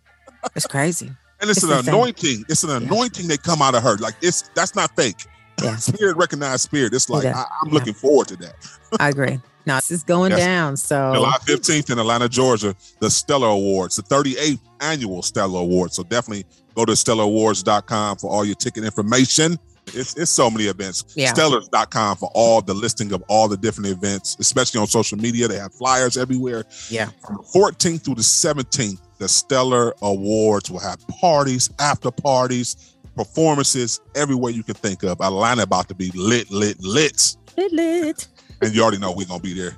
It's 0.55 0.67
crazy. 0.67 1.13
And 1.41 1.49
it's, 1.51 1.63
It's 1.63 1.71
an 1.73 1.79
insane. 1.79 1.95
anointing. 1.95 2.45
It's 2.49 2.65
an 2.65 2.71
Yeah. 2.71 2.77
anointing 2.79 3.29
that 3.29 3.43
come 3.43 3.63
out 3.63 3.75
of 3.75 3.83
her. 3.83 3.97
Like 3.99 4.15
it's 4.23 4.43
that's 4.55 4.75
not 4.75 4.95
fake. 4.97 5.27
Yeah. 5.63 5.77
Spirit 5.77 6.17
recognized 6.17 6.63
spirit. 6.63 6.93
It's 6.95 7.09
like 7.09 7.25
Yeah. 7.25 7.37
I, 7.39 7.45
I'm 7.63 7.69
Yeah. 7.69 7.75
looking 7.75 7.95
forward 7.95 8.29
to 8.29 8.37
that. 8.37 8.55
I 8.99 9.09
agree. 9.09 9.41
Now 9.67 9.77
this 9.77 9.91
is 9.91 10.03
going 10.03 10.31
down. 10.33 10.77
So 10.77 11.13
July 11.15 11.37
15th 11.45 11.91
in 11.91 11.99
Atlanta, 11.99 12.29
Georgia, 12.29 12.75
the 13.01 13.11
Stellar 13.11 13.49
Awards, 13.49 13.97
the 13.97 14.03
38th 14.03 14.61
annual 14.81 15.23
Stellar 15.23 15.61
Awards. 15.61 15.95
So 15.97 16.03
definitely 16.05 16.45
go 16.75 16.85
to 16.85 16.93
stellarawards.com 16.93 18.17
for 18.19 18.31
all 18.31 18.45
your 18.45 18.55
ticket 18.55 18.85
information. 18.85 19.59
It's, 19.95 20.15
it's 20.17 20.31
so 20.31 20.51
many 20.51 20.65
events. 20.65 21.05
Yeah. 21.17 21.33
Stellars.com 21.33 22.17
for 22.19 22.31
all 22.35 22.61
the 22.63 22.75
listing 22.75 23.13
of 23.13 23.23
all 23.29 23.49
the 23.49 23.57
different 23.57 23.89
events, 23.91 24.37
especially 24.39 24.81
on 24.81 24.87
social 24.87 25.17
media. 25.19 25.49
They 25.49 25.57
have 25.59 25.73
flyers 25.73 26.17
everywhere. 26.19 26.65
Yeah. 26.91 27.09
From 27.27 27.37
the 27.39 27.43
14th 27.43 28.03
through 28.05 28.17
the 28.17 28.23
17th, 28.23 28.99
the 29.19 29.29
Stellar 29.29 29.95
Awards 30.03 30.71
will 30.71 30.79
have 30.81 31.07
parties, 31.09 31.71
after 31.79 32.11
parties, 32.11 32.97
performances, 33.17 34.01
everywhere 34.15 34.53
you 34.53 34.63
can 34.63 34.75
think 34.75 35.03
of. 35.03 35.21
Atlanta 35.21 35.63
about 35.63 35.89
to 35.89 35.95
be 35.95 36.11
lit, 36.15 36.51
lit, 36.51 36.81
lit 36.83 37.37
lit, 37.57 37.73
lit. 37.73 38.29
and 38.63 38.75
you 38.75 38.83
already 38.83 38.99
know 38.99 39.13
we're 39.13 39.27
gonna 39.27 39.41
be 39.43 39.55
there. 39.55 39.77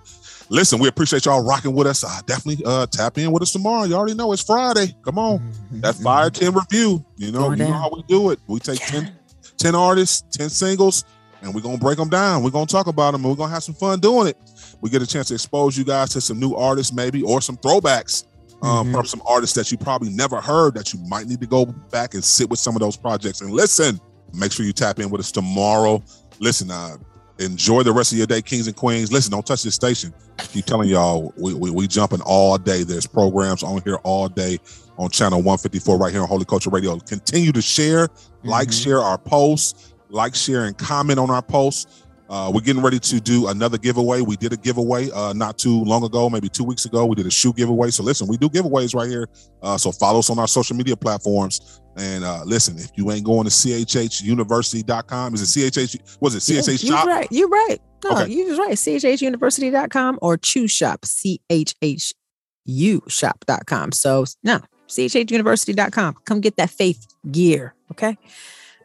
Listen, 0.50 0.78
we 0.80 0.88
appreciate 0.88 1.24
y'all 1.26 1.44
rocking 1.44 1.74
with 1.74 1.86
us. 1.86 2.02
Uh, 2.04 2.20
definitely 2.26 2.64
uh, 2.66 2.84
tap 2.86 3.16
in 3.18 3.30
with 3.30 3.42
us 3.42 3.52
tomorrow. 3.52 3.84
You 3.84 3.94
already 3.94 4.14
know 4.14 4.32
it's 4.32 4.42
Friday. 4.42 4.94
Come 5.02 5.18
on, 5.18 5.38
Mhm, 5.72 5.80
that 5.82 5.94
fire 5.96 6.28
10 6.28 6.52
review. 6.52 7.04
You 7.16 7.30
know, 7.32 7.40
Going 7.40 7.58
you 7.60 7.64
know 7.66 7.72
how 7.72 7.90
we 7.94 8.02
do 8.02 8.30
it. 8.30 8.40
We 8.46 8.58
take 8.58 8.80
10, 8.80 9.12
10 9.58 9.74
artists, 9.74 10.24
10 10.36 10.50
singles, 10.50 11.04
and 11.40 11.54
we're 11.54 11.60
gonna 11.60 11.78
break 11.78 11.96
them 11.98 12.08
down. 12.10 12.42
We're 12.42 12.50
gonna 12.50 12.66
talk 12.66 12.88
about 12.88 13.12
them 13.12 13.22
and 13.24 13.30
we're 13.30 13.36
gonna 13.36 13.52
have 13.52 13.62
some 13.62 13.74
fun 13.76 14.00
doing 14.00 14.26
it. 14.26 14.36
We 14.80 14.90
get 14.90 15.02
a 15.02 15.06
chance 15.06 15.28
to 15.28 15.34
expose 15.34 15.78
you 15.78 15.84
guys 15.84 16.10
to 16.10 16.20
some 16.20 16.40
new 16.40 16.54
artists, 16.54 16.92
maybe, 16.92 17.22
or 17.22 17.40
some 17.40 17.56
throwbacks 17.56 18.24
um, 18.62 18.88
Mhm. 18.88 18.92
from 18.94 19.06
some 19.06 19.22
artists 19.26 19.54
that 19.56 19.70
you 19.72 19.78
probably 19.78 20.10
never 20.10 20.40
heard 20.40 20.74
that 20.74 20.92
you 20.92 21.00
might 21.08 21.26
need 21.26 21.40
to 21.40 21.46
go 21.46 21.66
back 21.90 22.14
and 22.14 22.22
sit 22.24 22.48
with 22.50 22.58
some 22.60 22.76
of 22.76 22.80
those 22.80 22.96
projects 22.96 23.40
and 23.40 23.50
listen. 23.50 24.00
Make 24.34 24.52
sure 24.52 24.64
you 24.66 24.72
tap 24.72 24.98
in 25.00 25.10
with 25.10 25.20
us 25.20 25.32
tomorrow. 25.32 26.02
Listen, 26.40 26.70
uh, 26.70 26.96
enjoy 27.38 27.82
the 27.82 27.92
rest 27.92 28.12
of 28.12 28.18
your 28.18 28.26
day, 28.26 28.42
kings 28.42 28.66
and 28.66 28.76
queens. 28.76 29.10
Listen, 29.12 29.30
don't 29.32 29.44
touch 29.46 29.62
this 29.62 29.74
station. 29.74 30.12
Keep 30.52 30.66
telling 30.66 30.88
y'all, 30.88 31.32
we, 31.38 31.54
we, 31.54 31.70
we 31.70 31.86
jumping 31.88 32.20
all 32.22 32.56
day. 32.58 32.82
There's 32.82 33.06
programs 33.06 33.62
on 33.62 33.80
here 33.82 33.96
all 34.04 34.28
day 34.28 34.58
on 34.98 35.10
channel 35.10 35.38
154 35.38 35.98
right 35.98 36.12
here 36.12 36.22
on 36.22 36.28
Holy 36.28 36.44
Culture 36.44 36.70
Radio. 36.70 36.98
Continue 37.00 37.52
to 37.52 37.62
share, 37.62 38.08
like, 38.44 38.68
Mhm. 38.68 38.82
share 38.84 39.00
our 39.00 39.16
posts, 39.18 39.92
like, 40.10 40.34
share, 40.34 40.64
and 40.64 40.76
comment 40.76 41.18
on 41.18 41.30
our 41.30 41.42
posts. 41.42 41.86
Uh, 42.30 42.48
we're 42.54 42.60
getting 42.60 42.80
ready 42.80 43.00
to 43.00 43.20
do 43.20 43.48
another 43.48 43.76
giveaway. 43.76 44.20
We 44.20 44.36
did 44.36 44.52
a 44.52 44.56
giveaway 44.56 45.10
uh, 45.10 45.32
not 45.32 45.58
too 45.58 45.82
long 45.82 46.04
ago, 46.04 46.30
maybe 46.30 46.48
two 46.48 46.62
weeks 46.62 46.84
ago. 46.84 47.04
We 47.04 47.16
did 47.16 47.26
a 47.26 47.30
shoe 47.30 47.52
giveaway. 47.52 47.90
So 47.90 48.04
listen, 48.04 48.28
we 48.28 48.36
do 48.36 48.48
giveaways 48.48 48.94
right 48.94 49.08
here. 49.08 49.28
Uh, 49.62 49.76
so 49.76 49.90
follow 49.90 50.20
us 50.20 50.30
on 50.30 50.38
our 50.38 50.46
social 50.46 50.76
media 50.76 50.96
platforms. 50.96 51.80
And 51.96 52.22
uh, 52.24 52.44
listen, 52.44 52.78
if 52.78 52.90
you 52.94 53.10
ain't 53.10 53.24
going 53.24 53.44
to 53.44 53.50
chhuniversity.com, 53.50 55.34
is 55.34 55.56
it 55.56 55.72
chh? 55.74 55.96
Was 56.20 56.36
it 56.36 56.48
Yeah, 56.54 56.62
chh 56.62 56.84
You're 56.84 57.04
right. 57.04 57.26
You're 57.32 57.48
right. 57.48 57.78
No, 58.04 58.10
Okay. 58.22 58.30
you 58.32 58.46
was 58.48 58.58
right. 58.58 58.72
chhuniversity.com 58.74 60.18
or 60.22 60.36
choose 60.36 60.70
shop, 60.70 61.04
C-H-H-U 61.04 63.02
shop.com. 63.08 63.92
So 63.92 64.24
no, 64.44 64.60
chhuniversity.com. 64.88 66.14
Come 66.24 66.40
get 66.40 66.56
that 66.56 66.70
faith 66.70 67.06
gear. 67.30 67.74
Okay. 67.90 68.16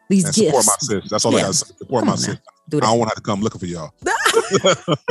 These 0.08 0.24
And 0.24 0.34
support 0.34 0.54
gifts. 0.64 0.66
my 0.90 1.00
sis. 1.00 1.10
That's 1.10 1.24
all 1.24 1.36
I 1.36 1.40
got 1.42 1.46
to. 1.48 1.54
Support 1.54 2.00
Come 2.02 2.08
my 2.08 2.16
sis. 2.16 2.36
Do 2.68 2.78
I 2.78 2.80
don't 2.80 2.98
want 2.98 3.10
her 3.10 3.14
to 3.16 3.20
come 3.22 3.40
looking 3.42 3.60
for 3.60 3.66
y'all. 3.66 3.92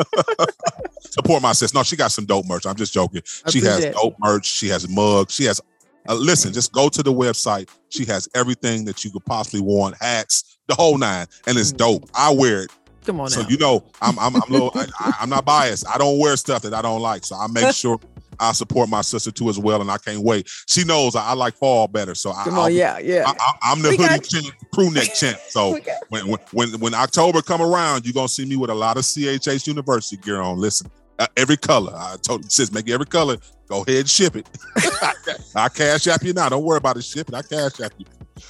Support 1.11 1.41
my 1.41 1.53
sis. 1.53 1.73
No, 1.73 1.83
she 1.83 1.95
got 1.95 2.11
some 2.11 2.25
dope 2.25 2.45
merch. 2.45 2.65
I'm 2.65 2.75
just 2.75 2.93
joking. 2.93 3.21
She 3.49 3.61
has 3.61 3.85
dope 3.93 4.15
merch. 4.19 4.45
She 4.45 4.67
has 4.69 4.87
mugs. 4.89 5.33
She 5.33 5.45
has. 5.45 5.61
Uh, 6.07 6.13
listen, 6.15 6.53
just 6.53 6.71
go 6.71 6.89
to 6.89 7.01
the 7.01 7.11
website. 7.13 7.69
She 7.89 8.05
has 8.05 8.27
everything 8.35 8.85
that 8.85 9.03
you 9.03 9.11
could 9.11 9.25
possibly 9.25 9.61
want, 9.61 9.95
hats, 9.99 10.57
the 10.67 10.75
whole 10.75 10.97
nine, 10.97 11.25
and 11.47 11.57
it's 11.57 11.71
Mm. 11.71 11.77
dope. 11.77 12.09
I 12.13 12.31
wear 12.31 12.63
it, 12.63 12.71
Come 13.05 13.19
on 13.21 13.29
so 13.29 13.41
now. 13.41 13.47
you 13.49 13.57
know 13.57 13.83
I'm 14.01 14.19
I'm, 14.19 14.35
I'm 14.35 14.41
a 14.41 14.51
little. 14.51 14.71
I, 14.75 14.85
I, 14.99 15.13
I'm 15.21 15.29
not 15.29 15.45
biased. 15.45 15.87
I 15.87 15.97
don't 15.97 16.19
wear 16.19 16.35
stuff 16.37 16.61
that 16.63 16.73
I 16.75 16.81
don't 16.83 17.01
like, 17.01 17.23
so 17.25 17.35
I 17.35 17.47
make 17.47 17.73
sure 17.75 17.99
I 18.39 18.51
support 18.51 18.89
my 18.89 19.01
sister 19.01 19.31
too 19.31 19.49
as 19.49 19.59
well, 19.59 19.81
and 19.81 19.89
I 19.89 19.97
can't 19.97 20.19
wait. 20.19 20.49
She 20.67 20.83
knows 20.83 21.15
I, 21.15 21.27
I 21.27 21.33
like 21.33 21.55
fall 21.55 21.87
better, 21.87 22.15
so 22.15 22.31
I, 22.31 22.43
on. 22.45 22.73
Yeah. 22.73 22.99
Yeah. 22.99 23.25
I, 23.27 23.53
I'm 23.61 23.81
the 23.81 23.89
We 23.89 23.97
hoodie 23.97 24.19
champ, 24.19 24.55
crew 24.73 24.91
neck 24.91 25.13
champ. 25.13 25.39
So 25.49 25.77
when, 26.09 26.27
when 26.27 26.39
when 26.51 26.79
when 26.79 26.93
October 26.93 27.41
come 27.41 27.61
around, 27.61 28.05
you're 28.05 28.13
gonna 28.13 28.27
see 28.27 28.45
me 28.45 28.55
with 28.55 28.69
a 28.69 28.75
lot 28.75 28.97
of 28.97 29.03
CHH 29.03 29.67
University 29.67 30.17
gear 30.17 30.41
on. 30.41 30.57
Listen, 30.57 30.89
uh, 31.19 31.27
every 31.37 31.57
color. 31.57 31.93
I 31.95 32.17
told 32.21 32.51
sis, 32.51 32.71
make 32.71 32.89
every 32.89 33.05
color. 33.05 33.37
Go 33.67 33.81
ahead 33.81 34.01
and 34.01 34.09
ship 34.09 34.35
it. 34.35 34.47
I 35.55 35.69
cash 35.69 36.07
app 36.07 36.23
you 36.23 36.33
now. 36.33 36.49
Don't 36.49 36.63
worry 36.63 36.77
about 36.77 36.97
it 36.97 37.03
shipping. 37.03 37.35
I 37.35 37.41
cash 37.41 37.79
app 37.81 37.93
you. 37.97 38.05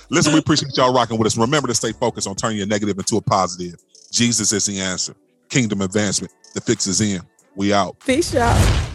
Listen, 0.09 0.33
we 0.33 0.39
appreciate 0.39 0.75
y'all 0.75 0.93
rocking 0.93 1.17
with 1.17 1.27
us. 1.27 1.37
Remember 1.37 1.67
to 1.67 1.75
stay 1.75 1.91
focused 1.91 2.27
on 2.27 2.35
turning 2.35 2.57
your 2.57 2.67
negative 2.67 2.97
into 2.97 3.17
a 3.17 3.21
positive. 3.21 3.75
Jesus 4.11 4.51
is 4.51 4.65
the 4.65 4.79
answer. 4.79 5.15
Kingdom 5.49 5.81
advancement. 5.81 6.33
The 6.53 6.61
fix 6.61 6.87
is 6.87 7.01
in. 7.01 7.21
We 7.55 7.73
out. 7.73 7.99
Peace 7.99 8.35
out. 8.35 8.91